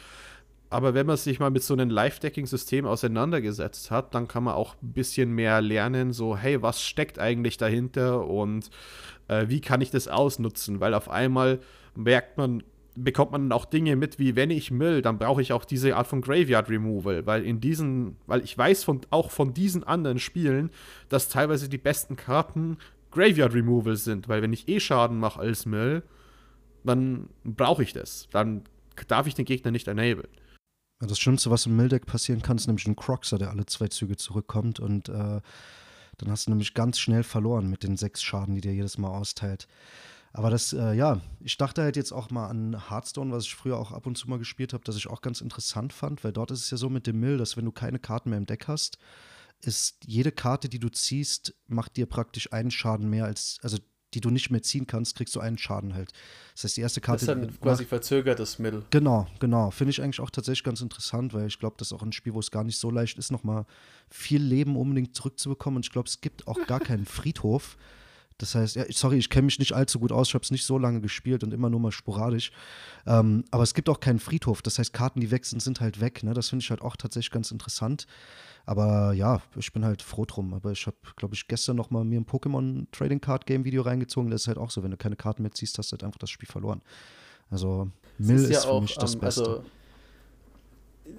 Aber 0.68 0.94
wenn 0.94 1.06
man 1.06 1.16
sich 1.16 1.38
mal 1.38 1.50
mit 1.50 1.62
so 1.62 1.74
einem 1.74 1.90
Live-Decking-System 1.90 2.86
auseinandergesetzt 2.86 3.90
hat, 3.90 4.14
dann 4.14 4.26
kann 4.26 4.44
man 4.44 4.54
auch 4.54 4.74
ein 4.82 4.92
bisschen 4.92 5.30
mehr 5.30 5.60
lernen, 5.60 6.12
so, 6.12 6.36
hey, 6.36 6.60
was 6.60 6.82
steckt 6.82 7.18
eigentlich 7.20 7.56
dahinter 7.56 8.26
und 8.26 8.70
äh, 9.28 9.46
wie 9.48 9.60
kann 9.60 9.80
ich 9.80 9.90
das 9.90 10.08
ausnutzen? 10.08 10.80
Weil 10.80 10.94
auf 10.94 11.08
einmal 11.08 11.60
merkt 11.94 12.36
man, 12.36 12.64
bekommt 12.96 13.32
man 13.32 13.52
auch 13.52 13.66
Dinge 13.66 13.94
mit, 13.94 14.18
wie 14.18 14.36
wenn 14.36 14.50
ich 14.50 14.70
mill, 14.70 15.02
dann 15.02 15.18
brauche 15.18 15.42
ich 15.42 15.52
auch 15.52 15.64
diese 15.64 15.96
Art 15.96 16.06
von 16.06 16.22
Graveyard 16.22 16.68
Removal, 16.70 17.26
weil 17.26 17.44
in 17.44 17.60
diesen, 17.60 18.16
weil 18.26 18.42
ich 18.42 18.56
weiß 18.56 18.84
von, 18.84 19.02
auch 19.10 19.30
von 19.30 19.54
diesen 19.54 19.84
anderen 19.84 20.18
Spielen, 20.18 20.70
dass 21.08 21.28
teilweise 21.28 21.68
die 21.68 21.78
besten 21.78 22.16
Karten 22.16 22.78
Graveyard 23.10 23.54
Removal 23.54 23.96
sind, 23.96 24.28
weil 24.28 24.42
wenn 24.42 24.52
ich 24.52 24.68
eh 24.68 24.80
Schaden 24.80 25.18
mache 25.18 25.40
als 25.40 25.66
Mill, 25.66 26.02
dann 26.84 27.28
brauche 27.44 27.82
ich 27.82 27.92
das. 27.92 28.28
Dann 28.30 28.62
darf 29.08 29.26
ich 29.26 29.34
den 29.34 29.44
Gegner 29.44 29.70
nicht 29.70 29.88
enablen. 29.88 30.28
Das 31.00 31.18
Schlimmste, 31.18 31.50
was 31.50 31.66
im 31.66 31.76
Mill-Deck 31.76 32.06
passieren 32.06 32.40
kann, 32.40 32.56
ist 32.56 32.66
nämlich 32.66 32.86
ein 32.86 32.96
Croxer, 32.96 33.36
der 33.36 33.50
alle 33.50 33.66
zwei 33.66 33.88
Züge 33.88 34.16
zurückkommt 34.16 34.80
und 34.80 35.10
äh, 35.10 35.40
dann 36.18 36.30
hast 36.30 36.46
du 36.46 36.50
nämlich 36.50 36.72
ganz 36.72 36.98
schnell 36.98 37.22
verloren 37.22 37.68
mit 37.68 37.82
den 37.82 37.98
sechs 37.98 38.22
Schaden, 38.22 38.54
die 38.54 38.62
dir 38.62 38.72
jedes 38.72 38.96
Mal 38.96 39.10
austeilt. 39.10 39.68
Aber 40.36 40.50
das, 40.50 40.74
äh, 40.74 40.92
ja, 40.92 41.22
ich 41.40 41.56
dachte 41.56 41.80
halt 41.80 41.96
jetzt 41.96 42.12
auch 42.12 42.28
mal 42.30 42.48
an 42.48 42.90
Hearthstone, 42.90 43.32
was 43.32 43.44
ich 43.44 43.54
früher 43.54 43.78
auch 43.78 43.90
ab 43.90 44.04
und 44.06 44.18
zu 44.18 44.28
mal 44.28 44.38
gespielt 44.38 44.74
habe, 44.74 44.84
das 44.84 44.94
ich 44.96 45.06
auch 45.06 45.22
ganz 45.22 45.40
interessant 45.40 45.94
fand, 45.94 46.24
weil 46.24 46.32
dort 46.32 46.50
ist 46.50 46.60
es 46.60 46.70
ja 46.70 46.76
so 46.76 46.90
mit 46.90 47.06
dem 47.06 47.18
Mill, 47.18 47.38
dass 47.38 47.56
wenn 47.56 47.64
du 47.64 47.72
keine 47.72 47.98
Karten 47.98 48.28
mehr 48.28 48.38
im 48.38 48.44
Deck 48.44 48.68
hast, 48.68 48.98
ist 49.62 49.96
jede 50.04 50.32
Karte, 50.32 50.68
die 50.68 50.78
du 50.78 50.90
ziehst, 50.90 51.54
macht 51.68 51.96
dir 51.96 52.04
praktisch 52.04 52.52
einen 52.52 52.70
Schaden 52.70 53.08
mehr 53.08 53.24
als, 53.24 53.56
also 53.62 53.78
die 54.12 54.20
du 54.20 54.28
nicht 54.28 54.50
mehr 54.50 54.62
ziehen 54.62 54.86
kannst, 54.86 55.16
kriegst 55.16 55.34
du 55.34 55.40
einen 55.40 55.56
Schaden 55.56 55.94
halt. 55.94 56.12
Das 56.52 56.64
heißt, 56.64 56.76
die 56.76 56.82
erste 56.82 57.00
Karte. 57.00 57.24
Das 57.24 57.34
ist 57.34 57.42
dann 57.42 57.58
quasi 57.58 57.84
macht, 57.84 57.88
verzögertes 57.88 58.58
Mittel. 58.58 58.84
Genau, 58.90 59.26
genau. 59.40 59.70
Finde 59.70 59.92
ich 59.92 60.02
eigentlich 60.02 60.20
auch 60.20 60.30
tatsächlich 60.30 60.64
ganz 60.64 60.82
interessant, 60.82 61.32
weil 61.32 61.46
ich 61.46 61.58
glaube, 61.58 61.76
das 61.78 61.88
ist 61.88 61.92
auch 61.94 62.02
ein 62.02 62.12
Spiel, 62.12 62.34
wo 62.34 62.40
es 62.40 62.50
gar 62.50 62.62
nicht 62.62 62.78
so 62.78 62.90
leicht 62.90 63.16
ist, 63.16 63.32
nochmal 63.32 63.64
viel 64.10 64.42
Leben 64.42 64.76
unbedingt 64.76 65.16
zurückzubekommen. 65.16 65.76
Und 65.76 65.86
ich 65.86 65.92
glaube, 65.92 66.08
es 66.10 66.20
gibt 66.20 66.46
auch 66.46 66.66
gar 66.66 66.80
keinen 66.80 67.06
Friedhof, 67.06 67.78
das 68.38 68.54
heißt, 68.54 68.76
ja, 68.76 68.84
sorry, 68.90 69.16
ich 69.16 69.30
kenne 69.30 69.46
mich 69.46 69.58
nicht 69.58 69.72
allzu 69.72 69.98
gut 69.98 70.12
aus, 70.12 70.28
ich 70.28 70.34
habe 70.34 70.42
es 70.42 70.50
nicht 70.50 70.64
so 70.64 70.78
lange 70.78 71.00
gespielt 71.00 71.42
und 71.42 71.54
immer 71.54 71.70
nur 71.70 71.80
mal 71.80 71.92
sporadisch. 71.92 72.50
Ähm, 73.06 73.44
aber 73.50 73.62
es 73.62 73.72
gibt 73.72 73.88
auch 73.88 74.00
keinen 74.00 74.18
Friedhof. 74.18 74.60
Das 74.62 74.78
heißt, 74.78 74.92
Karten, 74.92 75.20
die 75.20 75.30
weg 75.30 75.46
sind, 75.46 75.62
sind 75.62 75.80
halt 75.80 76.00
weg. 76.00 76.22
Ne? 76.22 76.34
Das 76.34 76.50
finde 76.50 76.62
ich 76.62 76.70
halt 76.70 76.82
auch 76.82 76.96
tatsächlich 76.96 77.30
ganz 77.30 77.50
interessant. 77.50 78.06
Aber 78.66 79.12
ja, 79.14 79.40
ich 79.56 79.72
bin 79.72 79.84
halt 79.84 80.02
froh 80.02 80.26
drum. 80.26 80.52
Aber 80.52 80.72
ich 80.72 80.86
habe, 80.86 80.96
glaube 81.16 81.34
ich, 81.34 81.48
gestern 81.48 81.76
noch 81.76 81.90
mal 81.90 82.04
mir 82.04 82.20
ein 82.20 82.26
Pokémon 82.26 82.86
Trading 82.92 83.20
Card 83.20 83.46
Game 83.46 83.64
Video 83.64 83.82
reingezogen. 83.82 84.30
Das 84.30 84.42
ist 84.42 84.48
halt 84.48 84.58
auch 84.58 84.70
so, 84.70 84.82
wenn 84.82 84.90
du 84.90 84.96
keine 84.96 85.16
Karten 85.16 85.42
mehr 85.42 85.52
ziehst, 85.52 85.78
hast 85.78 85.92
du 85.92 85.94
halt 85.94 86.04
einfach 86.04 86.18
das 86.18 86.30
Spiel 86.30 86.48
verloren. 86.48 86.82
Also 87.50 87.88
Mill 88.18 88.36
ist, 88.36 88.50
ja 88.50 88.58
ist, 88.58 88.64
für 88.64 88.70
auch, 88.70 88.82
mich 88.82 88.96
das 88.96 89.14
um, 89.14 89.20
Beste. 89.20 89.42
Also 89.42 89.64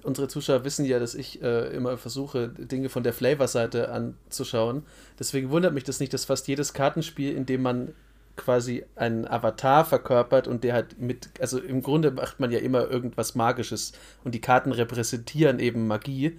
unsere 0.02 0.28
Zuschauer 0.28 0.64
wissen 0.64 0.84
ja, 0.84 0.98
dass 0.98 1.14
ich 1.14 1.42
äh, 1.42 1.74
immer 1.74 1.96
versuche, 1.96 2.48
Dinge 2.48 2.88
von 2.88 3.02
der 3.02 3.12
Flavor-Seite 3.12 3.90
anzuschauen. 3.90 4.84
Deswegen 5.18 5.50
wundert 5.50 5.74
mich 5.74 5.84
das 5.84 6.00
nicht, 6.00 6.12
dass 6.12 6.24
fast 6.24 6.48
jedes 6.48 6.72
Kartenspiel, 6.72 7.34
in 7.34 7.46
dem 7.46 7.62
man 7.62 7.94
quasi 8.36 8.84
einen 8.96 9.26
Avatar 9.26 9.84
verkörpert 9.84 10.48
und 10.48 10.64
der 10.64 10.72
halt 10.72 10.98
mit, 10.98 11.28
also 11.40 11.58
im 11.58 11.82
Grunde 11.82 12.12
macht 12.12 12.40
man 12.40 12.50
ja 12.50 12.60
immer 12.60 12.88
irgendwas 12.88 13.34
Magisches 13.34 13.92
und 14.24 14.34
die 14.34 14.40
Karten 14.40 14.72
repräsentieren 14.72 15.58
eben 15.58 15.86
Magie. 15.86 16.38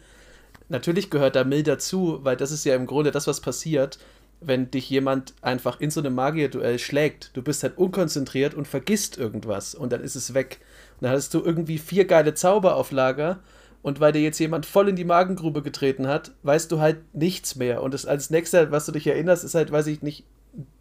natürlich 0.70 1.10
gehört 1.10 1.36
da 1.36 1.44
Mill 1.44 1.64
dazu, 1.64 2.20
weil 2.24 2.38
das 2.38 2.52
ist 2.52 2.64
ja 2.64 2.76
im 2.76 2.88
Grunde 2.88 3.12
das, 3.12 3.28
was 3.28 3.42
passiert, 3.42 4.00
wenn 4.42 4.72
dich 4.72 4.90
jemand 4.90 5.34
einfach 5.42 5.80
in 5.80 5.92
so 5.92 6.00
einem 6.00 6.16
Magier-Duell 6.16 6.80
schlägt. 6.80 7.32
Du 7.36 7.42
bist 7.42 7.64
halt 7.64 7.78
unkonzentriert 7.78 8.54
und 8.54 8.68
vergisst 8.68 9.18
irgendwas 9.18 9.76
und 9.76 9.92
dann 9.92 10.02
ist 10.02 10.16
es 10.16 10.34
weg. 10.34 10.60
Und 11.00 11.06
dann 11.06 11.12
hast 11.12 11.34
du 11.34 11.44
irgendwie 11.44 11.78
vier 11.78 12.06
geile 12.06 12.34
Zauber 12.34 12.76
auf 12.76 12.92
Lager 12.92 13.40
und 13.82 14.00
weil 14.00 14.12
dir 14.12 14.22
jetzt 14.22 14.40
jemand 14.40 14.66
voll 14.66 14.90
in 14.90 14.96
die 14.96 15.06
Magengrube 15.06 15.62
getreten 15.62 16.08
hat, 16.08 16.32
weißt 16.44 16.72
du 16.72 16.80
halt 16.80 16.98
nichts 17.14 17.56
mehr. 17.56 17.82
Und 17.82 17.94
das 17.94 18.06
als 18.06 18.30
nächster, 18.30 18.72
was 18.72 18.86
du 18.86 18.92
dich 18.92 19.08
erinnerst, 19.08 19.44
ist 19.44 19.56
halt, 19.56 19.72
weiß 19.72 19.88
ich 19.88 20.02
nicht, 20.02 20.26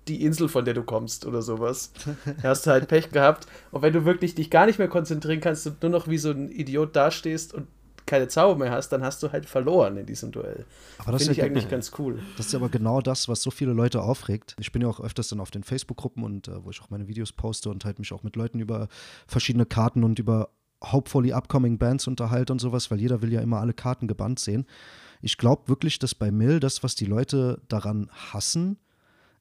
die 0.08 0.24
Insel, 0.24 0.48
von 0.48 0.64
der 0.64 0.74
du 0.74 0.82
kommst 0.82 1.26
oder 1.26 1.42
sowas. 1.42 1.92
Da 2.42 2.48
hast 2.50 2.66
du 2.66 2.70
halt 2.70 2.88
Pech 2.88 3.10
gehabt. 3.10 3.46
Und 3.70 3.82
wenn 3.82 3.92
du 3.92 4.04
wirklich 4.04 4.34
dich 4.34 4.50
gar 4.50 4.66
nicht 4.66 4.78
mehr 4.78 4.88
konzentrieren 4.88 5.40
kannst 5.40 5.66
und 5.66 5.82
nur 5.82 5.90
noch 5.90 6.08
wie 6.08 6.18
so 6.18 6.30
ein 6.30 6.50
Idiot 6.50 6.96
dastehst 6.96 7.54
und 7.54 7.68
keine 8.08 8.26
Zauber 8.26 8.58
mehr 8.58 8.72
hast, 8.72 8.88
dann 8.88 9.04
hast 9.04 9.22
du 9.22 9.30
halt 9.30 9.46
verloren 9.46 9.96
in 9.96 10.06
diesem 10.06 10.32
Duell. 10.32 10.64
Aber 10.98 11.12
das 11.12 11.22
Finde 11.22 11.32
ich 11.32 11.38
ja 11.38 11.44
eigentlich 11.44 11.68
ganz 11.68 11.92
cool. 11.98 12.18
Das 12.36 12.46
ist 12.46 12.54
aber 12.54 12.68
genau 12.68 13.00
das, 13.00 13.28
was 13.28 13.42
so 13.42 13.50
viele 13.50 13.72
Leute 13.72 14.02
aufregt. 14.02 14.56
Ich 14.58 14.72
bin 14.72 14.82
ja 14.82 14.88
auch 14.88 14.98
öfters 14.98 15.28
dann 15.28 15.40
auf 15.40 15.50
den 15.50 15.62
Facebook-Gruppen 15.62 16.24
und 16.24 16.48
äh, 16.48 16.64
wo 16.64 16.70
ich 16.70 16.80
auch 16.82 16.90
meine 16.90 17.06
Videos 17.06 17.32
poste 17.32 17.70
und 17.70 17.84
halt 17.84 17.98
mich 18.00 18.12
auch 18.12 18.22
mit 18.22 18.34
Leuten 18.34 18.58
über 18.58 18.88
verschiedene 19.26 19.66
Karten 19.66 20.02
und 20.02 20.18
über 20.18 20.50
hopefully 20.82 21.32
upcoming 21.32 21.78
Bands 21.78 22.06
unterhalte 22.06 22.52
und 22.52 22.60
sowas, 22.60 22.90
weil 22.90 23.00
jeder 23.00 23.22
will 23.22 23.32
ja 23.32 23.40
immer 23.40 23.60
alle 23.60 23.74
Karten 23.74 24.08
gebannt 24.08 24.38
sehen. 24.38 24.66
Ich 25.20 25.36
glaube 25.36 25.68
wirklich, 25.68 25.98
dass 25.98 26.14
bei 26.14 26.30
Mill 26.30 26.60
das, 26.60 26.82
was 26.82 26.94
die 26.94 27.06
Leute 27.06 27.60
daran 27.68 28.10
hassen, 28.32 28.78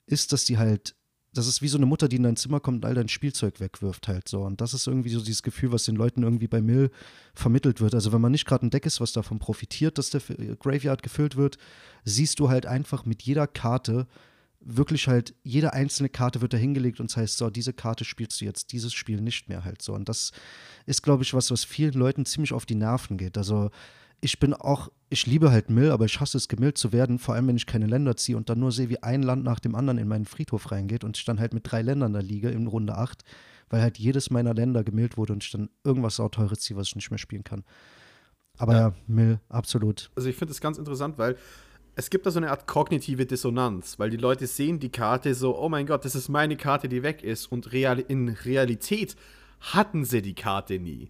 ist, 0.06 0.34
dass 0.34 0.46
die 0.46 0.58
halt, 0.58 0.96
das 1.38 1.48
ist 1.48 1.62
wie 1.62 1.68
so 1.68 1.78
eine 1.78 1.86
Mutter, 1.86 2.08
die 2.08 2.16
in 2.16 2.24
dein 2.24 2.36
Zimmer 2.36 2.60
kommt 2.60 2.78
und 2.78 2.86
all 2.86 2.96
dein 2.96 3.10
Spielzeug 3.10 3.60
wegwirft 3.60 4.08
halt 4.08 4.28
so. 4.28 4.42
Und 4.42 4.62
das 4.62 4.74
ist 4.74 4.88
irgendwie 4.88 5.10
so 5.10 5.20
dieses 5.20 5.44
Gefühl, 5.44 5.72
was 5.72 5.86
den 5.86 5.96
Leuten 5.96 6.24
irgendwie 6.24 6.48
bei 6.48 6.62
Mill 6.62 6.92
vermittelt 7.34 7.82
wird. 7.82 7.94
Also 7.94 8.12
wenn 8.12 8.22
man 8.22 8.32
nicht 8.32 8.46
gerade 8.46 8.66
ein 8.66 8.70
Deck 8.70 8.86
ist, 8.86 9.00
was 9.00 9.14
davon 9.14 9.40
profitiert, 9.40 9.98
dass 9.98 10.10
der 10.10 10.22
Graveyard 10.60 11.04
gefüllt 11.04 11.36
wird, 11.36 11.58
siehst 12.04 12.40
du 12.40 12.50
halt 12.50 12.66
einfach 12.66 13.06
mit 13.06 13.24
jeder 13.24 13.48
Karte 13.48 14.08
wirklich 14.60 15.08
halt, 15.08 15.36
jede 15.44 15.74
einzelne 15.74 16.10
Karte 16.10 16.42
wird 16.42 16.54
da 16.54 16.58
hingelegt 16.58 17.00
und 17.00 17.06
es 17.06 17.14
das 17.14 17.22
heißt, 17.22 17.38
so, 17.38 17.50
diese 17.50 17.74
Karte 17.74 18.04
spielst 18.04 18.42
du 18.42 18.46
jetzt, 18.46 18.72
dieses 18.72 18.94
Spiel 18.94 19.22
nicht 19.22 19.50
mehr 19.50 19.64
halt 19.64 19.82
so. 19.82 19.94
Und 19.94 20.10
das 20.10 20.32
ist, 20.86 21.04
glaube 21.04 21.24
ich, 21.24 21.34
was, 21.34 21.52
was 21.52 21.64
vielen 21.64 21.94
Leuten 21.94 22.26
ziemlich 22.26 22.54
auf 22.54 22.66
die 22.66 22.76
Nerven 22.76 23.18
geht. 23.18 23.38
Also 23.38 23.70
ich 24.22 24.40
bin 24.40 24.54
auch, 24.54 24.90
ich 25.10 25.26
liebe 25.26 25.52
halt 25.52 25.70
Mill, 25.70 25.92
aber 25.92 26.06
ich 26.06 26.20
hasse 26.20 26.38
es, 26.38 26.48
gemillt 26.48 26.78
zu 26.78 26.92
werden, 26.92 27.20
vor 27.20 27.36
allem 27.36 27.48
wenn 27.48 27.58
ich 27.58 27.66
keine 27.66 27.88
Länder 27.88 28.16
ziehe 28.18 28.38
und 28.38 28.50
dann 28.50 28.60
nur 28.60 28.72
sehe, 28.72 28.90
wie 28.90 29.04
ein 29.04 29.24
Land 29.24 29.44
nach 29.44 29.60
dem 29.60 29.76
anderen 29.76 29.98
in 29.98 30.08
meinen 30.08 30.26
Friedhof 30.26 30.72
reingeht 30.72 31.04
und 31.04 31.18
ich 31.18 31.26
dann 31.26 31.40
halt 31.40 31.54
mit 31.54 31.72
drei 31.72 31.82
Ländern 31.82 32.14
da 32.14 32.20
liege 32.20 32.50
in 32.50 32.68
Runde 32.68 32.98
8, 32.98 33.24
weil 33.70 33.82
halt 33.82 33.98
jedes 33.98 34.30
meiner 34.30 34.54
Länder 34.54 34.84
gemillt 34.84 35.18
wurde 35.18 35.34
und 35.34 35.44
ich 35.44 35.52
dann 35.52 35.70
irgendwas 35.84 36.16
sauteures 36.16 36.60
ziehe, 36.60 36.78
was 36.78 36.88
ich 36.88 36.96
nicht 36.96 37.12
mehr 37.12 37.18
spielen 37.20 37.44
kann. 37.44 37.64
Aber 38.58 38.74
ja, 38.74 38.80
ja 38.80 38.96
Mill, 39.08 39.40
absolut. 39.50 40.10
Also 40.16 40.30
ich 40.30 40.36
finde 40.36 40.52
das 40.52 40.62
ganz 40.62 40.78
interessant, 40.78 41.18
weil 41.18 41.38
es 41.96 42.10
gibt 42.10 42.26
da 42.26 42.32
so 42.32 42.40
eine 42.40 42.52
Art 42.52 42.68
kognitive 42.68 43.26
Dissonanz, 43.26 43.98
weil 43.98 44.12
die 44.12 44.18
Leute 44.18 44.46
sehen 44.46 44.80
die 44.80 44.92
Karte 44.92 45.34
so, 45.34 45.58
oh 45.58 45.68
mein 45.68 45.88
Gott, 45.88 46.06
das 46.06 46.14
ist 46.14 46.30
meine 46.30 46.56
Karte, 46.56 46.88
die 46.88 47.02
weg 47.02 47.24
ist. 47.24 47.52
Und 47.52 47.72
real 47.72 48.00
in 48.00 48.30
Realität 48.30 49.16
hatten 49.60 50.06
sie 50.06 50.22
die 50.22 50.36
Karte 50.36 50.78
nie. 50.80 51.10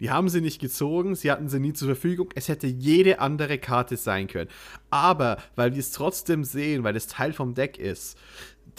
Die 0.00 0.10
haben 0.10 0.28
sie 0.28 0.40
nicht 0.40 0.60
gezogen, 0.60 1.14
sie 1.14 1.30
hatten 1.30 1.48
sie 1.48 1.58
nie 1.58 1.72
zur 1.72 1.88
Verfügung. 1.88 2.28
Es 2.34 2.48
hätte 2.48 2.66
jede 2.66 3.20
andere 3.20 3.58
Karte 3.58 3.96
sein 3.96 4.28
können. 4.28 4.48
Aber 4.90 5.38
weil 5.56 5.70
die 5.70 5.80
es 5.80 5.90
trotzdem 5.90 6.44
sehen, 6.44 6.84
weil 6.84 6.96
es 6.96 7.06
Teil 7.06 7.32
vom 7.32 7.54
Deck 7.54 7.78
ist, 7.78 8.16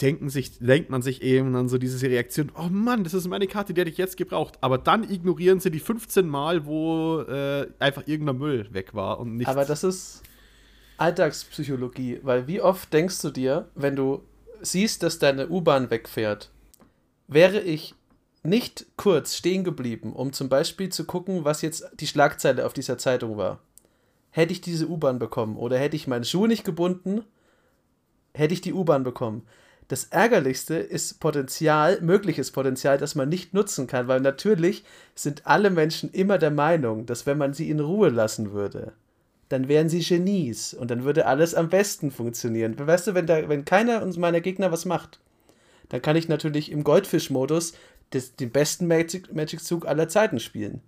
denken 0.00 0.30
sich, 0.30 0.58
denkt 0.58 0.90
man 0.90 1.02
sich 1.02 1.22
eben 1.22 1.52
dann 1.52 1.68
so 1.68 1.78
diese 1.78 2.06
Reaktion, 2.06 2.50
oh 2.56 2.68
Mann, 2.70 3.04
das 3.04 3.14
ist 3.14 3.28
meine 3.28 3.46
Karte, 3.46 3.74
die 3.74 3.80
hätte 3.80 3.90
ich 3.90 3.98
jetzt 3.98 4.16
gebraucht. 4.16 4.58
Aber 4.60 4.78
dann 4.78 5.08
ignorieren 5.10 5.60
sie 5.60 5.70
die 5.70 5.80
15 5.80 6.26
Mal, 6.26 6.66
wo 6.66 7.20
äh, 7.20 7.66
einfach 7.78 8.06
irgendein 8.06 8.38
Müll 8.38 8.68
weg 8.72 8.94
war 8.94 9.20
und 9.20 9.36
nichts. 9.36 9.50
Aber 9.50 9.64
das 9.64 9.84
ist 9.84 10.22
Alltagspsychologie, 10.96 12.20
weil 12.22 12.46
wie 12.46 12.60
oft 12.60 12.92
denkst 12.92 13.20
du 13.22 13.30
dir, 13.30 13.68
wenn 13.74 13.96
du 13.96 14.22
siehst, 14.60 15.02
dass 15.02 15.18
deine 15.18 15.48
U-Bahn 15.48 15.90
wegfährt, 15.90 16.50
wäre 17.26 17.60
ich 17.60 17.94
nicht 18.42 18.86
kurz 18.96 19.36
stehen 19.36 19.64
geblieben, 19.64 20.12
um 20.12 20.32
zum 20.32 20.48
Beispiel 20.48 20.88
zu 20.88 21.04
gucken, 21.04 21.44
was 21.44 21.62
jetzt 21.62 21.84
die 21.94 22.06
Schlagzeile 22.06 22.64
auf 22.66 22.72
dieser 22.72 22.98
Zeitung 22.98 23.36
war. 23.36 23.60
Hätte 24.30 24.52
ich 24.52 24.60
diese 24.60 24.88
U-Bahn 24.88 25.18
bekommen 25.18 25.56
oder 25.56 25.78
hätte 25.78 25.96
ich 25.96 26.06
meine 26.06 26.24
Schuhe 26.24 26.48
nicht 26.48 26.64
gebunden, 26.64 27.24
hätte 28.32 28.54
ich 28.54 28.60
die 28.60 28.72
U-Bahn 28.72 29.04
bekommen. 29.04 29.46
Das 29.88 30.04
Ärgerlichste 30.04 30.76
ist 30.76 31.18
Potenzial, 31.18 32.00
mögliches 32.00 32.52
Potenzial, 32.52 32.96
das 32.96 33.16
man 33.16 33.28
nicht 33.28 33.54
nutzen 33.54 33.88
kann, 33.88 34.06
weil 34.06 34.20
natürlich 34.20 34.84
sind 35.16 35.46
alle 35.46 35.68
Menschen 35.68 36.10
immer 36.12 36.38
der 36.38 36.52
Meinung, 36.52 37.06
dass 37.06 37.26
wenn 37.26 37.38
man 37.38 37.54
sie 37.54 37.68
in 37.68 37.80
Ruhe 37.80 38.08
lassen 38.08 38.52
würde, 38.52 38.92
dann 39.48 39.66
wären 39.66 39.88
sie 39.88 39.98
Genies 39.98 40.74
und 40.74 40.92
dann 40.92 41.02
würde 41.02 41.26
alles 41.26 41.56
am 41.56 41.68
besten 41.68 42.12
funktionieren. 42.12 42.76
Weißt 42.78 43.08
du, 43.08 43.14
wenn, 43.14 43.26
da, 43.26 43.48
wenn 43.48 43.64
keiner 43.64 44.06
meiner 44.16 44.40
Gegner 44.40 44.70
was 44.70 44.84
macht, 44.84 45.18
dann 45.88 46.00
kann 46.00 46.14
ich 46.14 46.28
natürlich 46.28 46.70
im 46.70 46.84
Goldfisch-Modus 46.84 47.74
den 48.12 48.50
besten 48.50 48.86
Magic-Zug 48.86 49.34
Magic 49.34 49.86
aller 49.86 50.08
Zeiten 50.08 50.40
spielen. 50.40 50.82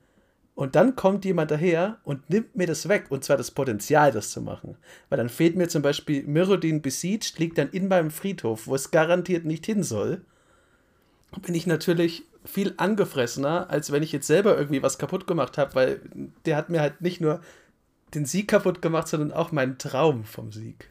Und 0.54 0.74
dann 0.74 0.96
kommt 0.96 1.24
jemand 1.24 1.50
daher 1.50 1.98
und 2.04 2.28
nimmt 2.28 2.56
mir 2.56 2.66
das 2.66 2.88
weg, 2.88 3.06
und 3.08 3.24
zwar 3.24 3.38
das 3.38 3.50
Potenzial, 3.50 4.12
das 4.12 4.30
zu 4.30 4.42
machen. 4.42 4.76
Weil 5.08 5.16
dann 5.16 5.30
fehlt 5.30 5.56
mir 5.56 5.68
zum 5.68 5.80
Beispiel 5.80 6.24
Myrodin 6.24 6.82
Besieged, 6.82 7.38
liegt 7.38 7.56
dann 7.56 7.70
in 7.70 7.88
meinem 7.88 8.10
Friedhof, 8.10 8.66
wo 8.66 8.74
es 8.74 8.90
garantiert 8.90 9.44
nicht 9.46 9.64
hin 9.64 9.82
soll. 9.82 10.22
Bin 11.40 11.54
ich 11.54 11.66
natürlich 11.66 12.24
viel 12.44 12.74
angefressener, 12.76 13.70
als 13.70 13.92
wenn 13.92 14.02
ich 14.02 14.12
jetzt 14.12 14.26
selber 14.26 14.58
irgendwie 14.58 14.82
was 14.82 14.98
kaputt 14.98 15.26
gemacht 15.26 15.56
habe, 15.56 15.74
weil 15.74 16.00
der 16.44 16.56
hat 16.56 16.68
mir 16.68 16.80
halt 16.80 17.00
nicht 17.00 17.20
nur 17.20 17.40
den 18.14 18.26
Sieg 18.26 18.48
kaputt 18.48 18.82
gemacht, 18.82 19.08
sondern 19.08 19.32
auch 19.32 19.52
meinen 19.52 19.78
Traum 19.78 20.24
vom 20.24 20.52
Sieg. 20.52 20.90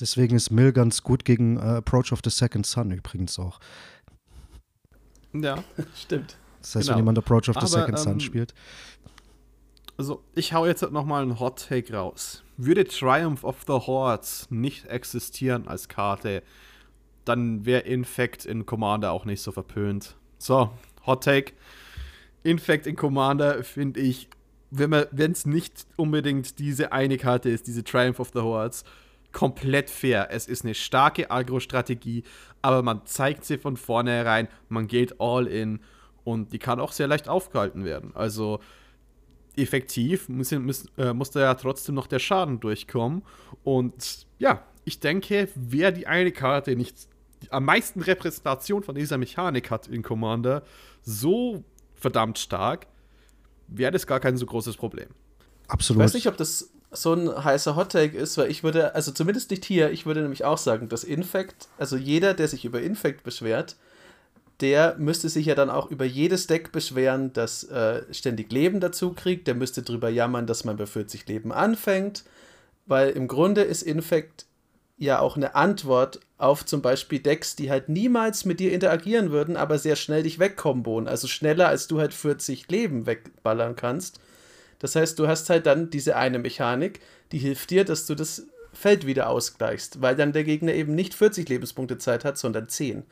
Deswegen 0.00 0.36
ist 0.36 0.50
Mill 0.50 0.72
ganz 0.72 1.02
gut 1.02 1.24
gegen 1.24 1.58
uh, 1.58 1.76
Approach 1.76 2.12
of 2.12 2.20
the 2.24 2.30
Second 2.30 2.66
Sun 2.66 2.92
übrigens 2.92 3.38
auch. 3.38 3.60
Ja, 5.32 5.62
stimmt. 5.94 6.36
Das 6.60 6.76
heißt, 6.76 6.86
genau. 6.86 6.96
wenn 6.96 7.02
jemand 7.04 7.18
Approach 7.18 7.48
of 7.48 7.56
the 7.56 7.58
Aber, 7.58 7.66
Second 7.66 7.98
Sun 7.98 8.12
ähm, 8.12 8.20
spielt. 8.20 8.54
Also, 9.96 10.22
ich 10.34 10.52
hau 10.52 10.66
jetzt 10.66 10.82
nochmal 10.90 11.22
einen 11.22 11.38
Hot 11.38 11.66
Take 11.68 11.94
raus. 11.94 12.42
Würde 12.56 12.84
Triumph 12.84 13.44
of 13.44 13.62
the 13.66 13.72
Hordes 13.72 14.46
nicht 14.50 14.86
existieren 14.86 15.68
als 15.68 15.88
Karte, 15.88 16.42
dann 17.24 17.64
wäre 17.64 17.82
Infect 17.82 18.44
in 18.44 18.66
Commander 18.66 19.12
auch 19.12 19.24
nicht 19.24 19.42
so 19.42 19.52
verpönt. 19.52 20.16
So, 20.38 20.70
Hot 21.06 21.24
Take. 21.24 21.52
Infect 22.42 22.86
in 22.86 22.96
Commander 22.96 23.62
finde 23.62 24.00
ich, 24.00 24.28
wenn 24.70 24.92
es 25.32 25.46
nicht 25.46 25.86
unbedingt 25.96 26.58
diese 26.58 26.92
eine 26.92 27.18
Karte 27.18 27.50
ist, 27.50 27.66
diese 27.66 27.84
Triumph 27.84 28.18
of 28.18 28.30
the 28.32 28.40
Hordes, 28.40 28.84
komplett 29.32 29.90
fair. 29.90 30.28
Es 30.30 30.46
ist 30.46 30.64
eine 30.64 30.74
starke 30.74 31.30
Agro-Strategie, 31.30 32.24
aber 32.62 32.82
man 32.82 33.04
zeigt 33.04 33.44
sie 33.44 33.58
von 33.58 33.76
vornherein, 33.76 34.48
man 34.68 34.86
geht 34.86 35.20
all 35.20 35.46
in 35.46 35.80
und 36.24 36.52
die 36.52 36.58
kann 36.58 36.80
auch 36.80 36.92
sehr 36.92 37.08
leicht 37.08 37.28
aufgehalten 37.28 37.84
werden. 37.84 38.12
Also 38.14 38.60
effektiv 39.56 40.28
muss, 40.28 40.52
muss, 40.52 40.86
äh, 40.96 41.12
muss 41.12 41.30
da 41.30 41.40
ja 41.40 41.54
trotzdem 41.54 41.94
noch 41.94 42.06
der 42.06 42.20
Schaden 42.20 42.60
durchkommen. 42.60 43.22
Und 43.64 44.26
ja, 44.38 44.62
ich 44.84 45.00
denke, 45.00 45.48
wer 45.54 45.92
die 45.92 46.06
eine 46.06 46.32
Karte 46.32 46.76
nicht 46.76 47.08
am 47.50 47.64
meisten 47.64 48.00
Repräsentation 48.00 48.82
von 48.82 48.94
dieser 48.94 49.18
Mechanik 49.18 49.70
hat 49.70 49.88
in 49.88 50.02
Commander, 50.02 50.62
so 51.02 51.64
verdammt 51.94 52.38
stark, 52.38 52.86
wäre 53.66 53.90
das 53.90 54.06
gar 54.06 54.20
kein 54.20 54.36
so 54.36 54.46
großes 54.46 54.76
Problem. 54.76 55.08
Absolut. 55.68 56.00
Ich 56.00 56.04
weiß 56.04 56.14
nicht, 56.14 56.28
ob 56.28 56.36
das 56.36 56.71
so 56.92 57.14
ein 57.14 57.44
heißer 57.44 57.74
Hottake 57.74 58.16
ist, 58.16 58.36
weil 58.38 58.50
ich 58.50 58.62
würde, 58.62 58.94
also 58.94 59.12
zumindest 59.12 59.50
nicht 59.50 59.64
hier, 59.64 59.90
ich 59.90 60.06
würde 60.06 60.20
nämlich 60.20 60.44
auch 60.44 60.58
sagen, 60.58 60.88
dass 60.88 61.04
Infect, 61.04 61.68
also 61.78 61.96
jeder, 61.96 62.34
der 62.34 62.48
sich 62.48 62.64
über 62.64 62.82
Infect 62.82 63.24
beschwert, 63.24 63.76
der 64.60 64.94
müsste 64.96 65.28
sich 65.28 65.46
ja 65.46 65.54
dann 65.54 65.70
auch 65.70 65.90
über 65.90 66.04
jedes 66.04 66.46
Deck 66.46 66.70
beschweren, 66.70 67.32
das 67.32 67.64
äh, 67.64 68.02
ständig 68.12 68.52
Leben 68.52 68.78
dazu 68.78 69.12
kriegt. 69.12 69.48
Der 69.48 69.54
müsste 69.54 69.82
drüber 69.82 70.08
jammern, 70.08 70.46
dass 70.46 70.64
man 70.64 70.76
bei 70.76 70.86
40 70.86 71.26
Leben 71.26 71.52
anfängt, 71.52 72.24
weil 72.86 73.10
im 73.10 73.26
Grunde 73.26 73.62
ist 73.62 73.82
Infect 73.82 74.46
ja 74.98 75.18
auch 75.18 75.36
eine 75.36 75.56
Antwort 75.56 76.20
auf 76.38 76.64
zum 76.64 76.80
Beispiel 76.80 77.18
Decks, 77.18 77.56
die 77.56 77.70
halt 77.70 77.88
niemals 77.88 78.44
mit 78.44 78.60
dir 78.60 78.72
interagieren 78.72 79.32
würden, 79.32 79.56
aber 79.56 79.78
sehr 79.78 79.96
schnell 79.96 80.22
dich 80.22 80.38
wegkombonen. 80.38 81.08
Also 81.08 81.26
schneller, 81.26 81.66
als 81.66 81.88
du 81.88 81.98
halt 81.98 82.14
40 82.14 82.70
Leben 82.70 83.06
wegballern 83.06 83.74
kannst. 83.74 84.20
Das 84.82 84.96
heißt, 84.96 85.16
du 85.18 85.28
hast 85.28 85.48
halt 85.48 85.66
dann 85.66 85.90
diese 85.90 86.16
eine 86.16 86.40
Mechanik, 86.40 87.00
die 87.30 87.38
hilft 87.38 87.70
dir, 87.70 87.84
dass 87.84 88.04
du 88.04 88.16
das 88.16 88.48
Feld 88.72 89.06
wieder 89.06 89.28
ausgleichst, 89.30 90.02
weil 90.02 90.16
dann 90.16 90.32
der 90.32 90.42
Gegner 90.42 90.74
eben 90.74 90.96
nicht 90.96 91.14
40 91.14 91.48
Lebenspunkte 91.48 91.98
Zeit 91.98 92.24
hat, 92.24 92.36
sondern 92.36 92.68
10. 92.68 93.04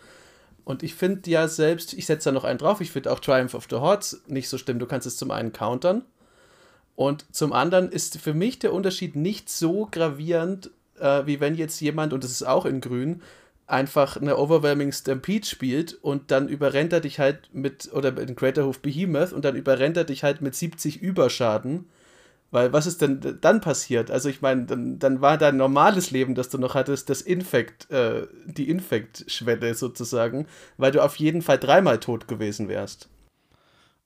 Und 0.65 0.83
ich 0.83 0.95
finde 0.95 1.31
ja 1.31 1.47
selbst, 1.47 1.93
ich 1.95 2.07
setze 2.07 2.31
da 2.31 2.33
noch 2.33 2.45
einen 2.45 2.59
drauf, 2.59 2.81
ich 2.81 2.91
finde 2.91 3.13
auch 3.13 3.21
Triumph 3.21 3.55
of 3.55 3.69
the 3.71 3.77
Hordes 3.77 4.21
nicht 4.27 4.49
so 4.49 4.59
schlimm. 4.59 4.81
Du 4.81 4.87
kannst 4.87 5.07
es 5.07 5.17
zum 5.17 5.31
einen 5.31 5.53
countern 5.53 6.05
und 6.97 7.25
zum 7.35 7.53
anderen 7.53 7.89
ist 7.91 8.19
für 8.19 8.35
mich 8.35 8.59
der 8.59 8.73
Unterschied 8.73 9.15
nicht 9.15 9.49
so 9.49 9.89
gravierend, 9.91 10.71
äh, 10.99 11.25
wie 11.25 11.39
wenn 11.39 11.55
jetzt 11.55 11.81
jemand, 11.81 12.13
und 12.13 12.25
das 12.25 12.33
ist 12.33 12.43
auch 12.43 12.67
in 12.67 12.81
Grün, 12.81 13.23
einfach 13.71 14.17
eine 14.17 14.37
Overwhelming 14.39 14.93
Stampede 14.93 15.47
spielt 15.47 15.95
und 15.95 16.31
dann 16.31 16.49
überrennt 16.49 16.93
er 16.93 17.01
dich 17.01 17.19
halt 17.19 17.51
mit, 17.53 17.91
oder 17.93 18.17
in 18.19 18.37
Craterhoof 18.37 18.81
Behemoth 18.81 19.33
und 19.33 19.45
dann 19.45 19.57
überrennt 19.57 19.97
er 19.97 20.05
dich 20.05 20.25
halt 20.25 20.41
mit 20.43 20.55
70 20.55 21.01
Überschaden 21.03 21.87
Weil 22.51 22.73
was 22.73 22.87
ist 22.87 23.01
denn 23.01 23.39
dann 23.41 23.61
passiert? 23.61 24.11
Also 24.11 24.29
ich 24.29 24.43
meine, 24.43 24.65
dann, 24.67 24.99
dann 24.99 25.21
war 25.21 25.39
dein 25.39 25.57
normales 25.57 26.11
Leben, 26.11 26.35
das 26.35 26.49
du 26.49 26.59
noch 26.59 26.75
hattest, 26.75 27.09
das 27.09 27.23
Infekt, 27.23 27.91
äh, 27.91 28.27
die 28.45 28.69
Infekt-Schwelle 28.69 29.75
sozusagen, 29.75 30.47
weil 30.77 30.93
du 30.93 31.03
auf 31.03 31.17
jeden 31.17 31.43
Fall 31.43 31.59
dreimal 31.59 32.01
tot 32.01 32.27
gewesen 32.29 32.69
wärst. 32.69 33.09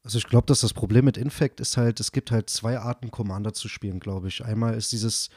Also 0.04 0.18
ich 0.18 0.26
glaube, 0.26 0.46
dass 0.46 0.60
das 0.60 0.74
Problem 0.74 1.06
mit 1.06 1.16
Infect 1.16 1.60
ist 1.60 1.76
halt, 1.76 1.98
es 1.98 2.12
gibt 2.12 2.30
halt 2.30 2.50
zwei 2.50 2.78
Arten 2.78 3.10
Commander 3.10 3.54
zu 3.54 3.68
spielen, 3.68 4.00
glaube 4.00 4.28
ich. 4.28 4.44
Einmal 4.44 4.74
ist 4.74 4.92
dieses 4.92 5.30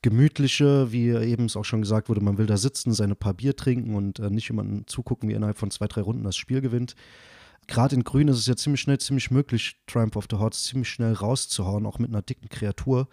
gemütliche, 0.00 0.90
wie 0.92 1.10
eben 1.10 1.44
es 1.44 1.56
auch 1.56 1.64
schon 1.64 1.82
gesagt 1.82 2.08
wurde, 2.08 2.22
man 2.22 2.38
will 2.38 2.46
da 2.46 2.56
sitzen, 2.56 2.92
seine 2.92 3.14
paar 3.14 3.34
Bier 3.34 3.54
trinken 3.54 3.94
und 3.94 4.18
äh, 4.18 4.30
nicht 4.30 4.48
jemanden 4.48 4.86
zugucken, 4.86 5.28
wie 5.28 5.34
innerhalb 5.34 5.58
von 5.58 5.70
zwei, 5.70 5.86
drei 5.86 6.00
Runden 6.00 6.24
das 6.24 6.36
Spiel 6.36 6.62
gewinnt 6.62 6.96
gerade 7.66 7.96
in 7.96 8.04
Grün 8.04 8.28
ist 8.28 8.38
es 8.38 8.46
ja 8.46 8.56
ziemlich 8.56 8.80
schnell, 8.80 8.98
ziemlich 8.98 9.30
möglich, 9.30 9.76
Triumph 9.86 10.16
of 10.16 10.26
the 10.30 10.36
Hordes 10.36 10.64
ziemlich 10.64 10.88
schnell 10.88 11.12
rauszuhauen, 11.12 11.86
auch 11.86 11.98
mit 11.98 12.10
einer 12.10 12.22
dicken 12.22 12.48
Kreatur. 12.48 13.08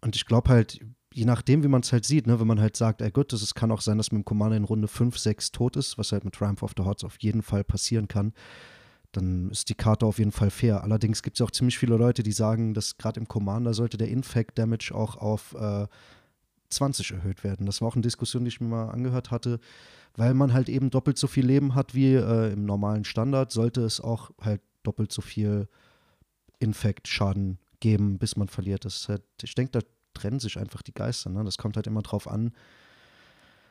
Und 0.00 0.16
ich 0.16 0.26
glaube 0.26 0.50
halt, 0.50 0.80
je 1.12 1.24
nachdem, 1.24 1.62
wie 1.62 1.68
man 1.68 1.82
es 1.82 1.92
halt 1.92 2.04
sieht, 2.04 2.26
ne, 2.26 2.38
wenn 2.40 2.46
man 2.46 2.60
halt 2.60 2.76
sagt, 2.76 3.00
ey 3.02 3.10
gut, 3.10 3.32
es 3.32 3.54
kann 3.54 3.72
auch 3.72 3.80
sein, 3.80 3.98
dass 3.98 4.12
mit 4.12 4.22
dem 4.22 4.24
Commander 4.24 4.56
in 4.56 4.64
Runde 4.64 4.88
5, 4.88 5.18
6 5.18 5.52
tot 5.52 5.76
ist, 5.76 5.98
was 5.98 6.12
halt 6.12 6.24
mit 6.24 6.34
Triumph 6.34 6.62
of 6.62 6.72
the 6.76 6.84
Hordes 6.84 7.04
auf 7.04 7.16
jeden 7.20 7.42
Fall 7.42 7.64
passieren 7.64 8.08
kann, 8.08 8.32
dann 9.12 9.50
ist 9.50 9.68
die 9.68 9.74
Karte 9.74 10.06
auf 10.06 10.18
jeden 10.18 10.32
Fall 10.32 10.50
fair. 10.50 10.82
Allerdings 10.82 11.22
gibt 11.22 11.40
es 11.40 11.44
auch 11.44 11.50
ziemlich 11.50 11.78
viele 11.78 11.96
Leute, 11.96 12.22
die 12.22 12.32
sagen, 12.32 12.74
dass 12.74 12.98
gerade 12.98 13.20
im 13.20 13.28
Commander 13.28 13.74
sollte 13.74 13.96
der 13.96 14.08
Infect 14.08 14.58
Damage 14.58 14.94
auch 14.94 15.16
auf 15.16 15.54
äh, 15.54 15.86
20 16.70 17.12
erhöht 17.12 17.44
werden. 17.44 17.66
Das 17.66 17.80
war 17.80 17.88
auch 17.88 17.94
eine 17.94 18.02
Diskussion, 18.02 18.44
die 18.44 18.48
ich 18.48 18.60
mir 18.60 18.68
mal 18.68 18.90
angehört 18.90 19.30
hatte 19.30 19.60
weil 20.18 20.34
man 20.34 20.52
halt 20.52 20.68
eben 20.68 20.90
doppelt 20.90 21.16
so 21.16 21.28
viel 21.28 21.46
Leben 21.46 21.76
hat 21.76 21.94
wie 21.94 22.14
äh, 22.14 22.52
im 22.52 22.64
normalen 22.64 23.04
Standard, 23.04 23.52
sollte 23.52 23.82
es 23.82 24.00
auch 24.00 24.32
halt 24.40 24.60
doppelt 24.82 25.12
so 25.12 25.22
viel 25.22 25.68
Infekt-Schaden 26.58 27.58
geben, 27.78 28.18
bis 28.18 28.36
man 28.36 28.48
verliert. 28.48 28.84
Das 28.84 29.08
halt, 29.08 29.22
ich 29.40 29.54
denke, 29.54 29.70
da 29.70 29.80
trennen 30.14 30.40
sich 30.40 30.58
einfach 30.58 30.82
die 30.82 30.92
Geister. 30.92 31.30
Ne? 31.30 31.44
Das 31.44 31.56
kommt 31.56 31.76
halt 31.76 31.86
immer 31.86 32.02
drauf 32.02 32.26
an. 32.26 32.52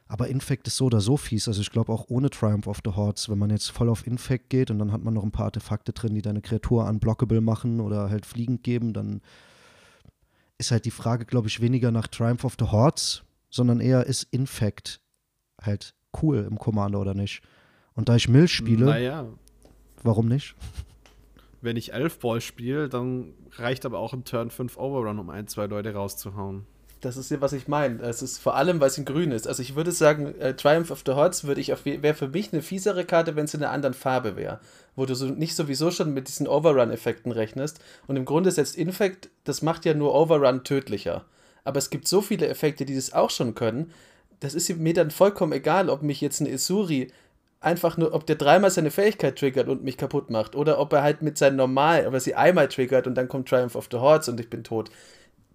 Aber 0.08 0.30
Infekt 0.30 0.68
ist 0.68 0.78
so 0.78 0.86
oder 0.86 1.02
so 1.02 1.18
fies. 1.18 1.48
Also 1.48 1.62
ich 1.62 1.72
glaube 1.72 1.92
auch 1.92 2.06
ohne 2.08 2.30
Triumph 2.30 2.68
of 2.68 2.80
the 2.86 2.92
Hordes, 2.92 3.30
wenn 3.30 3.38
man 3.38 3.50
jetzt 3.50 3.72
voll 3.72 3.90
auf 3.90 4.08
Infekt 4.08 4.50
geht 4.50 4.72
und 4.72 4.80
dann 4.80 4.92
hat 4.92 5.04
man 5.04 5.14
noch 5.14 5.24
ein 5.24 5.32
paar 5.32 5.46
Artefakte 5.46 5.92
drin, 5.92 6.14
die 6.14 6.22
deine 6.22 6.42
Kreatur 6.42 6.88
unblockable 6.88 7.42
machen 7.42 7.82
oder 7.82 8.10
halt 8.10 8.26
fliegend 8.26 8.64
geben, 8.64 8.94
dann 8.94 9.22
ist 10.58 10.72
halt 10.72 10.86
die 10.86 10.92
Frage, 10.92 11.26
glaube 11.26 11.48
ich, 11.48 11.62
weniger 11.62 11.92
nach 11.92 12.08
Triumph 12.08 12.46
of 12.46 12.56
the 12.60 12.66
Hordes, 12.66 13.24
sondern 13.50 13.80
eher 13.80 14.06
ist 14.06 14.24
Infekt 14.32 15.02
halt 15.62 15.94
cool 16.22 16.48
im 16.50 16.58
Commander 16.58 17.00
oder 17.00 17.14
nicht. 17.14 17.42
Und 17.94 18.10
da 18.10 18.16
ich 18.16 18.30
Mill 18.30 18.48
spiele, 18.48 18.86
naja. 18.86 19.28
warum 20.04 20.28
nicht? 20.28 20.56
Wenn 21.62 21.76
ich 21.76 21.94
Elfball 21.94 22.40
spiele, 22.40 22.88
dann 22.88 23.34
reicht 23.54 23.86
aber 23.86 24.00
auch 24.00 24.14
ein 24.14 24.24
Turn 24.24 24.52
5 24.52 24.78
Overrun, 24.78 25.20
um 25.20 25.30
ein, 25.30 25.48
zwei 25.48 25.66
Leute 25.66 25.94
rauszuhauen. 25.94 26.66
Das 27.08 27.16
ist 27.16 27.32
ja, 27.32 27.40
was 27.40 27.54
ich 27.54 27.70
meine. 27.70 28.02
Es 28.02 28.22
ist 28.22 28.38
vor 28.38 28.58
allem, 28.58 28.82
weil 28.82 28.90
es 28.90 28.98
in 28.98 29.06
grün 29.06 29.32
ist. 29.32 29.48
Also 29.48 29.62
ich 29.62 29.78
würde 29.78 29.94
sagen, 29.94 30.36
äh, 30.42 30.56
Triumph 30.56 30.92
of 30.92 31.04
the 31.06 31.14
ich 31.56 31.70
wäre 31.86 32.14
für 32.14 32.28
mich 32.28 32.52
eine 32.52 32.62
fiesere 32.62 33.06
Karte, 33.06 33.38
wenn 33.38 33.46
es 33.46 33.54
in 33.54 33.64
einer 33.64 33.72
anderen 33.72 33.94
Farbe 33.94 34.36
wäre. 34.36 34.60
Wo 34.98 35.06
du 35.06 35.16
so 35.16 35.28
nicht 35.28 35.56
sowieso 35.56 35.90
schon 35.90 36.14
mit 36.14 36.28
diesen 36.28 36.50
Overrun-Effekten 36.50 37.32
rechnest. 37.32 37.80
Und 38.08 38.18
im 38.18 38.26
Grunde 38.26 38.52
setzt 38.52 38.76
Infect, 38.76 39.30
das 39.46 39.62
macht 39.62 39.86
ja 39.86 39.94
nur 39.94 40.14
Overrun 40.14 40.66
tödlicher. 40.66 41.24
Aber 41.64 41.78
es 41.78 41.90
gibt 41.90 42.10
so 42.10 42.20
viele 42.20 42.50
Effekte, 42.50 42.84
die 42.84 42.96
das 42.96 43.14
auch 43.14 43.30
schon 43.30 43.56
können, 43.56 43.94
das 44.42 44.54
ist 44.54 44.68
mir 44.78 44.94
dann 44.94 45.10
vollkommen 45.10 45.54
egal, 45.54 45.90
ob 45.90 46.02
mich 46.04 46.20
jetzt 46.20 46.42
ein 46.42 46.46
Isuri 46.46 47.10
einfach 47.62 47.96
nur, 47.96 48.14
ob 48.14 48.26
der 48.26 48.36
dreimal 48.36 48.70
seine 48.70 48.92
Fähigkeit 48.92 49.40
triggert 49.40 49.70
und 49.70 49.82
mich 49.82 49.96
kaputt 49.96 50.30
macht 50.30 50.58
oder 50.58 50.78
ob 50.78 50.92
er 50.92 51.04
halt 51.04 51.22
mit 51.22 51.38
seinem 51.38 51.56
Normal, 51.56 52.06
aber 52.06 52.20
sie 52.20 52.36
einmal 52.36 52.68
triggert 52.68 53.08
und 53.08 53.16
dann 53.16 53.30
kommt 53.30 53.48
Triumph 53.48 53.76
of 53.76 53.88
the 53.90 53.98
Hordes 53.98 54.28
und 54.28 54.42
ich 54.42 54.50
bin 54.50 54.66
tot. 54.66 54.92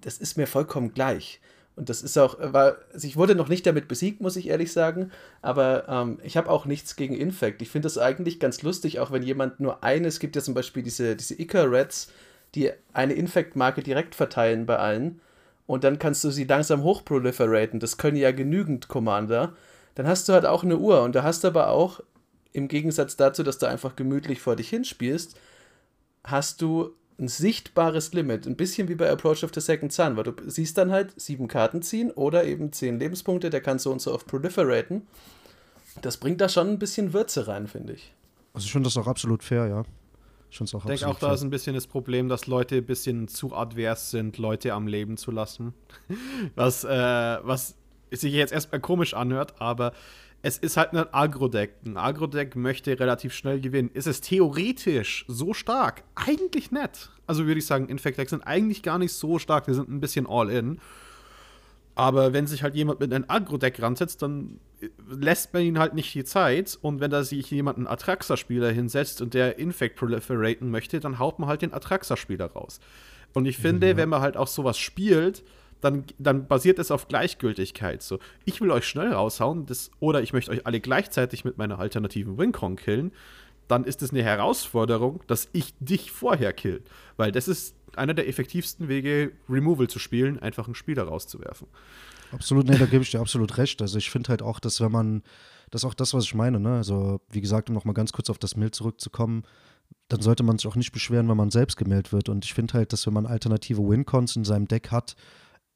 Das 0.02 0.18
ist 0.18 0.36
mir 0.36 0.46
vollkommen 0.46 0.92
gleich. 0.92 1.40
Und 1.74 1.88
das 1.88 2.02
ist 2.02 2.18
auch, 2.18 2.36
war, 2.38 2.76
also 2.92 3.06
ich 3.06 3.16
wurde 3.16 3.34
noch 3.34 3.48
nicht 3.48 3.66
damit 3.66 3.88
besiegt, 3.88 4.20
muss 4.20 4.36
ich 4.36 4.48
ehrlich 4.48 4.72
sagen, 4.72 5.10
aber 5.40 5.88
ähm, 5.88 6.18
ich 6.22 6.36
habe 6.36 6.50
auch 6.50 6.66
nichts 6.66 6.96
gegen 6.96 7.14
Infect. 7.14 7.62
Ich 7.62 7.70
finde 7.70 7.86
das 7.86 7.96
eigentlich 7.96 8.38
ganz 8.40 8.60
lustig, 8.60 9.00
auch 9.00 9.10
wenn 9.10 9.22
jemand 9.22 9.58
nur 9.58 9.82
eine, 9.82 10.08
es 10.08 10.20
gibt 10.20 10.36
ja 10.36 10.42
zum 10.42 10.52
Beispiel 10.52 10.82
diese, 10.82 11.16
diese 11.16 11.40
Icar-Rats, 11.40 12.12
die 12.54 12.70
eine 12.92 13.14
Infect-Marke 13.14 13.82
direkt 13.82 14.14
verteilen 14.14 14.66
bei 14.66 14.76
allen 14.76 15.22
und 15.66 15.84
dann 15.84 15.98
kannst 15.98 16.22
du 16.24 16.30
sie 16.30 16.44
langsam 16.44 16.82
hochproliferaten. 16.82 17.80
Das 17.80 17.96
können 17.96 18.18
ja 18.18 18.32
genügend 18.32 18.88
Commander. 18.88 19.54
Dann 19.94 20.06
hast 20.06 20.28
du 20.28 20.34
halt 20.34 20.44
auch 20.44 20.64
eine 20.64 20.76
Uhr 20.76 21.02
und 21.02 21.14
da 21.14 21.22
hast 21.22 21.42
du 21.44 21.48
aber 21.48 21.68
auch, 21.68 22.00
im 22.52 22.68
Gegensatz 22.68 23.16
dazu, 23.16 23.42
dass 23.42 23.56
du 23.58 23.66
einfach 23.66 23.96
gemütlich 23.96 24.42
vor 24.42 24.56
dich 24.56 24.68
hinspielst, 24.68 25.38
hast 26.24 26.60
du 26.60 26.94
ein 27.22 27.28
sichtbares 27.28 28.12
Limit. 28.12 28.46
Ein 28.46 28.56
bisschen 28.56 28.88
wie 28.88 28.94
bei 28.94 29.10
Approach 29.10 29.44
of 29.44 29.50
the 29.54 29.60
Second 29.60 29.92
Sun, 29.92 30.16
weil 30.16 30.24
du 30.24 30.32
siehst 30.46 30.76
dann 30.76 30.90
halt 30.90 31.18
sieben 31.18 31.48
Karten 31.48 31.80
ziehen 31.80 32.10
oder 32.10 32.44
eben 32.44 32.72
zehn 32.72 32.98
Lebenspunkte, 32.98 33.48
der 33.48 33.60
kann 33.60 33.78
so 33.78 33.90
und 33.90 34.02
so 34.02 34.12
oft 34.12 34.26
proliferaten. 34.26 35.06
Das 36.02 36.16
bringt 36.16 36.40
da 36.40 36.48
schon 36.48 36.68
ein 36.68 36.78
bisschen 36.78 37.12
Würze 37.12 37.46
rein, 37.46 37.68
finde 37.68 37.94
ich. 37.94 38.12
Also 38.52 38.66
ich 38.66 38.72
finde 38.72 38.88
das 38.88 38.96
auch 38.96 39.06
absolut 39.06 39.42
fair, 39.42 39.66
ja. 39.66 39.84
Ich 40.50 40.58
denke 40.58 41.08
auch, 41.08 41.18
da 41.18 41.32
ist 41.32 41.40
ein 41.40 41.48
bisschen 41.48 41.74
das 41.74 41.86
Problem, 41.86 42.28
dass 42.28 42.46
Leute 42.46 42.76
ein 42.76 42.84
bisschen 42.84 43.26
zu 43.26 43.54
advers 43.54 44.10
sind, 44.10 44.36
Leute 44.36 44.74
am 44.74 44.86
Leben 44.86 45.16
zu 45.16 45.30
lassen. 45.30 45.72
was, 46.54 46.84
äh, 46.84 46.88
was 46.90 47.76
sich 48.10 48.34
jetzt 48.34 48.52
erstmal 48.52 48.80
komisch 48.80 49.14
anhört, 49.14 49.54
aber 49.62 49.94
es 50.42 50.58
ist 50.58 50.76
halt 50.76 50.92
ein 50.92 51.06
Agro-Deck. 51.12 51.76
Ein 51.86 51.96
Agro-Deck 51.96 52.56
möchte 52.56 52.98
relativ 52.98 53.32
schnell 53.32 53.60
gewinnen. 53.60 53.90
Ist 53.94 54.08
es 54.08 54.20
theoretisch 54.20 55.24
so 55.28 55.54
stark? 55.54 56.02
Eigentlich 56.16 56.72
nett. 56.72 57.10
Also 57.28 57.46
würde 57.46 57.60
ich 57.60 57.66
sagen, 57.66 57.88
Infect-Decks 57.88 58.30
sind 58.30 58.42
eigentlich 58.42 58.82
gar 58.82 58.98
nicht 58.98 59.12
so 59.12 59.38
stark. 59.38 59.68
Wir 59.68 59.74
sind 59.74 59.88
ein 59.88 60.00
bisschen 60.00 60.26
all-in. 60.26 60.80
Aber 61.94 62.32
wenn 62.32 62.48
sich 62.48 62.64
halt 62.64 62.74
jemand 62.74 62.98
mit 62.98 63.12
einem 63.12 63.24
Agro-Deck 63.28 63.80
ransetzt, 63.80 64.22
dann 64.22 64.58
lässt 65.08 65.52
man 65.54 65.62
ihn 65.62 65.78
halt 65.78 65.94
nicht 65.94 66.12
die 66.12 66.24
Zeit. 66.24 66.76
Und 66.82 66.98
wenn 66.98 67.12
da 67.12 67.22
sich 67.22 67.48
jemand 67.52 67.78
einen 67.78 67.86
Atraxa-Spieler 67.86 68.70
hinsetzt 68.72 69.22
und 69.22 69.34
der 69.34 69.60
Infect 69.60 69.96
proliferaten 69.96 70.70
möchte, 70.70 70.98
dann 70.98 71.20
haut 71.20 71.38
man 71.38 71.48
halt 71.48 71.62
den 71.62 71.72
Atraxa-Spieler 71.72 72.46
raus. 72.46 72.80
Und 73.32 73.46
ich 73.46 73.58
finde, 73.58 73.90
ja. 73.90 73.96
wenn 73.96 74.08
man 74.08 74.20
halt 74.20 74.36
auch 74.36 74.48
sowas 74.48 74.78
spielt, 74.78 75.44
dann, 75.82 76.04
dann 76.18 76.46
basiert 76.46 76.78
es 76.78 76.90
auf 76.90 77.08
Gleichgültigkeit. 77.08 78.02
So, 78.02 78.18
ich 78.46 78.60
will 78.60 78.70
euch 78.70 78.86
schnell 78.86 79.12
raushauen, 79.12 79.66
das, 79.66 79.90
oder 80.00 80.22
ich 80.22 80.32
möchte 80.32 80.50
euch 80.50 80.66
alle 80.66 80.80
gleichzeitig 80.80 81.44
mit 81.44 81.58
meiner 81.58 81.78
alternativen 81.78 82.38
Wincon 82.38 82.76
killen, 82.76 83.12
dann 83.68 83.84
ist 83.84 84.00
es 84.02 84.10
eine 84.10 84.22
Herausforderung, 84.22 85.22
dass 85.26 85.48
ich 85.52 85.74
dich 85.80 86.12
vorher 86.12 86.52
kill. 86.52 86.82
Weil 87.16 87.32
das 87.32 87.48
ist 87.48 87.74
einer 87.96 88.14
der 88.14 88.28
effektivsten 88.28 88.88
Wege, 88.88 89.32
Removal 89.48 89.88
zu 89.88 89.98
spielen, 89.98 90.38
einfach 90.38 90.66
einen 90.66 90.74
Spieler 90.74 91.04
rauszuwerfen. 91.04 91.66
Absolut, 92.30 92.66
nee, 92.66 92.78
da 92.78 92.86
gebe 92.86 93.02
ich 93.02 93.10
dir 93.10 93.20
absolut 93.20 93.58
recht. 93.58 93.82
Also 93.82 93.98
ich 93.98 94.10
finde 94.10 94.30
halt 94.30 94.40
auch, 94.40 94.60
dass 94.60 94.80
wenn 94.80 94.92
man, 94.92 95.22
das 95.70 95.82
ist 95.82 95.84
auch 95.84 95.94
das, 95.94 96.14
was 96.14 96.24
ich 96.24 96.34
meine, 96.34 96.60
ne? 96.60 96.76
Also, 96.76 97.20
wie 97.30 97.40
gesagt, 97.40 97.68
um 97.68 97.74
nochmal 97.74 97.94
ganz 97.94 98.12
kurz 98.12 98.30
auf 98.30 98.38
das 98.38 98.56
Mill 98.56 98.70
zurückzukommen, 98.70 99.42
dann 100.08 100.22
sollte 100.22 100.42
man 100.42 100.58
sich 100.58 100.66
auch 100.66 100.76
nicht 100.76 100.92
beschweren, 100.92 101.28
wenn 101.28 101.36
man 101.36 101.50
selbst 101.50 101.76
gemeldet 101.76 102.12
wird. 102.12 102.28
Und 102.28 102.44
ich 102.44 102.54
finde 102.54 102.74
halt, 102.74 102.92
dass 102.92 103.06
wenn 103.06 103.14
man 103.14 103.26
alternative 103.26 103.86
Wincons 103.86 104.36
in 104.36 104.44
seinem 104.44 104.68
Deck 104.68 104.90
hat, 104.90 105.16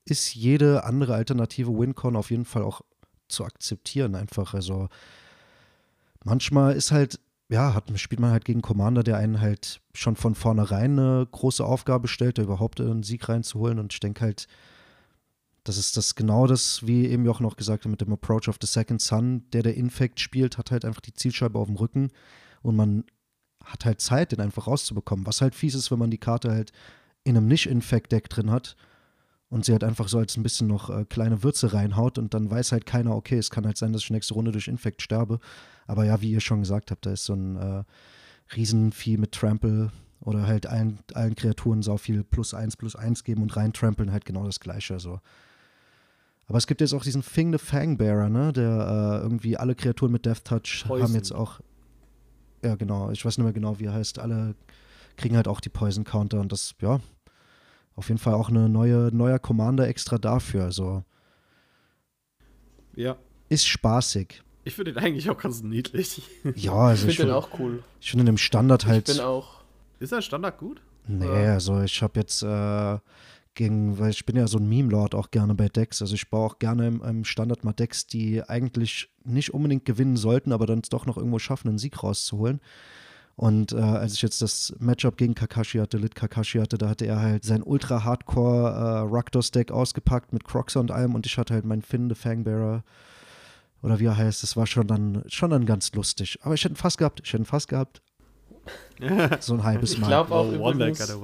ist 0.07 0.35
jede 0.35 0.85
andere 0.85 1.15
alternative 1.15 1.77
Wincon 1.77 2.17
auf 2.17 2.31
jeden 2.31 2.45
Fall 2.45 2.63
auch 2.63 2.81
zu 3.29 3.45
akzeptieren 3.45 4.15
einfach. 4.15 4.55
Also 4.55 4.89
manchmal 6.25 6.75
ist 6.75 6.93
halt 6.93 7.21
ja, 7.49 7.75
hat, 7.75 7.85
spielt 7.99 8.21
man 8.21 8.33
halt 8.33 8.45
gegen 8.45 8.63
Commander, 8.63 9.03
der 9.03 9.19
einen 9.19 9.41
halt 9.41 9.81
schon 9.95 10.17
von 10.17 10.35
vornherein 10.35 10.99
eine 10.99 11.27
große 11.31 11.65
Aufgabe 11.65 12.09
stellt, 12.09 12.39
da 12.39 12.43
überhaupt 12.43 12.81
einen 12.81 13.03
Sieg 13.03 13.29
reinzuholen. 13.29 13.79
Und 13.79 13.93
ich 13.93 14.01
denke 14.01 14.23
halt, 14.23 14.49
das 15.63 15.79
ist 15.79 15.97
das 15.97 16.15
genau 16.15 16.47
das, 16.47 16.87
wie 16.87 17.07
eben 17.07 17.25
Jochen 17.25 17.47
auch 17.47 17.57
gesagt 17.57 17.85
hat, 17.85 17.91
mit 17.91 18.01
dem 18.01 18.13
Approach 18.13 18.49
of 18.49 18.57
the 18.61 18.67
Second 18.67 19.01
Sun. 19.01 19.45
Der, 19.53 19.63
der 19.63 19.77
Infect 19.77 20.19
spielt, 20.21 20.59
hat 20.59 20.71
halt 20.71 20.85
einfach 20.85 21.01
die 21.01 21.15
Zielscheibe 21.15 21.59
auf 21.59 21.69
dem 21.69 21.77
Rücken 21.77 22.11
und 22.63 22.75
man 22.75 23.05
hat 23.65 23.85
halt 23.85 24.01
Zeit, 24.01 24.33
den 24.33 24.41
einfach 24.41 24.67
rauszubekommen. 24.67 25.27
Was 25.27 25.41
halt 25.41 25.55
fies 25.55 25.75
ist, 25.75 25.91
wenn 25.91 25.99
man 25.99 26.11
die 26.11 26.19
Karte 26.19 26.51
halt 26.51 26.73
in 27.25 27.37
einem 27.37 27.47
Nicht-Infect-Deck 27.47 28.29
drin 28.29 28.51
hat 28.51 28.77
und 29.49 29.65
sie 29.65 29.73
halt 29.73 29.85
einfach 29.85 30.09
so 30.09 30.19
als 30.19 30.37
ein 30.37 30.43
bisschen 30.43 30.67
noch 30.67 30.91
äh, 30.91 31.05
kleine 31.05 31.43
Würze 31.43 31.73
reinhaut 31.73 32.19
und 32.19 32.35
dann 32.35 32.51
weiß 32.51 32.73
halt 32.73 32.87
keiner, 32.87 33.15
okay, 33.15 33.39
es 33.39 33.51
kann 33.51 33.67
halt 33.67 33.77
sein, 33.77 33.93
dass 33.93 34.03
ich 34.03 34.11
nächste 34.11 34.35
Runde 34.35 34.53
durch 34.53 34.69
Infect 34.69 35.03
sterbe. 35.03 35.39
Aber 35.87 36.05
ja, 36.05 36.21
wie 36.21 36.33
ihr 36.33 36.41
schon 36.41 36.61
gesagt 36.61 36.91
habt, 36.91 37.07
da 37.07 37.13
ist 37.13 37.25
so 37.25 37.35
ein 37.35 37.57
äh, 37.57 37.85
Riesenvieh 38.55 39.19
mit 39.19 39.33
Trample 39.33 39.93
oder 40.21 40.47
halt 40.47 40.67
allen, 40.67 40.99
allen 41.15 41.37
Kreaturen 41.37 41.83
so 41.83 41.97
viel 41.97 42.25
plus 42.25 42.55
eins, 42.55 42.77
plus 42.77 42.97
eins 42.97 43.23
geben 43.23 43.43
und 43.43 43.57
reintrampeln 43.57 44.11
halt 44.11 44.25
genau 44.25 44.45
das 44.45 44.59
Gleiche. 44.59 44.95
Also. 44.95 45.21
Aber 46.49 46.59
es 46.59 46.67
gibt 46.67 46.81
jetzt 46.81 46.95
auch 46.95 47.05
diesen 47.05 47.23
Fing 47.23 47.53
the 47.53 47.59
Fangbearer, 47.59 48.29
ne? 48.29 48.53
Der 48.53 49.21
äh, 49.21 49.23
irgendwie 49.23 49.57
alle 49.57 49.75
Kreaturen 49.75 50.13
mit 50.13 50.27
Death 50.27 50.45
Touch 50.45 50.85
Poison. 50.87 51.07
haben 51.07 51.15
jetzt 51.15 51.33
auch. 51.33 51.61
Ja, 52.65 52.75
genau, 52.75 53.11
ich 53.11 53.25
weiß 53.25 53.39
nicht 53.39 53.45
mehr 53.45 53.53
genau, 53.53 53.79
wie 53.79 53.85
er 53.85 53.93
heißt. 53.93 54.19
Alle 54.19 54.57
kriegen 55.17 55.37
halt 55.37 55.47
auch 55.47 55.61
die 55.61 55.69
Poison 55.69 56.05
Counter 56.05 56.41
und 56.41 56.51
das, 56.51 56.75
ja, 56.81 57.01
auf 57.97 58.09
jeden 58.09 58.19
Fall 58.19 58.35
auch 58.35 58.51
eine 58.51 58.69
neue, 58.69 59.11
neuer 59.13 59.39
Commander 59.39 59.89
extra 59.89 60.19
dafür. 60.19 60.65
Also. 60.65 61.03
Ja. 62.95 63.17
Ist 63.49 63.67
spaßig. 63.67 64.43
Ich 64.65 64.75
finde 64.75 64.93
den 64.93 65.03
eigentlich 65.03 65.31
auch 65.31 65.39
ganz 65.39 65.63
niedlich. 65.63 66.23
Ja, 66.55 66.73
also 66.75 67.09
ich 67.09 67.17
finde 67.17 67.33
den 67.33 67.37
auch 67.37 67.59
cool. 67.59 67.83
Ich 68.01 68.11
finde 68.11 68.25
den 68.25 68.31
im 68.31 68.39
Standard 68.39 68.87
halt. 68.87 69.09
Ich 69.09 69.17
bin 69.17 69.25
auch. 69.25 69.63
Ist 69.99 70.13
er 70.13 70.23
Standard 70.23 70.59
gut? 70.59 70.83
Nee, 71.09 71.25
Oder? 71.25 71.53
also 71.53 71.83
ich 71.83 72.03
habe 72.03 72.19
jetzt 72.21 72.43
äh, 72.43 72.99
gegen, 73.55 73.99
weil 73.99 74.11
ich 74.11 74.27
bin 74.27 74.37
ja 74.37 74.47
so 74.47 74.59
ein 74.59 74.69
Meme-Lord 74.69 75.15
auch 75.15 75.31
gerne 75.31 75.55
bei 75.55 75.69
Decks. 75.69 76.03
Also 76.03 76.15
ich 76.15 76.29
baue 76.29 76.47
auch 76.47 76.59
gerne 76.59 76.87
im, 76.89 77.03
im, 77.03 77.25
Standard 77.25 77.65
mal 77.65 77.73
Decks, 77.73 78.07
die 78.07 78.43
eigentlich 78.43 79.09
nicht 79.25 79.55
unbedingt 79.55 79.85
gewinnen 79.85 80.17
sollten, 80.17 80.53
aber 80.53 80.67
dann 80.67 80.83
doch 80.91 81.07
noch 81.07 81.17
irgendwo 81.17 81.39
schaffen, 81.39 81.69
einen 81.69 81.79
Sieg 81.79 82.03
rauszuholen. 82.03 82.61
Und 83.37 83.72
äh, 83.72 83.76
als 83.76 84.14
ich 84.14 84.22
jetzt 84.22 84.41
das 84.41 84.74
Matchup 84.78 85.18
gegen 85.18 85.34
Kakashi 85.34 85.78
hatte, 85.78 85.99
Lit 85.99 86.14
Kakashi 86.14 86.59
hatte, 86.59 86.78
da 86.78 86.89
hatte 86.89 87.05
er 87.05 87.20
halt 87.20 87.45
sein 87.45 87.62
ultra-hardcore 87.62 88.70
äh, 88.70 89.14
Rakdos-Deck 89.14 89.70
ausgepackt 89.70 90.32
mit 90.32 90.45
Croxer 90.45 90.80
und 90.80 90.91
allem 90.91 91.14
und 91.14 91.26
ich 91.26 91.37
hatte 91.37 91.53
halt 91.53 91.66
meinen 91.66 91.82
Finn, 91.82 92.09
the 92.09 92.14
Fangbearer 92.14 92.82
oder 93.82 94.01
wie 94.01 94.07
er 94.07 94.16
heißt. 94.16 94.43
Das 94.43 94.57
war 94.57 94.66
schon 94.66 94.87
dann, 94.87 95.22
schon 95.26 95.51
dann 95.51 95.66
ganz 95.66 95.93
lustig. 95.93 96.39
Aber 96.43 96.55
ich 96.55 96.64
hätte 96.64 96.74
ihn 96.74 96.78
fast 96.78 96.97
gehabt, 96.97 97.20
ich 97.22 97.30
hätte 97.30 97.43
ihn 97.43 97.47
fast 97.47 97.68
gehabt. 97.68 98.01
so 99.41 99.53
ein 99.53 99.62
halbes 99.62 99.99
Mal. 99.99 100.07
Ich 100.07 100.09
glaube 100.09 100.34
auch, 100.34 100.47
oh, 100.47 100.72
übrigens, 100.72 101.14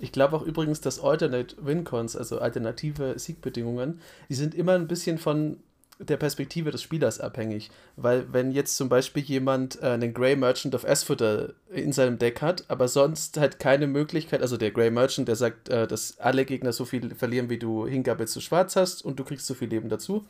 ich 0.00 0.10
glaube 0.10 0.36
auch 0.36 0.42
übrigens, 0.42 0.80
dass 0.80 0.98
Alternate 0.98 1.54
Wincons, 1.64 2.16
also 2.16 2.40
alternative 2.40 3.16
Siegbedingungen, 3.20 4.00
die 4.28 4.34
sind 4.34 4.52
immer 4.52 4.72
ein 4.72 4.88
bisschen 4.88 5.18
von 5.18 5.58
der 6.02 6.16
Perspektive 6.16 6.70
des 6.70 6.82
Spielers 6.82 7.20
abhängig. 7.20 7.70
Weil 7.96 8.32
wenn 8.32 8.52
jetzt 8.52 8.76
zum 8.76 8.88
Beispiel 8.88 9.22
jemand 9.22 9.80
äh, 9.82 9.86
einen 9.86 10.14
Grey 10.14 10.36
Merchant 10.36 10.74
of 10.74 10.84
Asphodel 10.84 11.54
in 11.70 11.92
seinem 11.92 12.18
Deck 12.18 12.42
hat, 12.42 12.64
aber 12.68 12.88
sonst 12.88 13.38
halt 13.38 13.58
keine 13.58 13.86
Möglichkeit, 13.86 14.42
also 14.42 14.56
der 14.56 14.70
Grey 14.70 14.90
Merchant, 14.90 15.28
der 15.28 15.36
sagt, 15.36 15.68
äh, 15.68 15.86
dass 15.86 16.18
alle 16.18 16.44
Gegner 16.44 16.72
so 16.72 16.84
viel 16.84 17.14
verlieren, 17.14 17.50
wie 17.50 17.58
du 17.58 17.86
Hingabe 17.86 18.26
zu 18.26 18.40
schwarz 18.40 18.76
hast 18.76 19.04
und 19.04 19.18
du 19.18 19.24
kriegst 19.24 19.46
so 19.46 19.54
viel 19.54 19.68
Leben 19.68 19.88
dazu. 19.88 20.24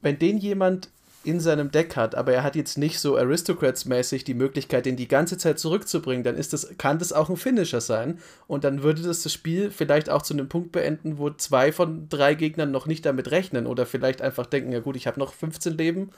Wenn 0.00 0.18
den 0.18 0.38
jemand 0.38 0.88
in 1.24 1.40
seinem 1.40 1.70
Deck 1.70 1.96
hat, 1.96 2.14
aber 2.14 2.32
er 2.32 2.42
hat 2.44 2.54
jetzt 2.54 2.78
nicht 2.78 3.00
so 3.00 3.16
Aristocrats-mäßig 3.16 4.24
die 4.24 4.34
Möglichkeit, 4.34 4.86
den 4.86 4.96
die 4.96 5.08
ganze 5.08 5.36
Zeit 5.36 5.58
zurückzubringen, 5.58 6.22
dann 6.22 6.36
ist 6.36 6.52
das, 6.52 6.78
kann 6.78 6.98
das 6.98 7.12
auch 7.12 7.28
ein 7.28 7.36
Finisher 7.36 7.80
sein. 7.80 8.18
Und 8.46 8.64
dann 8.64 8.82
würde 8.82 9.02
das 9.02 9.22
das 9.24 9.32
Spiel 9.32 9.70
vielleicht 9.70 10.10
auch 10.10 10.22
zu 10.22 10.32
einem 10.32 10.48
Punkt 10.48 10.72
beenden, 10.72 11.18
wo 11.18 11.30
zwei 11.30 11.72
von 11.72 12.08
drei 12.08 12.34
Gegnern 12.34 12.70
noch 12.70 12.86
nicht 12.86 13.04
damit 13.04 13.30
rechnen 13.30 13.66
oder 13.66 13.84
vielleicht 13.84 14.22
einfach 14.22 14.46
denken, 14.46 14.72
ja 14.72 14.80
gut, 14.80 14.96
ich 14.96 15.06
habe 15.06 15.18
noch 15.18 15.32
15 15.34 15.76
Leben, 15.76 16.10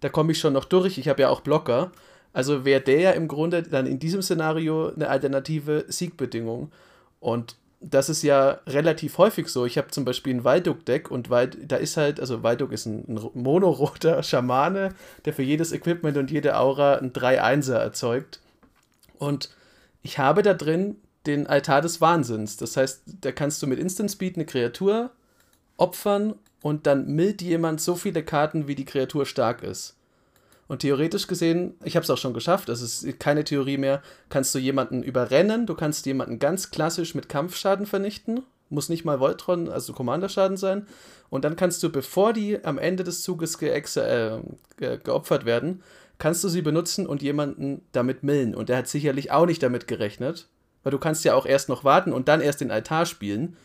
da 0.00 0.08
komme 0.08 0.32
ich 0.32 0.40
schon 0.40 0.52
noch 0.52 0.64
durch, 0.64 0.98
ich 0.98 1.08
habe 1.08 1.22
ja 1.22 1.28
auch 1.28 1.40
Blocker. 1.40 1.92
Also 2.32 2.64
wäre 2.64 2.80
der 2.80 3.00
ja 3.00 3.10
im 3.12 3.28
Grunde 3.28 3.62
dann 3.62 3.86
in 3.86 3.98
diesem 3.98 4.22
Szenario 4.22 4.92
eine 4.92 5.08
alternative 5.08 5.84
Siegbedingung. 5.88 6.72
Und 7.20 7.56
das 7.82 8.08
ist 8.08 8.22
ja 8.22 8.60
relativ 8.66 9.18
häufig 9.18 9.48
so. 9.48 9.66
Ich 9.66 9.76
habe 9.76 9.88
zum 9.88 10.04
Beispiel 10.04 10.34
ein 10.34 10.44
Walduk-Deck 10.44 11.10
und 11.10 11.30
Wald, 11.30 11.58
da 11.66 11.76
ist 11.76 11.96
halt, 11.96 12.20
also 12.20 12.42
Walduk 12.42 12.72
ist 12.72 12.86
ein, 12.86 13.04
ein 13.08 13.30
monoroter 13.34 14.22
Schamane, 14.22 14.94
der 15.24 15.32
für 15.32 15.42
jedes 15.42 15.72
Equipment 15.72 16.16
und 16.16 16.30
jede 16.30 16.56
Aura 16.56 16.96
ein 16.96 17.12
3-1er 17.12 17.74
erzeugt. 17.74 18.40
Und 19.18 19.50
ich 20.02 20.18
habe 20.18 20.42
da 20.42 20.54
drin 20.54 20.96
den 21.26 21.46
Altar 21.46 21.82
des 21.82 22.00
Wahnsinns. 22.00 22.56
Das 22.56 22.76
heißt, 22.76 23.02
da 23.20 23.32
kannst 23.32 23.62
du 23.62 23.66
mit 23.66 23.78
Instant 23.78 24.10
Speed 24.10 24.36
eine 24.36 24.46
Kreatur 24.46 25.10
opfern 25.76 26.34
und 26.60 26.86
dann 26.86 27.06
mild 27.06 27.42
jemand 27.42 27.80
so 27.80 27.94
viele 27.94 28.22
Karten, 28.22 28.68
wie 28.68 28.74
die 28.74 28.84
Kreatur 28.84 29.26
stark 29.26 29.62
ist. 29.62 29.96
Und 30.72 30.78
theoretisch 30.78 31.26
gesehen, 31.26 31.74
ich 31.84 31.96
habe 31.96 32.04
es 32.04 32.08
auch 32.08 32.16
schon 32.16 32.32
geschafft, 32.32 32.70
das 32.70 32.80
ist 32.80 33.20
keine 33.20 33.44
Theorie 33.44 33.76
mehr, 33.76 34.00
kannst 34.30 34.54
du 34.54 34.58
jemanden 34.58 35.02
überrennen, 35.02 35.66
du 35.66 35.74
kannst 35.74 36.06
jemanden 36.06 36.38
ganz 36.38 36.70
klassisch 36.70 37.14
mit 37.14 37.28
Kampfschaden 37.28 37.84
vernichten, 37.84 38.40
muss 38.70 38.88
nicht 38.88 39.04
mal 39.04 39.20
Voltron, 39.20 39.68
also 39.68 39.92
Commander-Schaden 39.92 40.56
sein. 40.56 40.86
Und 41.28 41.44
dann 41.44 41.56
kannst 41.56 41.82
du, 41.82 41.92
bevor 41.92 42.32
die 42.32 42.64
am 42.64 42.78
Ende 42.78 43.04
des 43.04 43.20
Zuges 43.20 43.58
ge 43.58 43.68
äh, 43.68 44.40
ge 44.78 44.98
geopfert 45.04 45.44
werden, 45.44 45.82
kannst 46.16 46.42
du 46.42 46.48
sie 46.48 46.62
benutzen 46.62 47.06
und 47.06 47.20
jemanden 47.20 47.82
damit 47.92 48.22
millen. 48.22 48.54
Und 48.54 48.70
der 48.70 48.78
hat 48.78 48.88
sicherlich 48.88 49.30
auch 49.30 49.44
nicht 49.44 49.62
damit 49.62 49.86
gerechnet, 49.86 50.48
weil 50.84 50.92
du 50.92 50.98
kannst 50.98 51.22
ja 51.26 51.34
auch 51.34 51.44
erst 51.44 51.68
noch 51.68 51.84
warten 51.84 52.14
und 52.14 52.28
dann 52.28 52.40
erst 52.40 52.62
den 52.62 52.70
Altar 52.70 53.04
spielen 53.04 53.58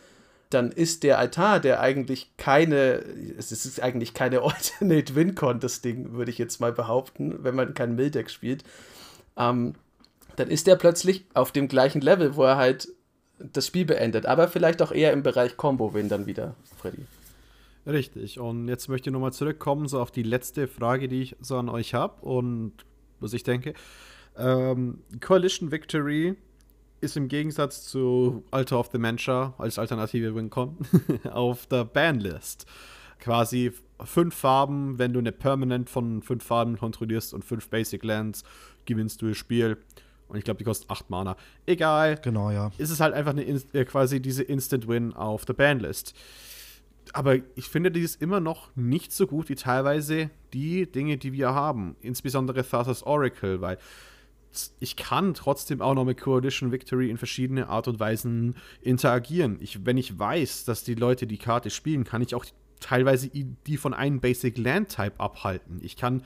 dann 0.50 0.70
ist 0.72 1.02
der 1.02 1.18
Altar, 1.18 1.60
der 1.60 1.80
eigentlich 1.80 2.30
keine, 2.36 3.04
es 3.36 3.52
ist 3.52 3.80
eigentlich 3.80 4.14
keine 4.14 4.42
Alternate 4.42 5.14
Win 5.14 5.34
Contest 5.34 5.84
Ding, 5.84 6.12
würde 6.12 6.30
ich 6.30 6.38
jetzt 6.38 6.60
mal 6.60 6.72
behaupten, 6.72 7.44
wenn 7.44 7.54
man 7.54 7.74
kein 7.74 7.94
Mildeck 7.94 8.30
spielt, 8.30 8.64
ähm, 9.36 9.74
dann 10.36 10.48
ist 10.48 10.66
der 10.66 10.76
plötzlich 10.76 11.24
auf 11.34 11.52
dem 11.52 11.68
gleichen 11.68 12.00
Level, 12.00 12.36
wo 12.36 12.44
er 12.44 12.56
halt 12.56 12.88
das 13.38 13.66
Spiel 13.66 13.84
beendet, 13.84 14.26
aber 14.26 14.48
vielleicht 14.48 14.82
auch 14.82 14.92
eher 14.92 15.12
im 15.12 15.22
Bereich 15.22 15.56
Combo 15.56 15.94
Win 15.94 16.08
dann 16.08 16.26
wieder, 16.26 16.54
Freddy. 16.80 17.06
Richtig. 17.86 18.38
Und 18.38 18.68
jetzt 18.68 18.88
möchte 18.88 19.08
ich 19.08 19.12
nochmal 19.12 19.32
zurückkommen 19.32 19.88
so 19.88 20.00
auf 20.00 20.10
die 20.10 20.22
letzte 20.22 20.68
Frage, 20.68 21.08
die 21.08 21.22
ich 21.22 21.36
so 21.40 21.56
an 21.56 21.68
euch 21.68 21.94
habe 21.94 22.20
und 22.20 22.72
was 23.20 23.32
ich 23.32 23.44
denke. 23.44 23.74
Ähm, 24.36 25.02
Coalition 25.20 25.70
Victory 25.70 26.36
ist 27.00 27.16
im 27.16 27.28
Gegensatz 27.28 27.84
zu 27.84 28.44
Alter 28.50 28.78
of 28.78 28.88
Dementia 28.88 29.54
als 29.58 29.78
alternative 29.78 30.34
Wincon 30.34 30.76
auf 31.30 31.66
der 31.66 31.84
Banlist. 31.84 32.66
Quasi 33.20 33.72
fünf 34.04 34.34
Farben, 34.34 34.98
wenn 34.98 35.12
du 35.12 35.18
eine 35.18 35.32
Permanent 35.32 35.90
von 35.90 36.22
fünf 36.22 36.44
Farben 36.44 36.78
kontrollierst 36.78 37.34
und 37.34 37.44
fünf 37.44 37.68
Basic 37.68 38.04
Lands, 38.04 38.44
gewinnst 38.84 39.22
du 39.22 39.28
das 39.28 39.36
Spiel. 39.36 39.78
Und 40.28 40.36
ich 40.36 40.44
glaube, 40.44 40.58
die 40.58 40.64
kostet 40.64 40.90
acht 40.90 41.10
Mana. 41.10 41.36
Egal. 41.66 42.16
Genau, 42.22 42.50
ja. 42.50 42.70
Ist 42.78 42.90
es 42.90 43.00
halt 43.00 43.14
einfach 43.14 43.32
eine, 43.32 43.44
äh, 43.44 43.84
quasi 43.84 44.20
diese 44.20 44.42
Instant 44.42 44.86
Win 44.86 45.14
auf 45.14 45.44
der 45.44 45.54
Banlist. 45.54 46.14
Aber 47.14 47.36
ich 47.54 47.68
finde, 47.68 47.90
die 47.90 48.00
ist 48.00 48.20
immer 48.20 48.38
noch 48.40 48.68
nicht 48.76 49.12
so 49.12 49.26
gut 49.26 49.48
wie 49.48 49.54
teilweise 49.54 50.30
die 50.52 50.90
Dinge, 50.90 51.16
die 51.16 51.32
wir 51.32 51.54
haben. 51.54 51.96
Insbesondere 52.02 52.62
Thassa's 52.66 53.02
Oracle, 53.02 53.62
weil 53.62 53.78
ich 54.80 54.96
kann 54.96 55.34
trotzdem 55.34 55.80
auch 55.80 55.94
noch 55.94 56.04
mit 56.04 56.20
Coalition 56.20 56.72
Victory 56.72 57.10
in 57.10 57.18
verschiedene 57.18 57.68
Art 57.68 57.88
und 57.88 58.00
Weisen 58.00 58.56
interagieren. 58.80 59.58
Ich, 59.60 59.84
wenn 59.86 59.98
ich 59.98 60.18
weiß, 60.18 60.64
dass 60.64 60.84
die 60.84 60.94
Leute 60.94 61.26
die 61.26 61.38
Karte 61.38 61.70
spielen, 61.70 62.04
kann 62.04 62.22
ich 62.22 62.34
auch 62.34 62.44
teilweise 62.80 63.28
die 63.28 63.76
von 63.76 63.94
einem 63.94 64.20
Basic 64.20 64.56
Land 64.56 64.94
Type 64.94 65.18
abhalten. 65.18 65.80
Ich 65.82 65.96
kann, 65.96 66.22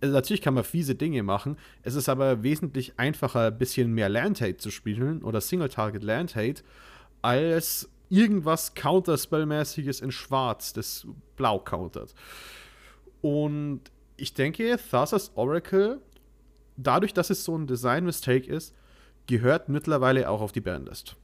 also 0.00 0.14
natürlich 0.14 0.42
kann 0.42 0.54
man 0.54 0.64
fiese 0.64 0.94
Dinge 0.94 1.22
machen. 1.22 1.56
Es 1.82 1.94
ist 1.94 2.08
aber 2.08 2.42
wesentlich 2.42 2.94
einfacher, 2.98 3.46
ein 3.46 3.58
bisschen 3.58 3.92
mehr 3.92 4.08
Land 4.08 4.40
Hate 4.40 4.56
zu 4.56 4.70
spielen 4.70 5.22
oder 5.22 5.40
Single 5.40 5.68
Target 5.68 6.02
Land 6.02 6.36
Hate, 6.36 6.62
als 7.22 7.88
irgendwas 8.08 8.74
Counterspellmäßiges 8.74 10.00
in 10.00 10.12
Schwarz, 10.12 10.72
das 10.72 11.06
blau 11.36 11.58
countert. 11.58 12.14
Und 13.22 13.80
ich 14.16 14.34
denke, 14.34 14.78
Thassa's 14.90 15.32
Oracle 15.36 16.00
dadurch, 16.86 17.14
dass 17.14 17.30
es 17.30 17.44
so 17.44 17.56
ein 17.56 17.66
Design-Mistake 17.66 18.50
ist, 18.50 18.74
gehört 19.26 19.68
mittlerweile 19.68 20.28
auch 20.28 20.40
auf 20.40 20.52
die 20.52 20.60
Bandlist. 20.60 21.16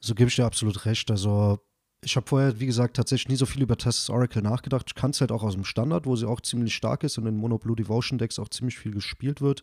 So 0.00 0.14
gebe 0.14 0.28
ich 0.28 0.36
dir 0.36 0.44
absolut 0.44 0.84
recht. 0.84 1.10
Also, 1.10 1.58
ich 2.04 2.16
habe 2.16 2.26
vorher, 2.26 2.60
wie 2.60 2.66
gesagt, 2.66 2.96
tatsächlich 2.96 3.28
nie 3.28 3.36
so 3.36 3.46
viel 3.46 3.62
über 3.62 3.76
Tessus 3.76 4.10
Oracle 4.10 4.42
nachgedacht. 4.42 4.86
Ich 4.88 4.94
kann 4.94 5.10
es 5.10 5.20
halt 5.20 5.32
auch 5.32 5.42
aus 5.42 5.54
dem 5.54 5.64
Standard, 5.64 6.06
wo 6.06 6.14
sie 6.16 6.28
auch 6.28 6.40
ziemlich 6.40 6.74
stark 6.74 7.04
ist 7.04 7.18
und 7.18 7.26
in 7.26 7.36
Mono 7.36 7.58
Blue 7.58 7.76
Devotion 7.76 8.18
Decks 8.18 8.38
auch 8.38 8.48
ziemlich 8.48 8.78
viel 8.78 8.92
gespielt 8.92 9.40
wird. 9.40 9.62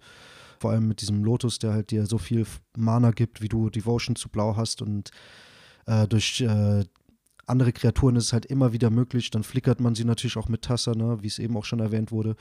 Vor 0.59 0.71
allem 0.71 0.87
mit 0.87 1.01
diesem 1.01 1.23
Lotus, 1.23 1.59
der 1.59 1.73
halt 1.73 1.91
dir 1.91 2.05
so 2.05 2.17
viel 2.17 2.45
Mana 2.75 3.11
gibt, 3.11 3.41
wie 3.41 3.49
du 3.49 3.69
Devotion 3.69 4.15
zu 4.15 4.29
Blau 4.29 4.55
hast 4.55 4.81
und 4.81 5.11
äh, 5.85 6.07
durch 6.07 6.41
äh, 6.41 6.85
andere 7.45 7.73
Kreaturen 7.73 8.15
ist 8.15 8.25
es 8.25 8.33
halt 8.33 8.45
immer 8.45 8.73
wieder 8.73 8.89
möglich. 8.89 9.29
Dann 9.29 9.43
flickert 9.43 9.79
man 9.79 9.95
sie 9.95 10.05
natürlich 10.05 10.37
auch 10.37 10.49
mit 10.49 10.63
Tassa, 10.63 10.95
ne, 10.95 11.17
wie 11.21 11.27
es 11.27 11.39
eben 11.39 11.57
auch 11.57 11.65
schon 11.65 11.79
erwähnt 11.79 12.11
wurde. 12.11 12.35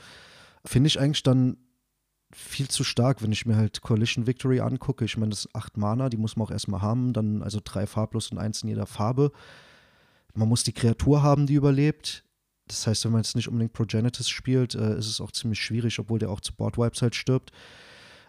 Finde 0.65 0.87
ich 0.87 0.99
eigentlich 0.99 1.23
dann 1.23 1.57
viel 2.35 2.67
zu 2.67 2.83
stark, 2.83 3.21
wenn 3.21 3.31
ich 3.31 3.45
mir 3.45 3.55
halt 3.55 3.81
Coalition 3.81 4.27
Victory 4.27 4.59
angucke. 4.59 5.05
Ich 5.05 5.17
meine, 5.17 5.31
das 5.31 5.45
ist 5.45 5.55
acht 5.55 5.77
Mana, 5.77 6.09
die 6.09 6.17
muss 6.17 6.35
man 6.35 6.47
auch 6.47 6.51
erstmal 6.51 6.81
haben. 6.81 7.13
Dann 7.13 7.41
also 7.41 7.59
drei 7.63 7.87
farblos 7.87 8.31
und 8.31 8.37
eins 8.37 8.63
in 8.63 8.69
jeder 8.69 8.85
Farbe. 8.85 9.31
Man 10.33 10.49
muss 10.49 10.63
die 10.63 10.73
Kreatur 10.73 11.23
haben, 11.23 11.45
die 11.45 11.53
überlebt. 11.55 12.23
Das 12.67 12.87
heißt, 12.87 13.05
wenn 13.05 13.11
man 13.11 13.21
jetzt 13.21 13.35
nicht 13.35 13.47
unbedingt 13.47 13.73
Progenitus 13.73 14.29
spielt, 14.29 14.75
äh, 14.75 14.97
ist 14.97 15.07
es 15.07 15.21
auch 15.21 15.31
ziemlich 15.31 15.59
schwierig, 15.59 15.99
obwohl 15.99 16.19
der 16.19 16.29
auch 16.29 16.41
zu 16.41 16.53
Boardwipes 16.55 17.01
halt 17.01 17.15
stirbt. 17.15 17.51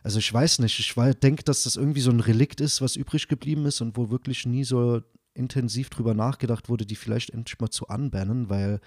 Also 0.02 0.18
ich 0.18 0.32
weiß 0.32 0.58
nicht, 0.58 0.78
ich 0.78 0.94
denke, 1.20 1.44
dass 1.44 1.62
das 1.62 1.76
irgendwie 1.76 2.02
so 2.02 2.10
ein 2.10 2.20
Relikt 2.20 2.60
ist, 2.60 2.82
was 2.82 2.96
übrig 2.96 3.28
geblieben 3.28 3.64
ist 3.64 3.80
und 3.80 3.96
wo 3.96 4.10
wirklich 4.10 4.44
nie 4.44 4.64
so 4.64 5.00
intensiv 5.32 5.88
drüber 5.88 6.14
nachgedacht 6.14 6.68
wurde, 6.68 6.84
die 6.84 6.96
vielleicht 6.96 7.30
endlich 7.30 7.58
mal 7.58 7.70
zu 7.70 7.88
anbannen, 7.88 8.50
weil 8.50 8.80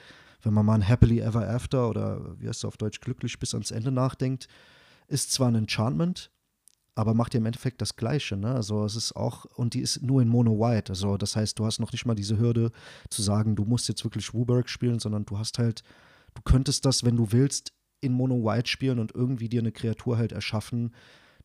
wenn 0.44 0.54
man 0.54 0.66
mal 0.66 0.76
ein 0.76 0.88
Happily 0.88 1.20
Ever 1.20 1.50
After 1.50 1.90
oder 1.90 2.40
wie 2.40 2.48
heißt 2.48 2.60
es 2.60 2.66
auf 2.66 2.78
Deutsch 2.78 3.02
glücklich 3.02 3.40
bis 3.40 3.54
ans 3.54 3.72
Ende 3.72 3.92
nachdenkt, 3.92 4.48
ist 5.08 5.32
zwar 5.32 5.50
ein 5.50 5.56
Enchantment, 5.56 6.32
aber 6.96 7.14
macht 7.14 7.34
ja 7.34 7.40
im 7.40 7.46
Endeffekt 7.46 7.82
das 7.82 7.96
Gleiche. 7.96 8.38
Ne? 8.38 8.54
Also 8.54 8.84
es 8.84 8.96
ist 8.96 9.16
auch, 9.16 9.46
und 9.56 9.74
die 9.74 9.82
ist 9.82 10.02
nur 10.02 10.22
in 10.22 10.28
Mono 10.28 10.60
White. 10.60 10.92
Also 10.92 11.18
das 11.18 11.36
heißt, 11.36 11.58
du 11.60 11.66
hast 11.66 11.80
noch 11.80 11.92
nicht 11.92 12.06
mal 12.06 12.16
diese 12.16 12.40
Hürde 12.40 12.72
zu 13.10 13.22
sagen, 13.22 13.56
du 13.56 13.66
musst 13.66 13.88
jetzt 13.88 14.04
wirklich 14.04 14.34
Wooburg 14.34 14.68
spielen, 14.68 15.00
sondern 15.00 15.26
du 15.26 15.38
hast 15.38 15.60
halt, 15.60 15.84
du 16.34 16.42
könntest 16.42 16.86
das, 16.86 17.04
wenn 17.04 17.16
du 17.16 17.32
willst, 17.32 17.72
in 18.02 18.14
Mono 18.14 18.44
White 18.44 18.68
spielen 18.68 19.00
und 19.00 19.14
irgendwie 19.14 19.50
dir 19.50 19.62
eine 19.62 19.72
Kreatur 19.72 20.18
halt 20.18 20.32
erschaffen, 20.32 20.94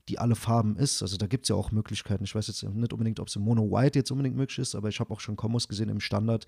die 0.09 0.19
alle 0.19 0.35
Farben 0.35 0.77
ist. 0.77 1.03
Also 1.03 1.17
da 1.17 1.27
gibt 1.27 1.45
es 1.45 1.49
ja 1.51 1.57
auch 1.57 1.71
Möglichkeiten. 1.71 2.25
Ich 2.25 2.35
weiß 2.35 2.47
jetzt 2.49 2.63
nicht 2.63 2.93
unbedingt, 2.93 3.21
ob 3.21 3.29
es 3.29 3.37
in 3.37 3.43
Mono 3.43 3.71
White 3.71 3.99
jetzt 3.99 4.11
unbedingt 4.11 4.37
möglich 4.37 4.59
ist, 4.59 4.75
aber 4.75 4.89
ich 4.89 5.01
habe 5.01 5.13
auch 5.13 5.21
schon 5.21 5.37
Kombos 5.37 5.69
gesehen 5.69 5.89
im 5.89 6.01
Standard, 6.01 6.47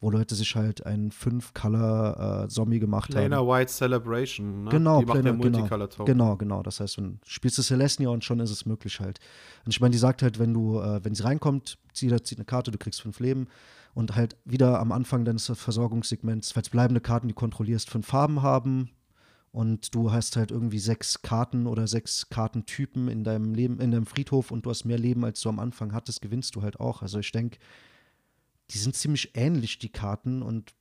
wo 0.00 0.10
Leute 0.10 0.34
sich 0.34 0.54
halt 0.54 0.86
einen 0.86 1.10
5-Color-Zombie 1.10 2.76
äh, 2.76 2.80
gemacht 2.80 3.10
Planar 3.10 3.40
haben. 3.40 3.48
White 3.48 3.72
Celebration, 3.72 4.64
ne? 4.64 4.70
Genau, 4.70 5.00
die 5.00 5.06
macht 5.06 5.16
der 5.16 5.22
Planar- 5.22 5.42
genau, 5.42 5.58
Multicolor-Token. 5.58 6.06
Genau, 6.06 6.36
genau. 6.36 6.62
Das 6.62 6.80
heißt, 6.80 6.98
wenn 6.98 7.18
spielst 7.26 7.58
du 7.58 7.62
Celestia 7.62 8.08
und 8.08 8.24
schon 8.24 8.40
ist 8.40 8.50
es 8.50 8.64
möglich 8.66 9.00
halt. 9.00 9.18
Und 9.64 9.72
ich 9.72 9.80
meine, 9.80 9.92
die 9.92 9.98
sagt 9.98 10.22
halt, 10.22 10.38
wenn 10.38 10.54
du, 10.54 10.80
äh, 10.80 11.04
wenn 11.04 11.14
sie 11.14 11.24
reinkommt, 11.24 11.78
zieht, 11.92 12.26
zieht 12.26 12.38
eine 12.38 12.44
Karte, 12.44 12.70
du 12.70 12.78
kriegst 12.78 13.02
fünf 13.02 13.18
Leben 13.20 13.48
und 13.94 14.14
halt 14.14 14.36
wieder 14.44 14.78
am 14.78 14.92
Anfang 14.92 15.24
deines 15.24 15.50
Versorgungssegments, 15.52 16.52
falls 16.52 16.70
bleibende 16.70 17.00
Karten, 17.00 17.26
die 17.26 17.34
du 17.34 17.40
kontrollierst, 17.40 17.90
fünf 17.90 18.06
Farben 18.06 18.42
haben 18.42 18.90
und 19.50 19.94
du 19.94 20.12
hast 20.12 20.36
halt 20.36 20.50
irgendwie 20.52 20.78
sechs 20.78 21.22
Karten 21.22 21.66
oder 21.66 21.88
sechs 21.88 22.28
Kartentypen 22.28 23.08
in 23.08 23.24
deinem 23.24 23.54
Leben, 23.54 23.80
in 23.80 23.90
deinem 23.90 24.06
Friedhof 24.06 24.50
und 24.52 24.66
du 24.66 24.70
hast 24.70 24.84
mehr 24.84 24.98
Leben, 24.98 25.24
als 25.24 25.40
du 25.40 25.48
am 25.48 25.58
Anfang 25.58 25.92
hattest, 25.92 26.20
gewinnst 26.22 26.54
du 26.54 26.62
halt 26.62 26.78
auch. 26.78 27.02
Also 27.02 27.18
ich 27.18 27.32
denke, 27.32 27.58
die 28.70 28.78
sind 28.78 28.94
ziemlich 28.96 29.32
ähnlich, 29.34 29.78
die 29.78 29.90
Karten. 29.90 30.42
Und 30.42 30.74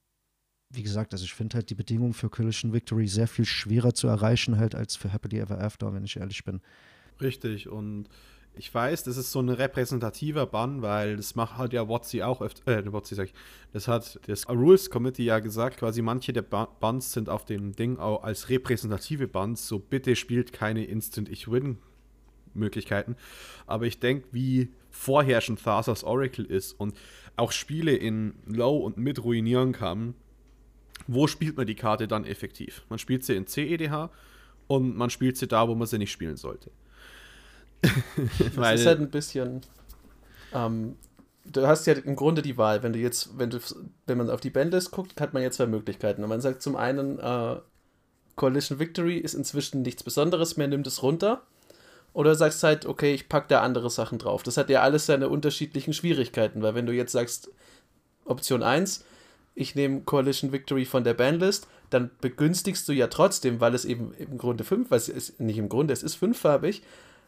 wie 0.73 0.83
gesagt, 0.83 1.13
also 1.13 1.23
ich 1.23 1.33
finde 1.33 1.55
halt 1.55 1.69
die 1.69 1.75
Bedingungen 1.75 2.13
für 2.13 2.29
Collision 2.29 2.73
Victory 2.73 3.07
sehr 3.07 3.27
viel 3.27 3.45
schwerer 3.45 3.93
zu 3.93 4.07
erreichen 4.07 4.57
halt 4.57 4.75
als 4.75 4.95
für 4.95 5.13
Happily 5.13 5.39
Ever 5.39 5.59
After, 5.61 5.93
wenn 5.93 6.03
ich 6.03 6.17
ehrlich 6.17 6.43
bin. 6.43 6.61
Richtig, 7.21 7.69
und 7.69 8.09
ich 8.53 8.73
weiß, 8.73 9.03
das 9.03 9.17
ist 9.17 9.31
so 9.31 9.39
ein 9.39 9.49
repräsentativer 9.49 10.45
Bann, 10.47 10.81
weil 10.81 11.15
das 11.15 11.35
macht 11.35 11.57
halt 11.57 11.73
ja 11.73 11.87
WotC 11.87 12.23
auch 12.23 12.41
öfter, 12.41 12.79
äh, 12.79 12.91
WotC 12.91 13.15
sag 13.15 13.25
ich, 13.25 13.33
das 13.71 13.87
hat 13.87 14.19
das 14.27 14.49
Rules 14.49 14.89
Committee 14.89 15.23
ja 15.23 15.39
gesagt, 15.39 15.77
quasi 15.77 16.01
manche 16.01 16.33
der 16.33 16.41
Ba- 16.41 16.69
sind 16.99 17.29
auf 17.29 17.45
dem 17.45 17.73
Ding 17.75 17.97
auch 17.97 18.23
als 18.23 18.49
repräsentative 18.49 19.27
Bans, 19.27 19.67
so 19.67 19.79
bitte 19.79 20.15
spielt 20.15 20.53
keine 20.53 20.85
Instant-Ich-Win 20.85 21.77
Möglichkeiten. 22.57 23.15
Aber 23.67 23.85
ich 23.85 23.99
denke, 23.99 24.27
wie 24.31 24.73
vorherrschend 24.89 25.63
Thassa's 25.63 26.03
Oracle 26.03 26.45
ist. 26.45 26.73
Und 26.73 26.97
auch 27.37 27.51
Spiele 27.51 27.95
in 27.95 28.33
Low 28.45 28.77
und 28.77 28.97
Mid 28.97 29.23
ruinieren 29.23 29.71
kann, 29.71 30.15
wo 31.07 31.27
spielt 31.27 31.55
man 31.55 31.67
die 31.67 31.75
Karte 31.75 32.07
dann 32.07 32.25
effektiv? 32.25 32.83
Man 32.89 32.99
spielt 32.99 33.23
sie 33.23 33.35
in 33.35 33.47
CEDH 33.47 34.09
und 34.67 34.97
man 34.97 35.09
spielt 35.09 35.37
sie 35.37 35.47
da, 35.47 35.67
wo 35.67 35.75
man 35.75 35.87
sie 35.87 35.97
nicht 35.97 36.11
spielen 36.11 36.35
sollte. 36.35 36.71
Das 37.81 37.91
ist 38.79 38.85
halt 38.85 38.99
ein 38.99 39.11
bisschen. 39.11 39.61
Ähm, 40.53 40.95
du 41.45 41.67
hast 41.67 41.85
ja 41.85 41.93
im 41.93 42.15
Grunde 42.15 42.41
die 42.41 42.57
Wahl, 42.57 42.83
wenn 42.83 42.93
du 42.93 42.99
jetzt, 42.99 43.37
wenn 43.37 43.49
du, 43.49 43.59
wenn 44.05 44.17
man 44.17 44.29
auf 44.29 44.41
die 44.41 44.49
Bandlist 44.49 44.91
guckt, 44.91 45.21
hat 45.21 45.33
man 45.33 45.43
jetzt 45.43 45.57
zwei 45.57 45.67
Möglichkeiten. 45.67 46.23
Und 46.23 46.29
man 46.29 46.41
sagt 46.41 46.61
zum 46.61 46.75
einen, 46.75 47.19
äh, 47.19 47.57
Coalition 48.35 48.79
Victory 48.79 49.17
ist 49.17 49.33
inzwischen 49.33 49.81
nichts 49.81 50.03
Besonderes 50.03 50.57
mehr, 50.57 50.67
nimm 50.67 50.83
das 50.83 51.03
runter. 51.03 51.43
Oder 52.17 52.33
sagst 52.33 52.63
halt, 52.63 52.87
okay, 52.87 53.13
ich 53.13 53.29
pack 53.29 53.47
da 53.47 53.61
andere 53.61 53.91
Sachen 53.91 54.17
drauf. 54.17 54.41
Das 54.41 54.57
hat 54.57 54.71
ja 54.71 54.81
alles 54.81 55.05
seine 55.05 55.29
unterschiedlichen 55.29 55.93
Schwierigkeiten, 55.93 56.63
weil 56.63 56.73
wenn 56.73 56.87
du 56.87 56.91
jetzt 56.91 57.11
sagst, 57.11 57.51
Option 58.25 58.63
1, 58.63 59.05
ich 59.53 59.75
nehme 59.75 60.01
Coalition 60.01 60.51
Victory 60.51 60.85
von 60.85 61.03
der 61.03 61.13
Bandlist, 61.13 61.67
dann 61.91 62.09
begünstigst 62.19 62.89
du 62.89 62.93
ja 62.93 63.05
trotzdem, 63.05 63.61
weil 63.61 63.75
es 63.75 63.85
eben 63.85 64.15
im 64.15 64.39
Grunde 64.39 64.63
fünf, 64.63 64.89
weil 64.89 64.97
es 64.97 65.09
ist 65.09 65.39
nicht 65.39 65.59
im 65.59 65.69
Grunde, 65.69 65.93
es 65.93 66.01
ist 66.01 66.15
fünffarbig. 66.15 66.81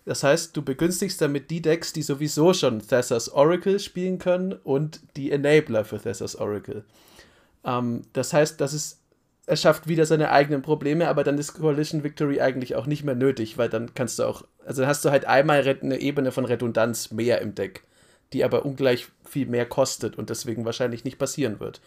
Das 0.06 0.24
heißt, 0.24 0.58
du 0.58 0.64
begünstigst 0.64 1.22
damit 1.22 1.52
die 1.52 1.62
Decks, 1.62 1.94
die 1.94 2.02
sowieso 2.02 2.56
schon 2.56 2.80
Thessas 2.80 3.32
Oracle 3.32 3.80
spielen 3.80 4.18
können 4.18 4.54
und 4.54 5.02
die 5.16 5.30
Enabler 5.30 5.86
für 5.86 6.00
Thessas 6.00 6.36
Oracle. 6.36 6.84
Ähm, 7.64 8.02
das 8.14 8.34
heißt, 8.34 8.60
das 8.60 8.74
ist, 8.74 8.99
er 9.50 9.56
schafft 9.56 9.88
wieder 9.88 10.06
seine 10.06 10.30
eigenen 10.30 10.62
Probleme, 10.62 11.08
aber 11.08 11.24
dann 11.24 11.40
ist 11.40 11.56
Coalition 11.56 12.04
Victory 12.04 12.40
eigentlich 12.40 12.76
auch 12.76 12.86
nicht 12.86 13.04
mehr 13.04 13.16
nötig, 13.16 13.58
weil 13.58 13.68
dann 13.68 13.96
kannst 13.96 14.20
du 14.20 14.24
auch, 14.24 14.44
also 14.64 14.84
dann 14.84 14.90
hast 14.90 15.04
du 15.04 15.10
halt 15.10 15.26
einmal 15.26 15.68
eine 15.68 16.00
Ebene 16.00 16.32
von 16.32 16.46
Redundanz 16.46 17.10
mehr 17.10 17.42
im 17.42 17.56
Deck, 17.56 17.84
die 18.32 18.44
aber 18.44 18.64
ungleich 18.64 19.08
viel 19.28 19.48
mehr 19.48 19.66
kostet 19.66 20.20
und 20.20 20.30
deswegen 20.30 20.66
wahrscheinlich 20.66 21.04
nicht 21.04 21.18
passieren 21.18 21.60
wird. 21.60 21.82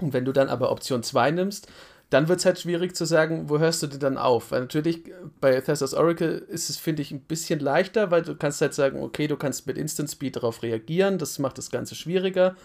Und 0.00 0.14
wenn 0.14 0.24
du 0.24 0.32
dann 0.32 0.48
aber 0.48 0.72
Option 0.72 1.02
2 1.02 1.32
nimmst, 1.32 1.68
dann 2.08 2.28
wird 2.28 2.38
es 2.38 2.46
halt 2.46 2.58
schwierig 2.58 2.96
zu 2.96 3.04
sagen, 3.04 3.50
wo 3.50 3.58
hörst 3.58 3.82
du 3.82 3.86
denn 3.86 4.00
dann 4.00 4.16
auf? 4.16 4.50
Weil 4.50 4.60
natürlich 4.62 5.02
bei 5.42 5.60
Thessas 5.60 5.92
Oracle 5.92 6.38
ist 6.48 6.70
es, 6.70 6.78
finde 6.78 7.02
ich, 7.02 7.10
ein 7.10 7.20
bisschen 7.20 7.60
leichter, 7.60 8.10
weil 8.10 8.22
du 8.22 8.34
kannst 8.34 8.62
halt 8.62 8.72
sagen, 8.72 9.02
okay, 9.02 9.26
du 9.26 9.36
kannst 9.36 9.66
mit 9.66 9.76
Instant 9.76 10.10
Speed 10.10 10.36
darauf 10.36 10.62
reagieren, 10.62 11.18
das 11.18 11.38
macht 11.38 11.58
das 11.58 11.70
Ganze 11.70 11.94
schwieriger. 11.94 12.56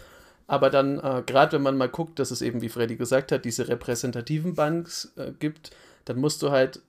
Aber 0.48 0.70
dann, 0.70 1.00
äh, 1.00 1.24
gerade 1.26 1.54
wenn 1.54 1.62
man 1.62 1.78
mal 1.78 1.90
guckt, 1.90 2.20
dass 2.20 2.32
es 2.32 2.42
eben, 2.42 2.62
wie 2.62 2.70
Freddy 2.70 2.96
gesagt 2.96 3.32
hat, 3.32 3.46
diese 3.46 3.68
repräsentativen 3.68 4.56
Banks 4.56 5.14
äh, 5.16 5.32
gibt, 5.40 5.72
dann 6.06 6.20
musst 6.20 6.42
du 6.42 6.52
halt 6.52 6.82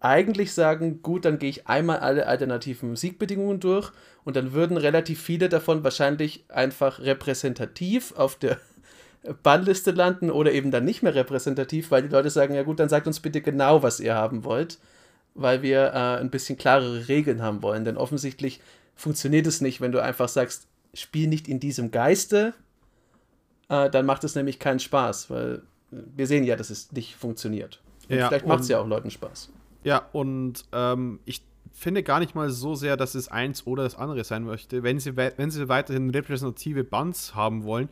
eigentlich 0.00 0.52
sagen, 0.52 1.02
gut, 1.02 1.24
dann 1.24 1.38
gehe 1.38 1.50
ich 1.50 1.66
einmal 1.66 1.98
alle 1.98 2.26
alternativen 2.26 2.94
Siegbedingungen 2.94 3.58
durch 3.58 3.90
und 4.24 4.36
dann 4.36 4.52
würden 4.52 4.76
relativ 4.76 5.20
viele 5.20 5.48
davon 5.48 5.82
wahrscheinlich 5.82 6.44
einfach 6.48 7.00
repräsentativ 7.00 8.12
auf 8.16 8.36
der 8.36 8.58
Bannliste 9.42 9.90
landen 9.90 10.30
oder 10.30 10.52
eben 10.52 10.70
dann 10.70 10.84
nicht 10.84 11.02
mehr 11.02 11.14
repräsentativ, 11.14 11.90
weil 11.90 12.02
die 12.02 12.08
Leute 12.08 12.30
sagen, 12.30 12.54
ja 12.54 12.62
gut, 12.62 12.78
dann 12.78 12.88
sagt 12.88 13.08
uns 13.08 13.18
bitte 13.18 13.40
genau, 13.40 13.82
was 13.82 13.98
ihr 13.98 14.14
haben 14.14 14.44
wollt, 14.44 14.78
weil 15.34 15.62
wir 15.62 15.88
äh, 15.88 16.20
ein 16.20 16.30
bisschen 16.30 16.56
klarere 16.56 17.08
Regeln 17.08 17.42
haben 17.42 17.62
wollen. 17.62 17.84
Denn 17.84 17.96
offensichtlich 17.96 18.60
funktioniert 18.94 19.48
es 19.48 19.60
nicht, 19.60 19.80
wenn 19.80 19.92
du 19.92 20.00
einfach 20.00 20.28
sagst, 20.28 20.68
spiel 20.94 21.26
nicht 21.26 21.48
in 21.48 21.58
diesem 21.58 21.90
Geiste, 21.90 22.54
äh, 23.68 23.90
dann 23.90 24.06
macht 24.06 24.24
es 24.24 24.34
nämlich 24.34 24.58
keinen 24.58 24.78
Spaß, 24.80 25.30
weil 25.30 25.62
wir 25.90 26.26
sehen 26.26 26.44
ja, 26.44 26.56
dass 26.56 26.70
es 26.70 26.92
nicht 26.92 27.16
funktioniert. 27.16 27.80
Und 28.08 28.16
Ja, 28.16 28.28
vielleicht 28.28 28.46
macht 28.46 28.60
es 28.60 28.68
ja 28.68 28.78
auch 28.80 28.86
Leuten 28.86 29.10
Spaß. 29.10 29.50
Ja, 29.84 30.02
und 30.12 30.64
ähm, 30.72 31.20
ich 31.24 31.42
finde 31.72 32.02
gar 32.02 32.18
nicht 32.18 32.34
mal 32.34 32.50
so 32.50 32.74
sehr, 32.74 32.96
dass 32.96 33.14
es 33.14 33.28
eins 33.28 33.66
oder 33.66 33.84
das 33.84 33.94
andere 33.96 34.24
sein 34.24 34.42
möchte. 34.44 34.82
Wenn 34.82 34.98
sie, 34.98 35.16
we- 35.16 35.32
wenn 35.36 35.50
sie 35.50 35.68
weiterhin 35.68 36.10
repräsentative 36.10 36.82
Bands 36.84 37.34
haben 37.34 37.64
wollen, 37.64 37.88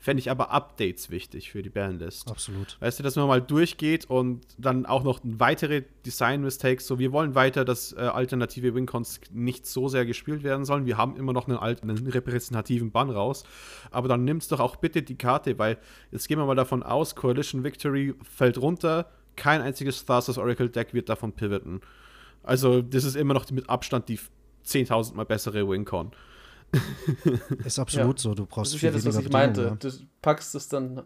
fände 0.00 0.20
ich 0.20 0.30
aber 0.30 0.50
Updates 0.50 1.10
wichtig 1.10 1.50
für 1.50 1.62
die 1.62 1.68
Bandlist. 1.68 2.30
Absolut. 2.30 2.78
Weißt 2.80 2.98
du, 2.98 3.02
dass 3.02 3.16
man 3.16 3.28
mal 3.28 3.42
durchgeht 3.42 4.08
und 4.08 4.40
dann 4.56 4.86
auch 4.86 5.04
noch 5.04 5.20
weitere 5.22 5.82
Design-Mistakes, 6.06 6.86
so 6.86 6.98
wir 6.98 7.12
wollen 7.12 7.34
weiter, 7.34 7.66
dass 7.66 7.92
äh, 7.92 8.00
alternative 8.00 8.74
Wincons 8.74 9.20
nicht 9.30 9.66
so 9.66 9.88
sehr 9.88 10.06
gespielt 10.06 10.42
werden 10.42 10.64
sollen. 10.64 10.86
Wir 10.86 10.96
haben 10.96 11.16
immer 11.16 11.34
noch 11.34 11.48
einen, 11.48 11.58
alten, 11.58 11.90
einen 11.90 12.06
repräsentativen 12.06 12.90
Bann 12.90 13.10
raus. 13.10 13.44
Aber 13.90 14.08
dann 14.08 14.24
nimmst 14.24 14.50
doch 14.52 14.60
auch 14.60 14.76
bitte 14.76 15.02
die 15.02 15.16
Karte, 15.16 15.58
weil 15.58 15.76
jetzt 16.10 16.28
gehen 16.28 16.38
wir 16.38 16.46
mal 16.46 16.54
davon 16.54 16.82
aus, 16.82 17.14
Coalition 17.14 17.62
Victory 17.62 18.14
fällt 18.22 18.56
runter, 18.56 19.10
kein 19.36 19.60
einziges 19.60 20.06
Thassa's 20.06 20.38
Oracle 20.38 20.70
Deck 20.70 20.94
wird 20.94 21.10
davon 21.10 21.32
pivoten. 21.32 21.82
Also, 22.42 22.80
das 22.80 23.04
ist 23.04 23.16
immer 23.16 23.34
noch 23.34 23.50
mit 23.50 23.68
Abstand 23.68 24.08
die 24.08 24.18
10.000 24.64 25.14
mal 25.14 25.26
bessere 25.26 25.68
Wincon. 25.68 26.12
Ist 27.64 27.78
absolut 27.78 28.18
Ja. 28.18 28.22
so. 28.22 28.34
Du 28.34 28.42
Das 28.44 28.50
brauchst 28.50 28.74
ist 28.74 28.80
viel 28.80 28.88
ja 28.90 28.94
das, 28.94 29.04
was 29.06 29.18
ich 29.18 29.30
meinte. 29.30 29.62
Bedingungen, 29.62 29.78
Du 29.80 29.90
packst 30.22 30.54
es 30.54 30.68
dann, 30.68 31.02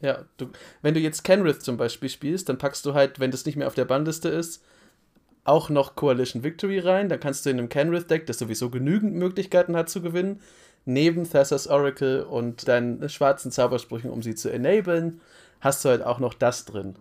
ja, 0.00 0.24
du, 0.36 0.48
wenn 0.82 0.94
du 0.94 1.00
jetzt 1.00 1.24
Kenrith 1.24 1.62
zum 1.62 1.76
Beispiel 1.76 2.08
spielst, 2.08 2.48
dann 2.48 2.58
packst 2.58 2.84
du 2.86 2.94
halt, 2.94 3.20
wenn 3.20 3.30
das 3.30 3.44
nicht 3.46 3.56
mehr 3.56 3.66
auf 3.66 3.74
der 3.74 3.84
Bannliste 3.84 4.28
ist, 4.28 4.62
auch 5.44 5.70
noch 5.70 5.96
Coalition 5.96 6.42
Victory 6.44 6.78
rein. 6.78 7.08
Dann 7.08 7.20
kannst 7.20 7.46
du 7.46 7.50
in 7.50 7.58
einem 7.58 7.68
Kenrith-Deck, 7.68 8.26
das 8.26 8.38
sowieso 8.38 8.70
genügend 8.70 9.14
Möglichkeiten 9.14 9.76
hat 9.76 9.88
zu 9.88 10.02
gewinnen, 10.02 10.40
neben 10.84 11.28
Thessas 11.28 11.66
Oracle 11.68 12.22
und 12.22 12.68
deinen 12.68 13.08
schwarzen 13.08 13.50
Zaubersprüchen, 13.50 14.10
um 14.10 14.22
sie 14.22 14.34
zu 14.34 14.50
enablen, 14.50 15.20
hast 15.60 15.84
du 15.84 15.88
halt 15.88 16.02
auch 16.02 16.18
noch 16.18 16.34
das 16.34 16.64
drin. 16.64 16.94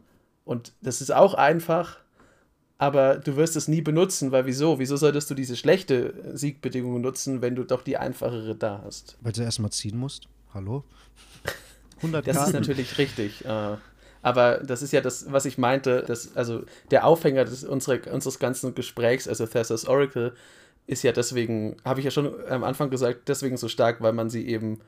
Und 0.45 0.71
das 0.81 1.01
ist 1.01 1.11
auch 1.13 1.33
einfach, 1.33 1.97
aber 2.77 3.15
du 3.17 3.35
wirst 3.35 3.55
es 3.55 3.67
nie 3.67 3.81
benutzen, 3.81 4.31
weil 4.31 4.45
wieso? 4.45 4.79
Wieso 4.79 4.97
solltest 4.97 5.29
du 5.29 5.33
diese 5.33 5.55
schlechte 5.55 6.13
Siegbedingung 6.33 7.01
nutzen, 7.01 7.41
wenn 7.41 7.55
du 7.55 7.63
doch 7.63 7.81
die 7.81 7.97
einfachere 7.97 8.55
da 8.55 8.81
hast? 8.85 9.17
Weil 9.21 9.31
du 9.33 9.41
erstmal 9.41 9.71
ziehen 9.71 9.97
musst. 9.97 10.27
Hallo? 10.53 10.83
100 11.97 12.27
Das 12.27 12.35
ist 12.35 12.41
Karten. 12.43 12.57
natürlich 12.59 12.97
richtig. 12.97 13.45
Äh, 13.45 13.77
aber 14.21 14.57
das 14.59 14.81
ist 14.81 14.93
ja 14.93 15.01
das, 15.01 15.31
was 15.31 15.45
ich 15.45 15.57
meinte. 15.57 16.03
Das, 16.05 16.35
also 16.35 16.63
der 16.91 17.05
Aufhänger 17.05 17.45
des, 17.45 17.63
unserer, 17.63 18.11
unseres 18.11 18.39
ganzen 18.39 18.75
Gesprächs, 18.75 19.27
also 19.27 19.45
Thessas 19.47 19.87
Oracle, 19.87 20.33
ist 20.85 21.03
ja 21.03 21.11
deswegen, 21.11 21.77
habe 21.83 21.99
ich 21.99 22.05
ja 22.05 22.11
schon 22.11 22.33
am 22.49 22.63
Anfang 22.63 22.89
gesagt, 22.89 23.27
deswegen 23.27 23.57
so 23.57 23.67
stark, 23.67 24.01
weil 24.01 24.13
man 24.13 24.29
sie 24.29 24.47
eben 24.47 24.79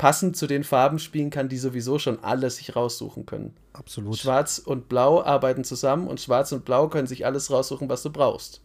passend 0.00 0.34
zu 0.34 0.46
den 0.46 0.64
Farben 0.64 0.98
spielen 0.98 1.28
kann, 1.28 1.50
die 1.50 1.58
sowieso 1.58 1.98
schon 1.98 2.24
alle 2.24 2.48
sich 2.48 2.74
raussuchen 2.74 3.26
können. 3.26 3.54
Absolut. 3.74 4.16
Schwarz 4.16 4.56
und 4.58 4.88
Blau 4.88 5.22
arbeiten 5.22 5.62
zusammen 5.62 6.08
und 6.08 6.18
Schwarz 6.18 6.52
und 6.52 6.64
Blau 6.64 6.88
können 6.88 7.06
sich 7.06 7.26
alles 7.26 7.50
raussuchen, 7.50 7.90
was 7.90 8.02
du 8.02 8.08
brauchst. 8.08 8.62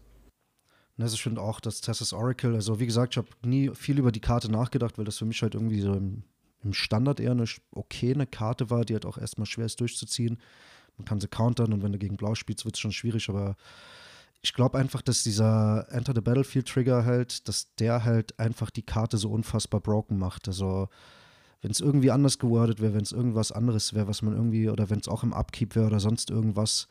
Also 0.98 1.16
ich 1.16 1.22
finde 1.22 1.42
auch, 1.42 1.60
dass 1.60 1.82
Tessas 1.82 2.14
Oracle, 2.14 2.56
also 2.56 2.80
wie 2.80 2.86
gesagt, 2.86 3.16
ich 3.16 3.18
habe 3.18 3.28
nie 3.44 3.70
viel 3.76 4.00
über 4.00 4.14
die 4.14 4.22
Karte 4.22 4.50
nachgedacht, 4.50 4.98
weil 4.98 5.04
das 5.04 5.18
für 5.18 5.26
mich 5.26 5.42
halt 5.42 5.56
irgendwie 5.56 5.82
so 5.82 5.92
im, 5.92 6.24
im 6.64 6.72
Standard 6.72 7.20
eher 7.20 7.32
eine 7.32 7.44
okay 7.72 8.14
eine 8.14 8.28
Karte 8.28 8.70
war, 8.70 8.86
die 8.86 8.94
halt 8.94 9.06
auch 9.06 9.18
erstmal 9.18 9.46
schwer 9.46 9.66
ist 9.66 9.82
durchzuziehen. 9.82 10.40
Man 10.96 11.04
kann 11.04 11.20
sie 11.20 11.28
countern 11.28 11.74
und 11.74 11.84
wenn 11.84 11.92
du 11.92 11.98
gegen 12.00 12.16
Blau 12.16 12.36
spielst, 12.36 12.64
wird 12.64 12.76
es 12.76 12.80
schon 12.80 12.94
schwierig, 12.94 13.28
aber 13.28 13.58
ich 14.42 14.54
glaube 14.54 14.78
einfach, 14.78 15.02
dass 15.02 15.24
dieser 15.24 15.86
Enter 15.90 16.14
the 16.16 16.22
Battlefield 16.22 16.70
Trigger 16.70 17.04
halt, 17.04 17.46
dass 17.50 17.76
der 17.76 18.06
halt 18.06 18.40
einfach 18.40 18.70
die 18.70 18.84
Karte 18.84 19.18
so 19.18 19.32
unfassbar 19.32 19.82
broken 19.82 20.18
macht. 20.18 20.48
Also 20.48 20.88
wenn 21.62 21.72
es 21.72 21.80
irgendwie 21.80 22.12
anders 22.12 22.40
gewordet 22.40 22.82
wäre, 22.82 22.94
wenn 22.94 23.02
es 23.02 23.12
irgendwas 23.12 23.52
anderes 23.52 23.94
wäre, 23.94 24.08
was 24.08 24.22
man 24.22 24.34
irgendwie, 24.34 24.70
oder 24.70 24.90
wenn 24.90 25.00
es 25.00 25.08
auch 25.08 25.24
im 25.24 25.34
Upkeep 25.34 25.76
wäre 25.76 25.88
oder 25.88 26.00
sonst 26.00 26.30
irgendwas, 26.30 26.88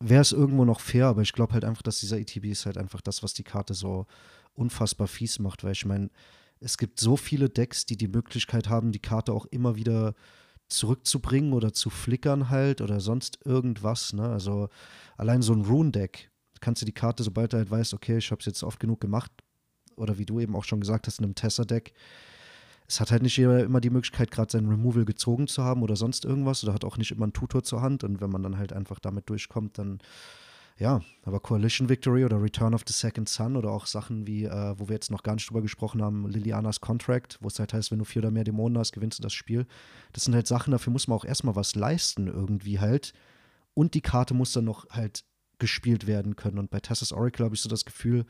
wäre 0.00 0.22
es 0.22 0.32
irgendwo 0.32 0.64
noch 0.64 0.80
fair, 0.80 1.06
aber 1.06 1.22
ich 1.22 1.32
glaube 1.32 1.54
halt 1.54 1.64
einfach, 1.64 1.82
dass 1.82 2.00
dieser 2.00 2.18
ETB 2.18 2.46
ist 2.46 2.66
halt 2.66 2.78
einfach 2.78 3.00
das, 3.00 3.22
was 3.22 3.34
die 3.34 3.44
Karte 3.44 3.74
so 3.74 4.06
unfassbar 4.54 5.06
fies 5.06 5.38
macht, 5.38 5.64
weil 5.64 5.72
ich 5.72 5.86
meine, 5.86 6.10
es 6.60 6.78
gibt 6.78 7.00
so 7.00 7.16
viele 7.16 7.48
Decks, 7.48 7.86
die 7.86 7.96
die 7.96 8.08
Möglichkeit 8.08 8.68
haben, 8.68 8.92
die 8.92 9.00
Karte 9.00 9.32
auch 9.32 9.46
immer 9.46 9.76
wieder 9.76 10.14
zurückzubringen 10.68 11.52
oder 11.52 11.72
zu 11.72 11.90
flickern 11.90 12.48
halt 12.48 12.80
oder 12.80 13.00
sonst 13.00 13.38
irgendwas. 13.44 14.12
Ne? 14.12 14.28
Also 14.28 14.68
allein 15.16 15.42
so 15.42 15.52
ein 15.52 15.62
Rune-Deck, 15.62 16.30
kannst 16.60 16.82
du 16.82 16.86
die 16.86 16.92
Karte, 16.92 17.22
sobald 17.22 17.52
du 17.52 17.58
halt 17.58 17.70
weißt, 17.70 17.94
okay, 17.94 18.18
ich 18.18 18.30
habe 18.30 18.40
es 18.40 18.46
jetzt 18.46 18.62
oft 18.62 18.80
genug 18.80 19.00
gemacht, 19.00 19.30
oder 19.96 20.18
wie 20.18 20.26
du 20.26 20.40
eben 20.40 20.56
auch 20.56 20.64
schon 20.64 20.80
gesagt 20.80 21.06
hast, 21.06 21.18
in 21.18 21.24
einem 21.24 21.34
Tesser-Deck, 21.34 21.92
es 22.92 23.00
hat 23.00 23.10
halt 23.10 23.22
nicht 23.22 23.38
jeder 23.38 23.64
immer 23.64 23.80
die 23.80 23.88
Möglichkeit, 23.88 24.30
gerade 24.30 24.52
sein 24.52 24.68
Removal 24.68 25.06
gezogen 25.06 25.48
zu 25.48 25.64
haben 25.64 25.82
oder 25.82 25.96
sonst 25.96 26.26
irgendwas 26.26 26.62
oder 26.62 26.74
hat 26.74 26.84
auch 26.84 26.98
nicht 26.98 27.10
immer 27.10 27.24
einen 27.24 27.32
Tutor 27.32 27.62
zur 27.62 27.80
Hand 27.80 28.04
und 28.04 28.20
wenn 28.20 28.28
man 28.28 28.42
dann 28.42 28.58
halt 28.58 28.74
einfach 28.74 28.98
damit 28.98 29.30
durchkommt, 29.30 29.78
dann 29.78 29.98
ja, 30.78 31.00
aber 31.22 31.40
Coalition 31.40 31.88
Victory 31.88 32.26
oder 32.26 32.42
Return 32.42 32.74
of 32.74 32.82
the 32.86 32.92
Second 32.92 33.30
Sun 33.30 33.56
oder 33.56 33.70
auch 33.70 33.86
Sachen 33.86 34.26
wie, 34.26 34.44
äh, 34.44 34.74
wo 34.78 34.88
wir 34.88 34.94
jetzt 34.94 35.10
noch 35.10 35.22
gar 35.22 35.34
nicht 35.34 35.48
drüber 35.48 35.62
gesprochen 35.62 36.02
haben, 36.02 36.28
Lilianas 36.28 36.82
Contract, 36.82 37.38
wo 37.40 37.48
es 37.48 37.58
halt 37.58 37.72
heißt, 37.72 37.92
wenn 37.92 37.98
du 37.98 38.04
vier 38.04 38.20
oder 38.20 38.30
mehr 38.30 38.44
Dämonen 38.44 38.76
hast, 38.76 38.92
gewinnst 38.92 39.18
du 39.18 39.22
das 39.22 39.32
Spiel. 39.32 39.66
Das 40.12 40.24
sind 40.24 40.34
halt 40.34 40.46
Sachen, 40.46 40.72
dafür 40.72 40.92
muss 40.92 41.08
man 41.08 41.16
auch 41.16 41.24
erstmal 41.24 41.56
was 41.56 41.74
leisten 41.74 42.26
irgendwie 42.26 42.78
halt. 42.78 43.14
Und 43.74 43.94
die 43.94 44.00
Karte 44.00 44.34
muss 44.34 44.52
dann 44.52 44.64
noch 44.64 44.88
halt 44.90 45.24
gespielt 45.58 46.06
werden 46.06 46.36
können. 46.36 46.58
Und 46.58 46.70
bei 46.70 46.80
Tessas 46.80 47.12
Oracle 47.12 47.44
habe 47.44 47.54
ich 47.54 47.60
so 47.60 47.68
das 47.68 47.84
Gefühl, 47.84 48.26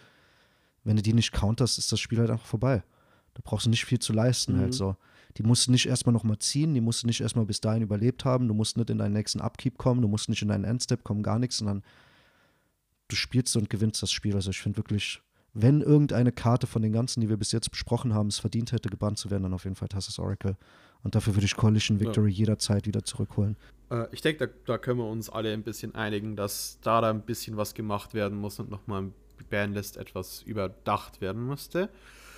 wenn 0.84 0.96
du 0.96 1.02
die 1.02 1.14
nicht 1.14 1.32
counterst, 1.32 1.78
ist 1.78 1.90
das 1.90 2.00
Spiel 2.00 2.18
halt 2.18 2.30
einfach 2.30 2.46
vorbei. 2.46 2.82
Da 3.34 3.40
brauchst 3.44 3.66
du 3.66 3.70
nicht 3.70 3.84
viel 3.84 3.98
zu 3.98 4.12
leisten, 4.12 4.52
halt 4.52 4.60
mhm. 4.60 4.64
halt 4.64 4.74
so. 4.74 4.96
Die 5.38 5.42
musst 5.42 5.66
du 5.66 5.70
nicht 5.70 5.86
erstmal 5.86 6.12
nochmal 6.12 6.38
ziehen, 6.38 6.74
die 6.74 6.80
musst 6.80 7.02
du 7.02 7.06
nicht 7.06 7.20
erstmal 7.20 7.46
bis 7.46 7.60
dahin 7.60 7.82
überlebt 7.82 8.24
haben, 8.24 8.48
du 8.48 8.54
musst 8.54 8.76
nicht 8.76 8.90
in 8.90 8.98
deinen 8.98 9.14
nächsten 9.14 9.40
Upkeep 9.40 9.78
kommen, 9.78 10.02
du 10.02 10.08
musst 10.08 10.28
nicht 10.28 10.42
in 10.42 10.48
deinen 10.48 10.64
Endstep 10.64 11.04
kommen, 11.04 11.22
gar 11.22 11.38
nichts, 11.38 11.58
sondern 11.58 11.82
du 13.08 13.16
spielst 13.16 13.56
und 13.56 13.70
gewinnst 13.70 14.02
das 14.02 14.12
Spiel. 14.12 14.34
Also 14.34 14.50
ich 14.50 14.60
finde 14.60 14.76
wirklich, 14.76 15.22
wenn 15.54 15.80
irgendeine 15.80 16.32
Karte 16.32 16.66
von 16.66 16.82
den 16.82 16.92
ganzen, 16.92 17.20
die 17.20 17.28
wir 17.28 17.36
bis 17.36 17.52
jetzt 17.52 17.70
besprochen 17.70 18.14
haben, 18.14 18.28
es 18.28 18.38
verdient 18.38 18.72
hätte, 18.72 18.88
gebannt 18.88 19.18
zu 19.18 19.30
werden, 19.30 19.44
dann 19.44 19.54
auf 19.54 19.64
jeden 19.64 19.76
Fall 19.76 19.88
Tassus 19.88 20.18
Oracle. 20.18 20.56
Und 21.02 21.14
dafür 21.14 21.34
würde 21.34 21.46
ich 21.46 21.56
Coalition 21.56 22.00
Victory 22.00 22.30
ja. 22.30 22.38
jederzeit 22.38 22.86
wieder 22.86 23.02
zurückholen. 23.02 23.56
Äh, 23.90 24.06
ich 24.12 24.20
denke, 24.20 24.46
da, 24.46 24.52
da, 24.66 24.78
können 24.78 24.98
wir 24.98 25.08
uns 25.08 25.28
alle 25.28 25.52
ein 25.52 25.62
bisschen 25.62 25.94
einigen, 25.94 26.36
dass 26.36 26.78
da 26.80 27.00
da 27.00 27.10
ein 27.10 27.22
bisschen 27.22 27.56
was 27.56 27.74
gemacht 27.74 28.14
werden 28.14 28.38
muss 28.38 28.60
und 28.60 28.70
nochmal 28.70 29.02
im 29.02 29.12
Bandlist 29.50 29.96
etwas 29.96 30.42
überdacht 30.42 31.20
werden 31.20 31.46
müsste. 31.46 31.90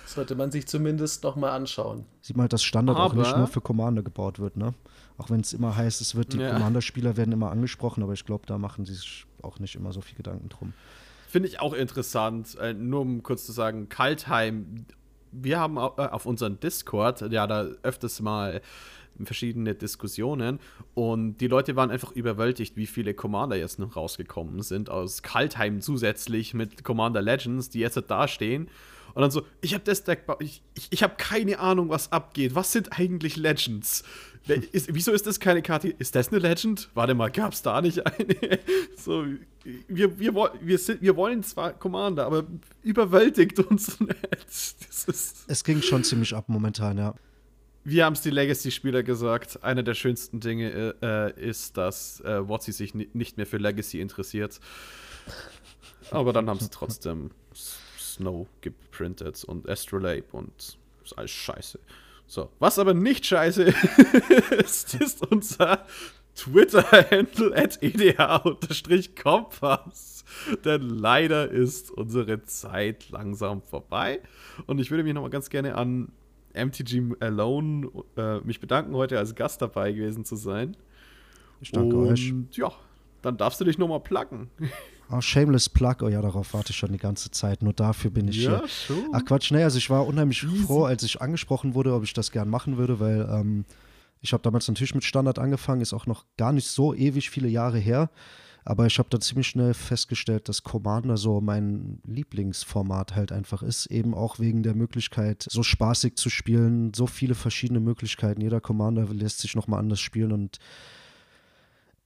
Sollte 0.05 0.35
man 0.35 0.51
sich 0.51 0.67
zumindest 0.67 1.23
nochmal 1.23 1.51
anschauen. 1.51 2.05
Sieht 2.21 2.37
man 2.37 2.43
halt, 2.43 2.53
dass 2.53 2.63
Standard 2.63 2.97
aber, 2.97 3.05
auch 3.05 3.13
nicht 3.13 3.37
nur 3.37 3.47
für 3.47 3.61
Commander 3.61 4.03
gebaut 4.03 4.39
wird, 4.39 4.57
ne? 4.57 4.73
Auch 5.17 5.29
wenn 5.29 5.39
es 5.39 5.53
immer 5.53 5.75
heißt, 5.75 6.01
es 6.01 6.15
wird, 6.15 6.33
die 6.33 6.37
ja. 6.37 6.51
Commander-Spieler 6.53 7.15
werden 7.17 7.31
immer 7.31 7.51
angesprochen, 7.51 8.03
aber 8.03 8.13
ich 8.13 8.25
glaube, 8.25 8.45
da 8.45 8.57
machen 8.57 8.85
sie 8.85 8.93
sich 8.93 9.25
auch 9.41 9.59
nicht 9.59 9.75
immer 9.75 9.93
so 9.93 10.01
viel 10.01 10.15
Gedanken 10.15 10.49
drum. 10.49 10.73
Finde 11.27 11.47
ich 11.47 11.59
auch 11.59 11.73
interessant, 11.73 12.55
äh, 12.59 12.73
nur 12.73 13.01
um 13.01 13.23
kurz 13.23 13.45
zu 13.45 13.51
sagen, 13.51 13.89
Kaltheim, 13.89 14.85
wir 15.31 15.59
haben 15.59 15.77
äh, 15.77 15.79
auf 15.79 16.25
unserem 16.25 16.59
Discord 16.59 17.21
ja 17.31 17.47
da 17.47 17.63
öfters 17.83 18.21
mal 18.21 18.61
verschiedene 19.23 19.75
Diskussionen 19.75 20.59
und 20.93 21.37
die 21.37 21.47
Leute 21.47 21.77
waren 21.77 21.89
einfach 21.89 22.11
überwältigt, 22.11 22.75
wie 22.75 22.85
viele 22.85 23.13
Commander 23.13 23.55
jetzt 23.55 23.79
noch 23.79 23.95
rausgekommen 23.95 24.61
sind 24.61 24.89
aus 24.89 25.21
Kaltheim 25.21 25.79
zusätzlich 25.79 26.53
mit 26.53 26.83
Commander 26.83 27.21
Legends, 27.21 27.69
die 27.69 27.79
jetzt 27.79 28.01
da 28.07 28.27
stehen 28.27 28.67
und 29.15 29.21
dann 29.21 29.31
so, 29.31 29.43
ich 29.61 29.73
habe 29.73 29.83
das 29.85 30.03
Deck, 30.03 30.25
ich, 30.39 30.61
ich, 30.73 30.87
ich 30.91 31.01
habe 31.01 31.15
keine 31.17 31.59
Ahnung, 31.59 31.87
was 31.87 32.11
abgeht. 32.11 32.53
Was 32.53 32.73
sind 32.73 32.99
eigentlich 32.99 33.37
Legends? 33.37 34.03
Ist, 34.73 34.93
wieso 34.93 35.13
ist 35.13 35.25
das 35.25 35.39
keine 35.39 35.61
Karte? 35.61 35.87
Ist 35.87 36.15
das 36.15 36.33
eine 36.33 36.39
Legend? 36.39 36.89
Warte 36.93 37.13
mal, 37.15 37.31
gab 37.31 37.53
es 37.53 37.61
da 37.61 37.81
nicht 37.81 38.05
eine? 38.05 38.59
so, 38.97 39.25
wir, 39.87 40.19
wir, 40.19 40.35
wir, 40.61 40.77
sind, 40.77 41.01
wir 41.01 41.15
wollen 41.15 41.43
zwar 41.43 41.71
Commander, 41.71 42.25
aber 42.25 42.45
überwältigt 42.83 43.57
uns 43.59 43.97
nicht. 44.01 44.17
es 45.47 45.63
ging 45.63 45.81
schon 45.81 46.03
ziemlich 46.03 46.35
ab 46.35 46.49
momentan, 46.49 46.97
ja. 46.97 47.15
Wie 47.85 48.03
haben 48.03 48.13
es 48.13 48.21
die 48.21 48.31
Legacy-Spieler 48.31 49.03
gesagt? 49.03 49.63
Eine 49.63 49.85
der 49.85 49.93
schönsten 49.93 50.41
Dinge 50.41 50.95
äh, 51.01 51.41
ist, 51.41 51.77
dass 51.77 52.19
äh, 52.21 52.49
Watsi 52.49 52.73
sich 52.73 52.93
nicht 52.95 53.37
mehr 53.37 53.45
für 53.45 53.57
Legacy 53.57 54.01
interessiert. 54.01 54.59
Aber 56.11 56.33
dann 56.33 56.49
haben 56.49 56.59
sie 56.59 56.69
trotzdem 56.69 57.31
Snow 58.15 58.47
geprintet 58.61 59.43
und 59.43 59.69
Astrolabe 59.69 60.25
und 60.31 60.77
ist 61.03 61.17
alles 61.17 61.31
scheiße. 61.31 61.79
So, 62.27 62.49
was 62.59 62.79
aber 62.79 62.93
nicht 62.93 63.25
scheiße 63.25 63.63
ist, 64.57 64.95
ist 64.95 65.21
unser 65.31 65.85
Twitter-Handle 66.35 67.55
at 67.55 67.81
edh-kompass. 67.81 69.05
Denn 70.63 70.81
leider 70.81 71.49
ist 71.49 71.91
unsere 71.91 72.43
Zeit 72.43 73.09
langsam 73.09 73.61
vorbei. 73.61 74.21
Und 74.65 74.79
ich 74.79 74.89
würde 74.91 75.03
mich 75.03 75.13
nochmal 75.13 75.29
ganz 75.29 75.49
gerne 75.49 75.75
an 75.75 76.11
MTG 76.53 77.15
Alone 77.19 77.91
äh, 78.17 78.39
mich 78.39 78.59
bedanken, 78.59 78.95
heute 78.95 79.19
als 79.19 79.35
Gast 79.35 79.61
dabei 79.61 79.91
gewesen 79.91 80.25
zu 80.25 80.35
sein. 80.35 80.75
Ich 81.61 81.71
danke 81.71 81.95
Und, 81.95 82.07
euch. 82.07 82.33
Ja, 82.51 82.71
dann 83.21 83.37
darfst 83.37 83.61
du 83.61 83.65
dich 83.65 83.77
nochmal 83.77 83.99
placken. 83.99 84.49
Oh, 85.11 85.21
shameless 85.21 85.69
Plug, 85.69 85.95
oh 86.01 86.07
ja, 86.07 86.21
darauf 86.21 86.53
warte 86.53 86.71
ich 86.71 86.77
schon 86.77 86.91
die 86.91 86.97
ganze 86.97 87.31
Zeit. 87.31 87.61
Nur 87.61 87.73
dafür 87.73 88.11
bin 88.11 88.27
ich 88.27 88.37
ja, 88.43 88.59
hier. 88.59 88.67
Schon. 88.67 89.09
Ach 89.13 89.23
Quatsch, 89.23 89.51
nee, 89.51 89.63
also 89.63 89.77
ich 89.77 89.89
war 89.89 90.05
unheimlich 90.05 90.43
Easy. 90.43 90.63
froh, 90.63 90.85
als 90.85 91.03
ich 91.03 91.21
angesprochen 91.21 91.75
wurde, 91.75 91.93
ob 91.93 92.03
ich 92.03 92.13
das 92.13 92.31
gern 92.31 92.49
machen 92.49 92.77
würde, 92.77 92.99
weil 92.99 93.27
ähm, 93.31 93.65
ich 94.21 94.33
habe 94.33 94.41
damals 94.41 94.67
natürlich 94.67 94.95
mit 94.95 95.03
Standard 95.03 95.37
angefangen, 95.37 95.81
ist 95.81 95.93
auch 95.93 96.07
noch 96.07 96.25
gar 96.37 96.51
nicht 96.51 96.67
so 96.67 96.93
ewig 96.93 97.29
viele 97.29 97.47
Jahre 97.47 97.77
her. 97.77 98.09
Aber 98.67 98.87
ich 98.87 98.97
habe 98.97 99.09
dann 99.11 99.21
ziemlich 99.21 99.47
schnell 99.47 99.75
festgestellt, 99.75 100.49
dass 100.49 100.63
Commander 100.63 101.17
so 101.17 101.39
mein 101.39 101.99
Lieblingsformat 102.03 103.15
halt 103.15 103.31
einfach 103.31 103.61
ist. 103.61 103.85
Eben 103.85 104.15
auch 104.15 104.39
wegen 104.39 104.63
der 104.63 104.73
Möglichkeit, 104.73 105.45
so 105.47 105.61
spaßig 105.61 106.15
zu 106.15 106.31
spielen, 106.31 106.91
so 106.95 107.05
viele 107.05 107.35
verschiedene 107.35 107.79
Möglichkeiten. 107.79 108.41
Jeder 108.41 108.61
Commander 108.61 109.05
lässt 109.13 109.39
sich 109.39 109.55
nochmal 109.55 109.79
anders 109.79 109.99
spielen 109.99 110.31
und 110.31 110.57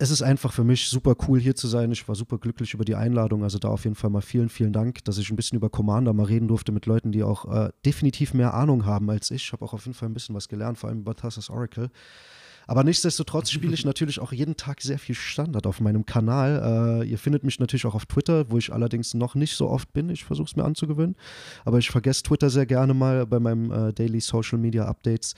es 0.02 0.12
ist 0.12 0.22
einfach 0.22 0.54
für 0.54 0.64
mich 0.64 0.88
super 0.88 1.14
cool 1.28 1.42
hier 1.42 1.56
zu 1.56 1.68
sein. 1.68 1.92
Ich 1.92 2.08
war 2.08 2.16
super 2.16 2.38
glücklich 2.38 2.74
über 2.74 2.86
die 2.86 2.96
Einladung. 2.96 3.44
Also 3.44 3.60
da 3.60 3.68
auf 3.68 3.84
jeden 3.84 3.98
Fall 3.98 4.10
mal 4.10 4.22
vielen, 4.22 4.48
vielen 4.48 4.72
Dank, 4.72 5.04
dass 5.04 5.18
ich 5.18 5.30
ein 5.30 5.36
bisschen 5.36 5.58
über 5.58 5.70
Commander 5.70 6.14
mal 6.14 6.24
reden 6.26 6.48
durfte 6.48 6.72
mit 6.72 6.86
Leuten, 6.86 7.12
die 7.12 7.22
auch 7.22 7.54
äh, 7.54 7.70
definitiv 7.86 8.34
mehr 8.34 8.54
Ahnung 8.54 8.86
haben 8.86 9.10
als 9.10 9.30
ich. 9.30 9.44
Ich 9.44 9.52
habe 9.52 9.66
auch 9.66 9.74
auf 9.74 9.86
jeden 9.86 9.96
Fall 9.96 10.08
ein 10.08 10.14
bisschen 10.14 10.34
was 10.36 10.48
gelernt, 10.48 10.78
vor 10.78 10.90
allem 10.90 11.00
über 11.00 11.16
Tassas 11.16 11.50
Oracle. 11.50 11.92
Aber 12.70 12.84
nichtsdestotrotz 12.84 13.50
spiele 13.50 13.74
ich 13.74 13.84
natürlich 13.86 14.20
auch 14.20 14.32
jeden 14.32 14.56
Tag 14.56 14.80
sehr 14.82 15.00
viel 15.00 15.16
Standard 15.16 15.66
auf 15.66 15.82
meinem 15.82 16.06
Kanal. 16.06 17.02
Äh, 17.02 17.10
ihr 17.10 17.18
findet 17.18 17.44
mich 17.44 17.60
natürlich 17.60 17.88
auch 17.88 17.96
auf 17.96 18.06
Twitter, 18.06 18.52
wo 18.52 18.60
ich 18.60 18.72
allerdings 18.72 19.16
noch 19.16 19.34
nicht 19.34 19.56
so 19.56 19.68
oft 19.68 19.92
bin. 19.92 20.08
Ich 20.10 20.24
versuche 20.24 20.50
es 20.50 20.56
mir 20.56 20.64
anzugewöhnen. 20.64 21.16
Aber 21.66 21.80
ich 21.80 21.90
vergesse 21.90 22.22
Twitter 22.22 22.52
sehr 22.52 22.68
gerne 22.68 22.94
mal 22.94 23.26
bei 23.26 23.40
meinem 23.40 23.72
äh, 23.72 23.92
Daily 23.92 24.20
Social 24.20 24.60
Media 24.60 24.86
Updates. 24.86 25.34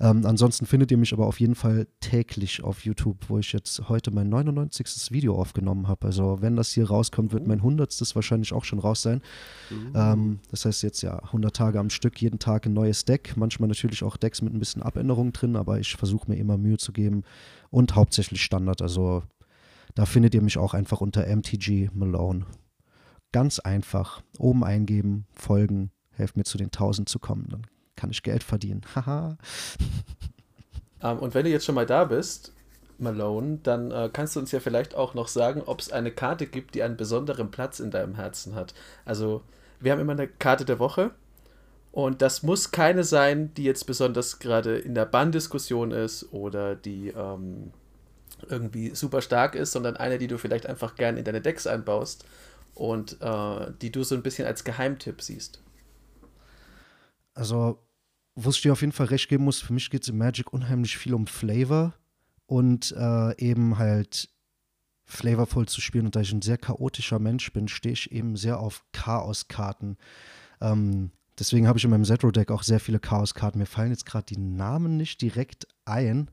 Ähm, 0.00 0.24
ansonsten 0.24 0.64
findet 0.64 0.90
ihr 0.90 0.96
mich 0.96 1.12
aber 1.12 1.26
auf 1.26 1.38
jeden 1.38 1.54
Fall 1.54 1.86
täglich 2.00 2.64
auf 2.64 2.86
YouTube, 2.86 3.28
wo 3.28 3.38
ich 3.38 3.52
jetzt 3.52 3.90
heute 3.90 4.10
mein 4.10 4.30
99. 4.30 5.10
Video 5.10 5.34
aufgenommen 5.34 5.86
habe. 5.86 6.06
Also 6.06 6.38
wenn 6.40 6.56
das 6.56 6.70
hier 6.70 6.88
rauskommt, 6.88 7.34
wird 7.34 7.46
mein 7.46 7.58
100. 7.58 7.92
wahrscheinlich 8.14 8.54
auch 8.54 8.64
schon 8.64 8.78
raus 8.78 9.02
sein. 9.02 9.20
Mhm. 9.68 9.92
Ähm, 9.94 10.38
das 10.50 10.64
heißt 10.64 10.82
jetzt 10.82 11.02
ja 11.02 11.18
100 11.24 11.54
Tage 11.54 11.78
am 11.78 11.90
Stück, 11.90 12.22
jeden 12.22 12.38
Tag 12.38 12.64
ein 12.64 12.72
neues 12.72 13.04
Deck. 13.04 13.34
Manchmal 13.36 13.68
natürlich 13.68 14.02
auch 14.02 14.16
Decks 14.16 14.40
mit 14.40 14.54
ein 14.54 14.58
bisschen 14.58 14.80
Abänderungen 14.80 15.34
drin, 15.34 15.56
aber 15.56 15.78
ich 15.78 15.94
versuche 15.96 16.30
mir 16.30 16.38
immer 16.38 16.56
Mühe 16.56 16.69
zu 16.78 16.92
geben 16.92 17.24
und 17.70 17.94
hauptsächlich 17.94 18.42
Standard. 18.42 18.82
Also 18.82 19.22
da 19.94 20.06
findet 20.06 20.34
ihr 20.34 20.42
mich 20.42 20.58
auch 20.58 20.74
einfach 20.74 21.00
unter 21.00 21.26
MTG 21.26 21.90
Malone. 21.92 22.46
Ganz 23.32 23.58
einfach. 23.58 24.22
Oben 24.38 24.64
eingeben, 24.64 25.26
folgen, 25.32 25.90
helft 26.12 26.36
mir 26.36 26.44
zu 26.44 26.58
den 26.58 26.66
1000 26.66 27.08
zu 27.08 27.18
kommen. 27.18 27.46
Dann 27.48 27.66
kann 27.96 28.10
ich 28.10 28.22
Geld 28.22 28.42
verdienen. 28.42 28.82
Haha. 28.94 29.36
um, 31.00 31.08
ähm, 31.10 31.18
und 31.18 31.34
wenn 31.34 31.44
du 31.44 31.50
jetzt 31.50 31.64
schon 31.64 31.74
mal 31.74 31.86
da 31.86 32.04
bist, 32.04 32.52
Malone, 32.98 33.60
dann 33.62 33.90
äh, 33.90 34.10
kannst 34.12 34.36
du 34.36 34.40
uns 34.40 34.52
ja 34.52 34.60
vielleicht 34.60 34.94
auch 34.94 35.14
noch 35.14 35.28
sagen, 35.28 35.62
ob 35.64 35.80
es 35.80 35.90
eine 35.90 36.10
Karte 36.10 36.46
gibt, 36.46 36.74
die 36.74 36.82
einen 36.82 36.96
besonderen 36.96 37.50
Platz 37.50 37.80
in 37.80 37.90
deinem 37.90 38.14
Herzen 38.14 38.54
hat. 38.54 38.74
Also, 39.04 39.42
wir 39.80 39.92
haben 39.92 40.00
immer 40.00 40.12
eine 40.12 40.28
Karte 40.28 40.64
der 40.64 40.78
Woche 40.78 41.12
und 41.92 42.22
das 42.22 42.42
muss 42.42 42.70
keine 42.70 43.04
sein, 43.04 43.52
die 43.54 43.64
jetzt 43.64 43.86
besonders 43.86 44.38
gerade 44.38 44.78
in 44.78 44.94
der 44.94 45.06
Banndiskussion 45.06 45.90
ist 45.90 46.32
oder 46.32 46.76
die 46.76 47.08
ähm, 47.08 47.72
irgendwie 48.48 48.94
super 48.94 49.20
stark 49.22 49.54
ist, 49.54 49.72
sondern 49.72 49.96
eine, 49.96 50.18
die 50.18 50.28
du 50.28 50.38
vielleicht 50.38 50.66
einfach 50.66 50.94
gern 50.94 51.16
in 51.16 51.24
deine 51.24 51.40
Decks 51.40 51.66
einbaust 51.66 52.24
und 52.74 53.20
äh, 53.20 53.72
die 53.82 53.90
du 53.90 54.04
so 54.04 54.14
ein 54.14 54.22
bisschen 54.22 54.46
als 54.46 54.64
Geheimtipp 54.64 55.20
siehst. 55.20 55.62
Also, 57.34 57.82
wo 58.36 58.50
ich 58.50 58.62
dir 58.62 58.72
auf 58.72 58.80
jeden 58.80 58.92
Fall 58.92 59.06
recht 59.06 59.28
geben 59.28 59.44
muss, 59.44 59.60
für 59.60 59.72
mich 59.72 59.90
geht 59.90 60.02
es 60.02 60.08
in 60.08 60.18
Magic 60.18 60.52
unheimlich 60.52 60.96
viel 60.96 61.14
um 61.14 61.26
Flavor 61.26 61.94
und 62.46 62.92
äh, 62.96 63.36
eben 63.38 63.78
halt 63.78 64.28
flavorvoll 65.04 65.66
zu 65.66 65.80
spielen. 65.80 66.06
Und 66.06 66.14
da 66.14 66.20
ich 66.20 66.32
ein 66.32 66.42
sehr 66.42 66.58
chaotischer 66.58 67.18
Mensch 67.18 67.52
bin, 67.52 67.66
stehe 67.66 67.92
ich 67.92 68.12
eben 68.12 68.36
sehr 68.36 68.60
auf 68.60 68.84
Chaos-Karten. 68.92 69.98
Ähm, 70.60 71.10
Deswegen 71.40 71.66
habe 71.66 71.78
ich 71.78 71.84
in 71.84 71.90
meinem 71.90 72.04
Zetro-Deck 72.04 72.50
auch 72.50 72.62
sehr 72.62 72.80
viele 72.80 73.00
Chaos-Karten. 73.00 73.58
Mir 73.58 73.66
fallen 73.66 73.90
jetzt 73.90 74.04
gerade 74.04 74.26
die 74.26 74.36
Namen 74.36 74.98
nicht 74.98 75.22
direkt 75.22 75.66
ein. 75.86 76.30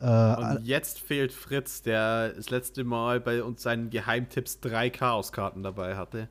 Äh, 0.00 0.06
Und 0.06 0.64
jetzt 0.64 0.98
fehlt 0.98 1.32
Fritz, 1.32 1.82
der 1.82 2.30
das 2.30 2.50
letzte 2.50 2.82
Mal 2.82 3.20
bei 3.20 3.44
uns 3.44 3.62
seinen 3.62 3.90
Geheimtipps 3.90 4.58
drei 4.58 4.90
Chaos-Karten 4.90 5.62
dabei 5.62 5.96
hatte. 5.96 6.28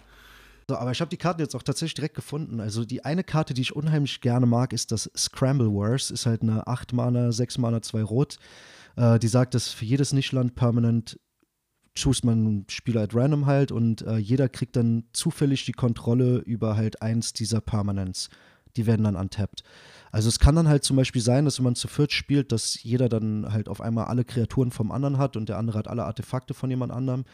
So, 0.68 0.76
aber 0.76 0.92
ich 0.92 1.00
habe 1.00 1.10
die 1.10 1.18
Karten 1.18 1.40
jetzt 1.40 1.56
auch 1.56 1.64
tatsächlich 1.64 1.94
direkt 1.94 2.16
gefunden. 2.16 2.60
Also 2.60 2.84
die 2.84 3.06
eine 3.06 3.24
Karte, 3.24 3.54
die 3.54 3.62
ich 3.62 3.76
unheimlich 3.76 4.22
gerne 4.22 4.46
mag, 4.46 4.74
ist 4.74 4.92
das 4.92 5.10
Scramble 5.16 5.68
Wars. 5.68 6.12
Ist 6.12 6.26
halt 6.26 6.42
eine 6.42 6.68
8 6.68 6.94
Mana, 6.94 7.32
6 7.32 7.58
Mana, 7.58 7.82
2 7.82 8.04
Rot. 8.04 8.38
Äh, 8.98 9.18
die 9.20 9.30
sagt, 9.30 9.54
dass 9.54 9.70
für 9.70 9.86
jedes 9.86 10.12
Nichtland 10.12 10.56
permanent 10.56 11.20
choose 11.96 12.26
man 12.26 12.46
einen 12.46 12.66
Spieler 12.70 13.02
at 13.02 13.16
random 13.16 13.46
halt 13.46 13.72
und 13.72 14.02
äh, 14.04 14.18
jeder 14.18 14.50
kriegt 14.50 14.76
dann 14.76 15.04
zufällig 15.14 15.66
die 15.66 15.74
Kontrolle 15.74 16.38
über 16.40 16.76
halt 16.76 17.02
eins 17.02 17.34
dieser 17.34 17.62
Permanents. 17.62 18.30
Die 18.78 18.86
werden 18.86 19.04
dann 19.04 19.18
untappt. 19.18 19.64
Also 20.12 20.30
es 20.30 20.40
kann 20.40 20.56
dann 20.56 20.68
halt 20.68 20.84
zum 20.84 20.96
Beispiel 20.96 21.22
sein, 21.22 21.46
dass 21.46 21.58
wenn 21.58 21.66
man 21.66 21.76
zu 21.76 21.88
viert 21.88 22.14
spielt, 22.14 22.52
dass 22.52 22.82
jeder 22.84 23.10
dann 23.10 23.52
halt 23.52 23.68
auf 23.68 23.82
einmal 23.82 24.06
alle 24.06 24.24
Kreaturen 24.24 24.72
vom 24.72 24.92
anderen 24.92 25.18
hat 25.18 25.36
und 25.36 25.50
der 25.50 25.58
andere 25.58 25.78
hat 25.78 25.88
alle 25.88 26.06
Artefakte 26.06 26.54
von 26.54 26.70
jemand 26.70 26.92
anderem. 26.92 27.26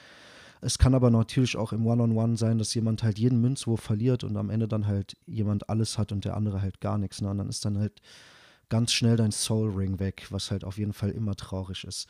Es 0.61 0.79
kann 0.79 0.95
aber 0.95 1.11
natürlich 1.11 1.55
auch 1.55 1.71
im 1.71 1.85
One-on-One 1.85 2.13
-on 2.13 2.31
-One 2.31 2.37
sein, 2.37 2.57
dass 2.57 2.73
jemand 2.73 3.03
halt 3.03 3.19
jeden 3.19 3.39
Münzwurf 3.41 3.81
verliert 3.81 4.23
und 4.23 4.37
am 4.37 4.49
Ende 4.49 4.67
dann 4.67 4.87
halt 4.87 5.15
jemand 5.27 5.69
alles 5.69 5.99
hat 5.99 6.11
und 6.11 6.25
der 6.25 6.35
andere 6.35 6.61
halt 6.61 6.81
gar 6.81 6.97
nichts. 6.97 7.21
Ne? 7.21 7.29
Und 7.29 7.37
dann 7.37 7.49
ist 7.49 7.63
dann 7.63 7.77
halt 7.77 8.01
ganz 8.69 8.91
schnell 8.91 9.17
dein 9.17 9.31
Soul 9.31 9.69
Ring 9.69 9.99
weg, 9.99 10.25
was 10.29 10.49
halt 10.49 10.63
auf 10.63 10.77
jeden 10.77 10.93
Fall 10.93 11.11
immer 11.11 11.35
traurig 11.35 11.83
ist. 11.83 12.07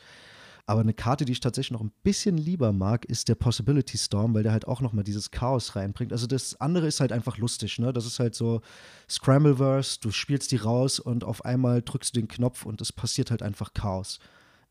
Aber 0.68 0.82
eine 0.82 0.92
Karte, 0.92 1.24
die 1.24 1.32
ich 1.32 1.40
tatsächlich 1.40 1.70
noch 1.70 1.80
ein 1.80 1.92
bisschen 2.02 2.36
lieber 2.36 2.74
mag, 2.74 3.06
ist 3.06 3.30
der 3.30 3.36
Possibility 3.36 3.96
Storm, 3.96 4.34
weil 4.34 4.42
der 4.42 4.52
halt 4.52 4.68
auch 4.68 4.82
nochmal 4.82 5.02
dieses 5.02 5.30
Chaos 5.30 5.74
reinbringt. 5.76 6.12
Also 6.12 6.26
das 6.26 6.60
andere 6.60 6.86
ist 6.86 7.00
halt 7.00 7.10
einfach 7.10 7.38
lustig, 7.38 7.78
ne? 7.78 7.90
Das 7.90 8.04
ist 8.04 8.20
halt 8.20 8.34
so 8.34 8.60
Scrambleverse, 9.08 9.98
du 10.02 10.10
spielst 10.10 10.52
die 10.52 10.56
raus 10.56 11.00
und 11.00 11.24
auf 11.24 11.42
einmal 11.46 11.80
drückst 11.80 12.14
du 12.14 12.20
den 12.20 12.28
Knopf 12.28 12.66
und 12.66 12.82
es 12.82 12.92
passiert 12.92 13.30
halt 13.30 13.42
einfach 13.42 13.72
Chaos. 13.72 14.18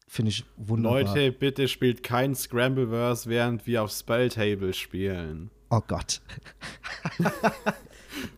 Finde 0.08 0.30
ich 0.30 0.46
wunderbar. 0.56 1.02
Leute, 1.02 1.32
bitte 1.32 1.68
spielt 1.68 2.04
kein 2.04 2.36
Scrambleverse, 2.36 3.28
während 3.28 3.66
wir 3.66 3.82
auf 3.82 3.92
Spelltable 3.92 4.74
spielen. 4.74 5.50
Oh 5.72 5.82
Gott. 5.88 6.22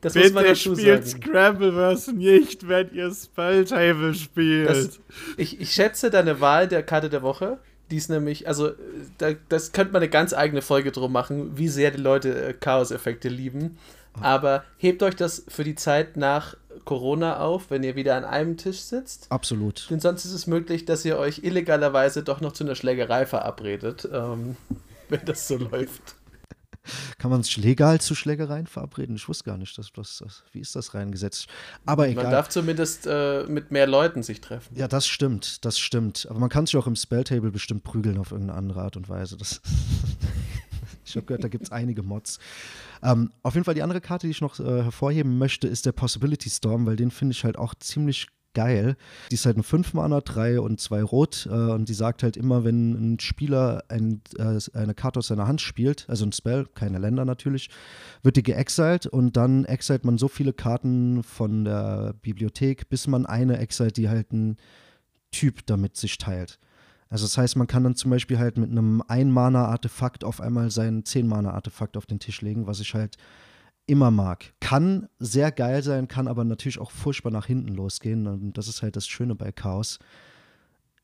Das 0.01 0.13
bitte 0.13 0.27
muss 0.27 0.33
man 0.33 0.43
dazu 0.45 0.75
spielt 0.75 1.07
sagen. 1.07 1.23
Scrambleverse 1.23 2.13
nicht, 2.13 2.67
wenn 2.67 2.93
ihr 2.93 3.11
Spelltable 3.13 4.13
spielt. 4.13 4.69
Das, 4.69 4.99
ich, 5.37 5.59
ich 5.59 5.71
schätze 5.71 6.09
deine 6.09 6.41
Wahl 6.41 6.67
der 6.67 6.83
Karte 6.83 7.09
der 7.09 7.21
Woche. 7.21 7.59
Die 7.91 7.97
ist 7.97 8.09
nämlich, 8.09 8.47
also, 8.47 8.71
da, 9.17 9.31
das 9.49 9.71
könnte 9.71 9.93
man 9.93 10.01
eine 10.01 10.09
ganz 10.09 10.33
eigene 10.33 10.61
Folge 10.61 10.91
drum 10.91 11.11
machen, 11.11 11.57
wie 11.57 11.67
sehr 11.67 11.91
die 11.91 12.01
Leute 12.01 12.49
äh, 12.49 12.53
Chaos-Effekte 12.53 13.29
lieben. 13.29 13.77
Aber 14.21 14.63
hebt 14.77 15.01
euch 15.03 15.15
das 15.15 15.45
für 15.47 15.63
die 15.63 15.75
Zeit 15.75 16.17
nach 16.17 16.55
Corona 16.85 17.39
auf, 17.39 17.69
wenn 17.69 17.83
ihr 17.83 17.95
wieder 17.95 18.15
an 18.15 18.25
einem 18.25 18.57
Tisch 18.57 18.79
sitzt. 18.79 19.27
Absolut. 19.29 19.87
Denn 19.89 19.99
sonst 19.99 20.25
ist 20.25 20.33
es 20.33 20.47
möglich, 20.47 20.85
dass 20.85 21.05
ihr 21.05 21.17
euch 21.17 21.43
illegalerweise 21.43 22.23
doch 22.23 22.41
noch 22.41 22.53
zu 22.53 22.63
einer 22.63 22.75
Schlägerei 22.75 23.25
verabredet, 23.25 24.07
ähm, 24.11 24.57
wenn 25.09 25.25
das 25.25 25.47
so 25.47 25.57
läuft. 25.57 26.15
Kann 27.17 27.31
man 27.31 27.43
sich 27.43 27.57
legal 27.57 28.01
zu 28.01 28.15
Schlägereien 28.15 28.67
verabreden? 28.67 29.15
Ich 29.15 29.27
wusste 29.27 29.43
gar 29.43 29.57
nicht, 29.57 29.77
dass 29.77 29.91
das, 29.91 30.17
das, 30.23 30.43
wie 30.51 30.59
ist 30.59 30.75
das 30.75 30.93
reingesetzt? 30.93 31.47
Aber 31.85 32.07
egal. 32.07 32.25
Man 32.25 32.31
darf 32.31 32.49
zumindest 32.49 33.07
äh, 33.07 33.45
mit 33.47 33.71
mehr 33.71 33.87
Leuten 33.87 34.23
sich 34.23 34.41
treffen. 34.41 34.75
Ja, 34.75 34.87
das 34.87 35.07
stimmt, 35.07 35.65
das 35.65 35.79
stimmt. 35.79 36.27
Aber 36.29 36.39
man 36.39 36.49
kann 36.49 36.65
sich 36.65 36.77
auch 36.77 36.87
im 36.87 36.95
Spelltable 36.95 37.51
bestimmt 37.51 37.83
prügeln 37.83 38.17
auf 38.17 38.31
irgendeine 38.31 38.57
andere 38.57 38.81
Art 38.81 38.97
und 38.97 39.09
Weise. 39.09 39.37
Das 39.37 39.61
ich 41.05 41.15
habe 41.15 41.25
gehört, 41.25 41.43
da 41.43 41.47
gibt 41.47 41.65
es 41.65 41.71
einige 41.71 42.03
Mods. 42.03 42.39
Ähm, 43.01 43.31
auf 43.43 43.53
jeden 43.53 43.63
Fall 43.63 43.75
die 43.75 43.83
andere 43.83 44.01
Karte, 44.01 44.27
die 44.27 44.31
ich 44.31 44.41
noch 44.41 44.59
äh, 44.59 44.83
hervorheben 44.83 45.37
möchte, 45.37 45.67
ist 45.67 45.85
der 45.85 45.91
Possibility 45.91 46.49
Storm, 46.49 46.85
weil 46.85 46.95
den 46.95 47.11
finde 47.11 47.33
ich 47.33 47.43
halt 47.43 47.57
auch 47.57 47.73
ziemlich 47.75 48.27
geil. 48.53 48.95
Die 49.29 49.35
ist 49.35 49.45
halt 49.45 49.57
ein 49.57 49.63
5 49.63 49.93
Mana, 49.93 50.21
3 50.21 50.59
und 50.59 50.79
2 50.79 51.03
Rot 51.03 51.47
äh, 51.49 51.53
und 51.53 51.89
die 51.89 51.93
sagt 51.93 52.23
halt 52.23 52.37
immer, 52.37 52.63
wenn 52.63 53.13
ein 53.13 53.19
Spieler 53.19 53.83
ein, 53.89 54.21
äh, 54.37 54.59
eine 54.73 54.93
Karte 54.93 55.19
aus 55.19 55.27
seiner 55.27 55.47
Hand 55.47 55.61
spielt, 55.61 56.05
also 56.09 56.25
ein 56.25 56.31
Spell, 56.31 56.65
keine 56.73 56.99
Länder 56.99 57.25
natürlich, 57.25 57.69
wird 58.23 58.35
die 58.35 58.43
geexiled 58.43 59.07
und 59.07 59.37
dann 59.37 59.65
exilt 59.65 60.05
man 60.05 60.17
so 60.17 60.27
viele 60.27 60.53
Karten 60.53 61.23
von 61.23 61.65
der 61.65 62.13
Bibliothek, 62.21 62.89
bis 62.89 63.07
man 63.07 63.25
eine 63.25 63.57
exilt, 63.59 63.97
die 63.97 64.09
halt 64.09 64.31
ein 64.33 64.57
Typ 65.31 65.65
damit 65.67 65.95
sich 65.95 66.17
teilt. 66.17 66.59
Also 67.09 67.25
das 67.25 67.37
heißt, 67.37 67.55
man 67.55 67.67
kann 67.67 67.83
dann 67.83 67.95
zum 67.95 68.11
Beispiel 68.11 68.37
halt 68.37 68.57
mit 68.57 68.69
einem 68.69 69.01
1-Mana-Artefakt 69.01 70.23
auf 70.23 70.41
einmal 70.41 70.69
sein 70.69 71.03
10-Mana-Artefakt 71.03 71.97
auf 71.97 72.05
den 72.05 72.19
Tisch 72.19 72.41
legen, 72.41 72.67
was 72.67 72.79
ich 72.79 72.93
halt 72.93 73.17
immer 73.89 74.11
mag. 74.11 74.53
Kann 74.59 75.09
sehr 75.17 75.51
geil 75.51 75.81
sein, 75.81 76.07
kann 76.07 76.27
aber 76.27 76.45
natürlich 76.45 76.79
auch 76.79 76.91
furchtbar 76.91 77.31
nach 77.31 77.47
hinten 77.47 77.73
losgehen. 77.73 78.27
Und 78.27 78.53
das 78.53 78.67
ist 78.67 78.83
halt 78.83 78.95
das 78.95 79.07
Schöne 79.07 79.33
bei 79.33 79.51
Chaos. 79.51 79.97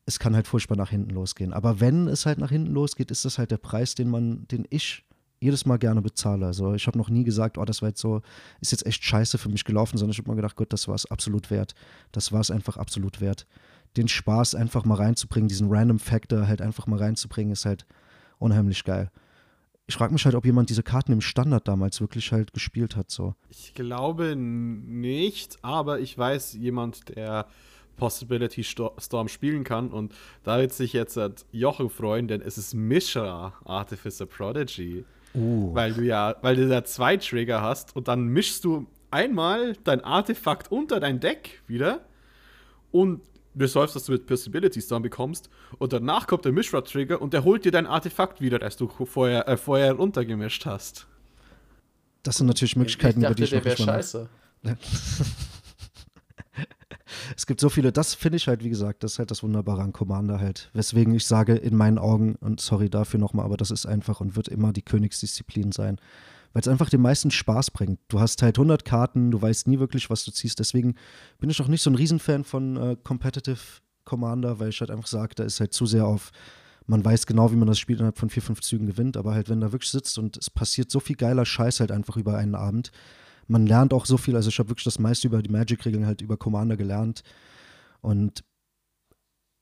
Es 0.06 0.20
kann 0.20 0.36
halt 0.36 0.46
furchtbar 0.46 0.76
nach 0.76 0.90
hinten 0.90 1.10
losgehen. 1.10 1.52
Aber 1.52 1.80
wenn 1.80 2.06
es 2.06 2.26
halt 2.26 2.38
nach 2.38 2.50
hinten 2.50 2.72
losgeht, 2.72 3.10
ist 3.10 3.24
das 3.24 3.38
halt 3.38 3.50
der 3.50 3.56
Preis, 3.56 3.96
den 3.96 4.08
man, 4.08 4.46
den 4.48 4.66
ich 4.70 5.04
jedes 5.40 5.66
Mal 5.66 5.78
gerne 5.78 6.00
bezahle. 6.00 6.46
Also 6.46 6.74
ich 6.74 6.86
habe 6.86 6.96
noch 6.96 7.10
nie 7.10 7.24
gesagt, 7.24 7.58
oh, 7.58 7.64
das 7.64 7.82
war 7.82 7.88
jetzt 7.88 8.00
so, 8.00 8.22
ist 8.60 8.70
jetzt 8.70 8.86
echt 8.86 9.02
scheiße 9.02 9.36
für 9.36 9.48
mich 9.48 9.64
gelaufen, 9.64 9.98
sondern 9.98 10.12
ich 10.12 10.18
habe 10.18 10.28
mal 10.28 10.36
gedacht, 10.36 10.54
Gott, 10.54 10.72
das 10.72 10.86
war 10.86 10.94
es 10.94 11.10
absolut 11.10 11.50
wert. 11.50 11.74
Das 12.12 12.30
war 12.30 12.40
es 12.40 12.52
einfach 12.52 12.76
absolut 12.76 13.20
wert. 13.20 13.46
Den 13.96 14.06
Spaß 14.06 14.54
einfach 14.54 14.84
mal 14.84 14.94
reinzubringen, 14.94 15.48
diesen 15.48 15.68
Random 15.70 15.98
Factor 15.98 16.46
halt 16.46 16.62
einfach 16.62 16.86
mal 16.86 17.00
reinzubringen, 17.00 17.52
ist 17.52 17.66
halt 17.66 17.84
unheimlich 18.38 18.84
geil 18.84 19.10
ich 19.88 19.94
frage 19.94 20.12
mich 20.12 20.24
halt, 20.24 20.34
ob 20.34 20.44
jemand 20.44 20.68
diese 20.68 20.82
Karten 20.82 21.12
im 21.12 21.20
Standard 21.20 21.68
damals 21.68 22.00
wirklich 22.00 22.32
halt 22.32 22.52
gespielt 22.52 22.96
hat. 22.96 23.10
So. 23.10 23.34
Ich 23.50 23.74
glaube 23.74 24.34
nicht, 24.36 25.58
aber 25.62 26.00
ich 26.00 26.18
weiß 26.18 26.54
jemand, 26.54 27.08
der 27.16 27.46
Possibility 27.96 28.64
Storm 28.64 29.28
spielen 29.28 29.64
kann 29.64 29.90
und 29.90 30.12
da 30.42 30.58
wird 30.58 30.72
sich 30.72 30.92
jetzt 30.92 31.18
Jochen 31.52 31.88
freuen, 31.88 32.28
denn 32.28 32.42
es 32.42 32.58
ist 32.58 32.74
Mishra 32.74 33.54
Artificer 33.64 34.26
Prodigy. 34.26 35.04
Uh. 35.34 35.74
Weil 35.74 35.92
du 35.92 36.02
ja, 36.02 36.34
weil 36.42 36.56
du 36.56 36.68
da 36.68 36.84
zwei 36.84 37.16
Trigger 37.16 37.62
hast 37.62 37.94
und 37.94 38.08
dann 38.08 38.26
mischst 38.26 38.64
du 38.64 38.86
einmal 39.10 39.74
dein 39.84 40.02
Artefakt 40.02 40.70
unter 40.72 40.98
dein 40.98 41.20
Deck 41.20 41.62
wieder 41.66 42.00
und 42.90 43.20
resolvest, 43.58 43.96
dass 43.96 44.04
du 44.04 44.12
mit 44.12 44.26
Possibility 44.26 44.80
Storm 44.80 45.02
bekommst 45.02 45.48
und 45.78 45.92
danach 45.92 46.26
kommt 46.26 46.44
der 46.44 46.52
Mishra-Trigger 46.52 47.20
und 47.20 47.32
der 47.32 47.44
holt 47.44 47.64
dir 47.64 47.72
dein 47.72 47.86
Artefakt 47.86 48.40
wieder, 48.40 48.58
das 48.58 48.76
du 48.76 48.88
vorher, 48.88 49.48
äh, 49.48 49.56
vorher 49.56 49.94
runtergemischt 49.94 50.66
hast. 50.66 51.06
Das 52.22 52.36
sind 52.36 52.46
natürlich 52.46 52.76
Möglichkeiten, 52.76 53.20
ich 53.20 53.28
dachte, 53.28 53.32
über 53.32 53.36
die 53.36 53.44
ich 53.44 53.50
der 53.50 53.58
noch 53.60 53.64
wäre 53.64 53.76
nicht 53.76 53.86
scheiße. 53.86 54.28
es 57.36 57.46
gibt 57.46 57.60
so 57.60 57.68
viele, 57.68 57.92
das 57.92 58.14
finde 58.14 58.36
ich 58.36 58.48
halt, 58.48 58.64
wie 58.64 58.68
gesagt, 58.68 59.04
das 59.04 59.12
ist 59.12 59.18
halt 59.18 59.30
das 59.30 59.42
Wunderbare 59.42 59.82
an 59.82 59.92
Commander 59.92 60.40
halt. 60.40 60.70
Weswegen 60.72 61.14
ich 61.14 61.26
sage, 61.26 61.54
in 61.54 61.76
meinen 61.76 61.98
Augen, 61.98 62.36
und 62.36 62.60
sorry 62.60 62.90
dafür 62.90 63.20
nochmal, 63.20 63.44
aber 63.44 63.56
das 63.56 63.70
ist 63.70 63.86
einfach 63.86 64.20
und 64.20 64.36
wird 64.36 64.48
immer 64.48 64.72
die 64.72 64.82
Königsdisziplin 64.82 65.72
sein. 65.72 66.00
Weil 66.56 66.62
es 66.62 66.68
einfach 66.68 66.88
den 66.88 67.02
meisten 67.02 67.30
Spaß 67.30 67.70
bringt. 67.70 68.00
Du 68.08 68.18
hast 68.18 68.40
halt 68.40 68.56
100 68.56 68.82
Karten, 68.86 69.30
du 69.30 69.42
weißt 69.42 69.68
nie 69.68 69.78
wirklich, 69.78 70.08
was 70.08 70.24
du 70.24 70.30
ziehst. 70.30 70.58
Deswegen 70.58 70.94
bin 71.38 71.50
ich 71.50 71.60
auch 71.60 71.68
nicht 71.68 71.82
so 71.82 71.90
ein 71.90 71.94
Riesenfan 71.94 72.44
von 72.44 72.78
äh, 72.78 72.96
Competitive 73.04 73.58
Commander, 74.06 74.58
weil 74.58 74.70
ich 74.70 74.80
halt 74.80 74.90
einfach 74.90 75.06
sage, 75.06 75.34
da 75.34 75.44
ist 75.44 75.60
halt 75.60 75.74
zu 75.74 75.84
sehr 75.84 76.06
auf, 76.06 76.30
man 76.86 77.04
weiß 77.04 77.26
genau, 77.26 77.52
wie 77.52 77.56
man 77.56 77.68
das 77.68 77.78
Spiel 77.78 77.96
innerhalb 77.96 78.16
von 78.16 78.30
vier, 78.30 78.42
fünf 78.42 78.62
Zügen 78.62 78.86
gewinnt, 78.86 79.18
aber 79.18 79.34
halt, 79.34 79.50
wenn 79.50 79.60
da 79.60 79.70
wirklich 79.70 79.90
sitzt 79.90 80.16
und 80.16 80.38
es 80.38 80.48
passiert 80.48 80.90
so 80.90 80.98
viel 80.98 81.16
geiler 81.16 81.44
Scheiß 81.44 81.80
halt 81.80 81.92
einfach 81.92 82.16
über 82.16 82.38
einen 82.38 82.54
Abend. 82.54 82.90
Man 83.48 83.66
lernt 83.66 83.92
auch 83.92 84.06
so 84.06 84.16
viel, 84.16 84.34
also 84.34 84.48
ich 84.48 84.58
habe 84.58 84.70
wirklich 84.70 84.84
das 84.84 84.98
meiste 84.98 85.26
über 85.26 85.42
die 85.42 85.50
Magic-Regeln 85.50 86.06
halt 86.06 86.22
über 86.22 86.38
Commander 86.38 86.78
gelernt. 86.78 87.22
Und 88.00 88.44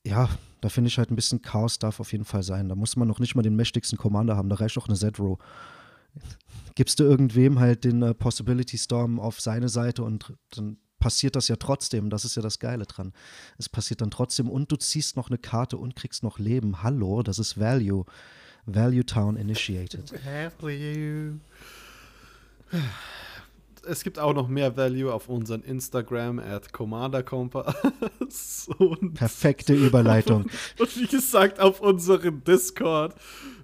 ja, 0.06 0.28
da 0.60 0.68
finde 0.68 0.86
ich 0.86 0.98
halt 0.98 1.10
ein 1.10 1.16
bisschen 1.16 1.42
Chaos 1.42 1.80
darf 1.80 1.98
auf 1.98 2.12
jeden 2.12 2.24
Fall 2.24 2.44
sein. 2.44 2.68
Da 2.68 2.76
muss 2.76 2.94
man 2.94 3.08
noch 3.08 3.18
nicht 3.18 3.34
mal 3.34 3.42
den 3.42 3.56
mächtigsten 3.56 3.98
Commander 3.98 4.36
haben, 4.36 4.48
da 4.48 4.54
reicht 4.54 4.78
auch 4.78 4.86
eine 4.86 4.96
Z-Row. 4.96 5.40
Gibst 6.74 6.98
du 6.98 7.04
irgendwem 7.04 7.60
halt 7.60 7.84
den 7.84 8.02
äh, 8.02 8.14
Possibility 8.14 8.78
Storm 8.78 9.20
auf 9.20 9.40
seine 9.40 9.68
Seite 9.68 10.02
und 10.02 10.34
dann 10.50 10.78
passiert 10.98 11.36
das 11.36 11.48
ja 11.48 11.56
trotzdem. 11.56 12.10
Das 12.10 12.24
ist 12.24 12.34
ja 12.34 12.42
das 12.42 12.58
Geile 12.58 12.84
dran. 12.86 13.12
Es 13.58 13.68
passiert 13.68 14.00
dann 14.00 14.10
trotzdem 14.10 14.48
und 14.48 14.72
du 14.72 14.76
ziehst 14.76 15.16
noch 15.16 15.28
eine 15.28 15.38
Karte 15.38 15.76
und 15.76 15.96
kriegst 15.96 16.22
noch 16.22 16.38
Leben. 16.38 16.82
Hallo, 16.82 17.22
das 17.22 17.38
ist 17.38 17.60
Value. 17.60 18.04
Value 18.66 19.04
Town 19.04 19.36
Initiated. 19.36 20.12
Value. 20.24 21.40
Es 23.86 24.02
gibt 24.02 24.18
auch 24.18 24.34
noch 24.34 24.48
mehr 24.48 24.76
Value 24.76 25.12
auf 25.12 25.28
unseren 25.28 25.62
Instagram 25.62 26.38
at 26.38 26.72
Commander 26.72 27.22
Compass. 27.22 28.68
Und 28.78 29.14
Perfekte 29.14 29.74
Überleitung. 29.74 30.46
Und 30.78 31.00
wie 31.00 31.06
gesagt, 31.06 31.60
auf 31.60 31.80
unserem 31.80 32.42
Discord. 32.44 33.14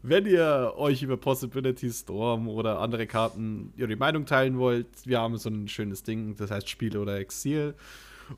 Wenn 0.02 0.26
ihr 0.26 0.74
euch 0.76 1.02
über 1.02 1.16
Possibility 1.16 1.90
Storm 1.90 2.48
oder 2.48 2.80
andere 2.80 3.06
Karten 3.06 3.72
ihre 3.76 3.96
Meinung 3.96 4.24
teilen 4.24 4.58
wollt, 4.58 4.86
wir 5.04 5.20
haben 5.20 5.36
so 5.36 5.50
ein 5.50 5.68
schönes 5.68 6.02
Ding, 6.02 6.36
das 6.36 6.50
heißt 6.50 6.68
Spiele 6.68 7.00
oder 7.00 7.18
Exil. 7.18 7.74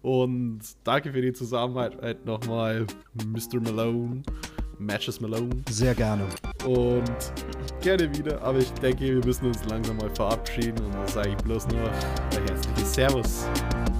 Und 0.00 0.60
danke 0.84 1.12
für 1.12 1.20
die 1.20 1.32
Zusammenarbeit 1.32 2.24
nochmal, 2.24 2.86
Mr. 3.26 3.60
Malone, 3.60 4.22
Matches 4.84 5.20
Malone. 5.20 5.50
Sehr 5.70 5.94
gerne. 5.94 6.24
Und 6.64 7.32
gerne 7.80 8.16
wieder, 8.16 8.40
aber 8.42 8.58
ich 8.58 8.72
denke, 8.74 9.04
wir 9.04 9.24
müssen 9.24 9.46
uns 9.46 9.64
langsam 9.68 9.96
mal 9.96 10.10
verabschieden 10.14 10.84
und 10.84 10.94
dann 10.94 11.08
sage 11.08 11.30
ich 11.30 11.36
bloß 11.44 11.68
nur 11.68 11.90
ein 11.90 12.46
herzliches 12.48 12.94
Servus. 12.94 13.46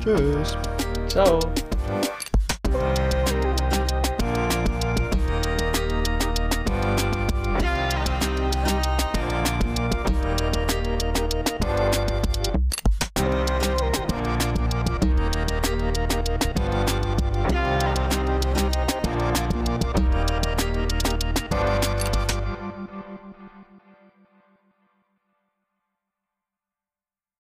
Tschüss. 0.03 0.57
Ciao. 1.09 1.39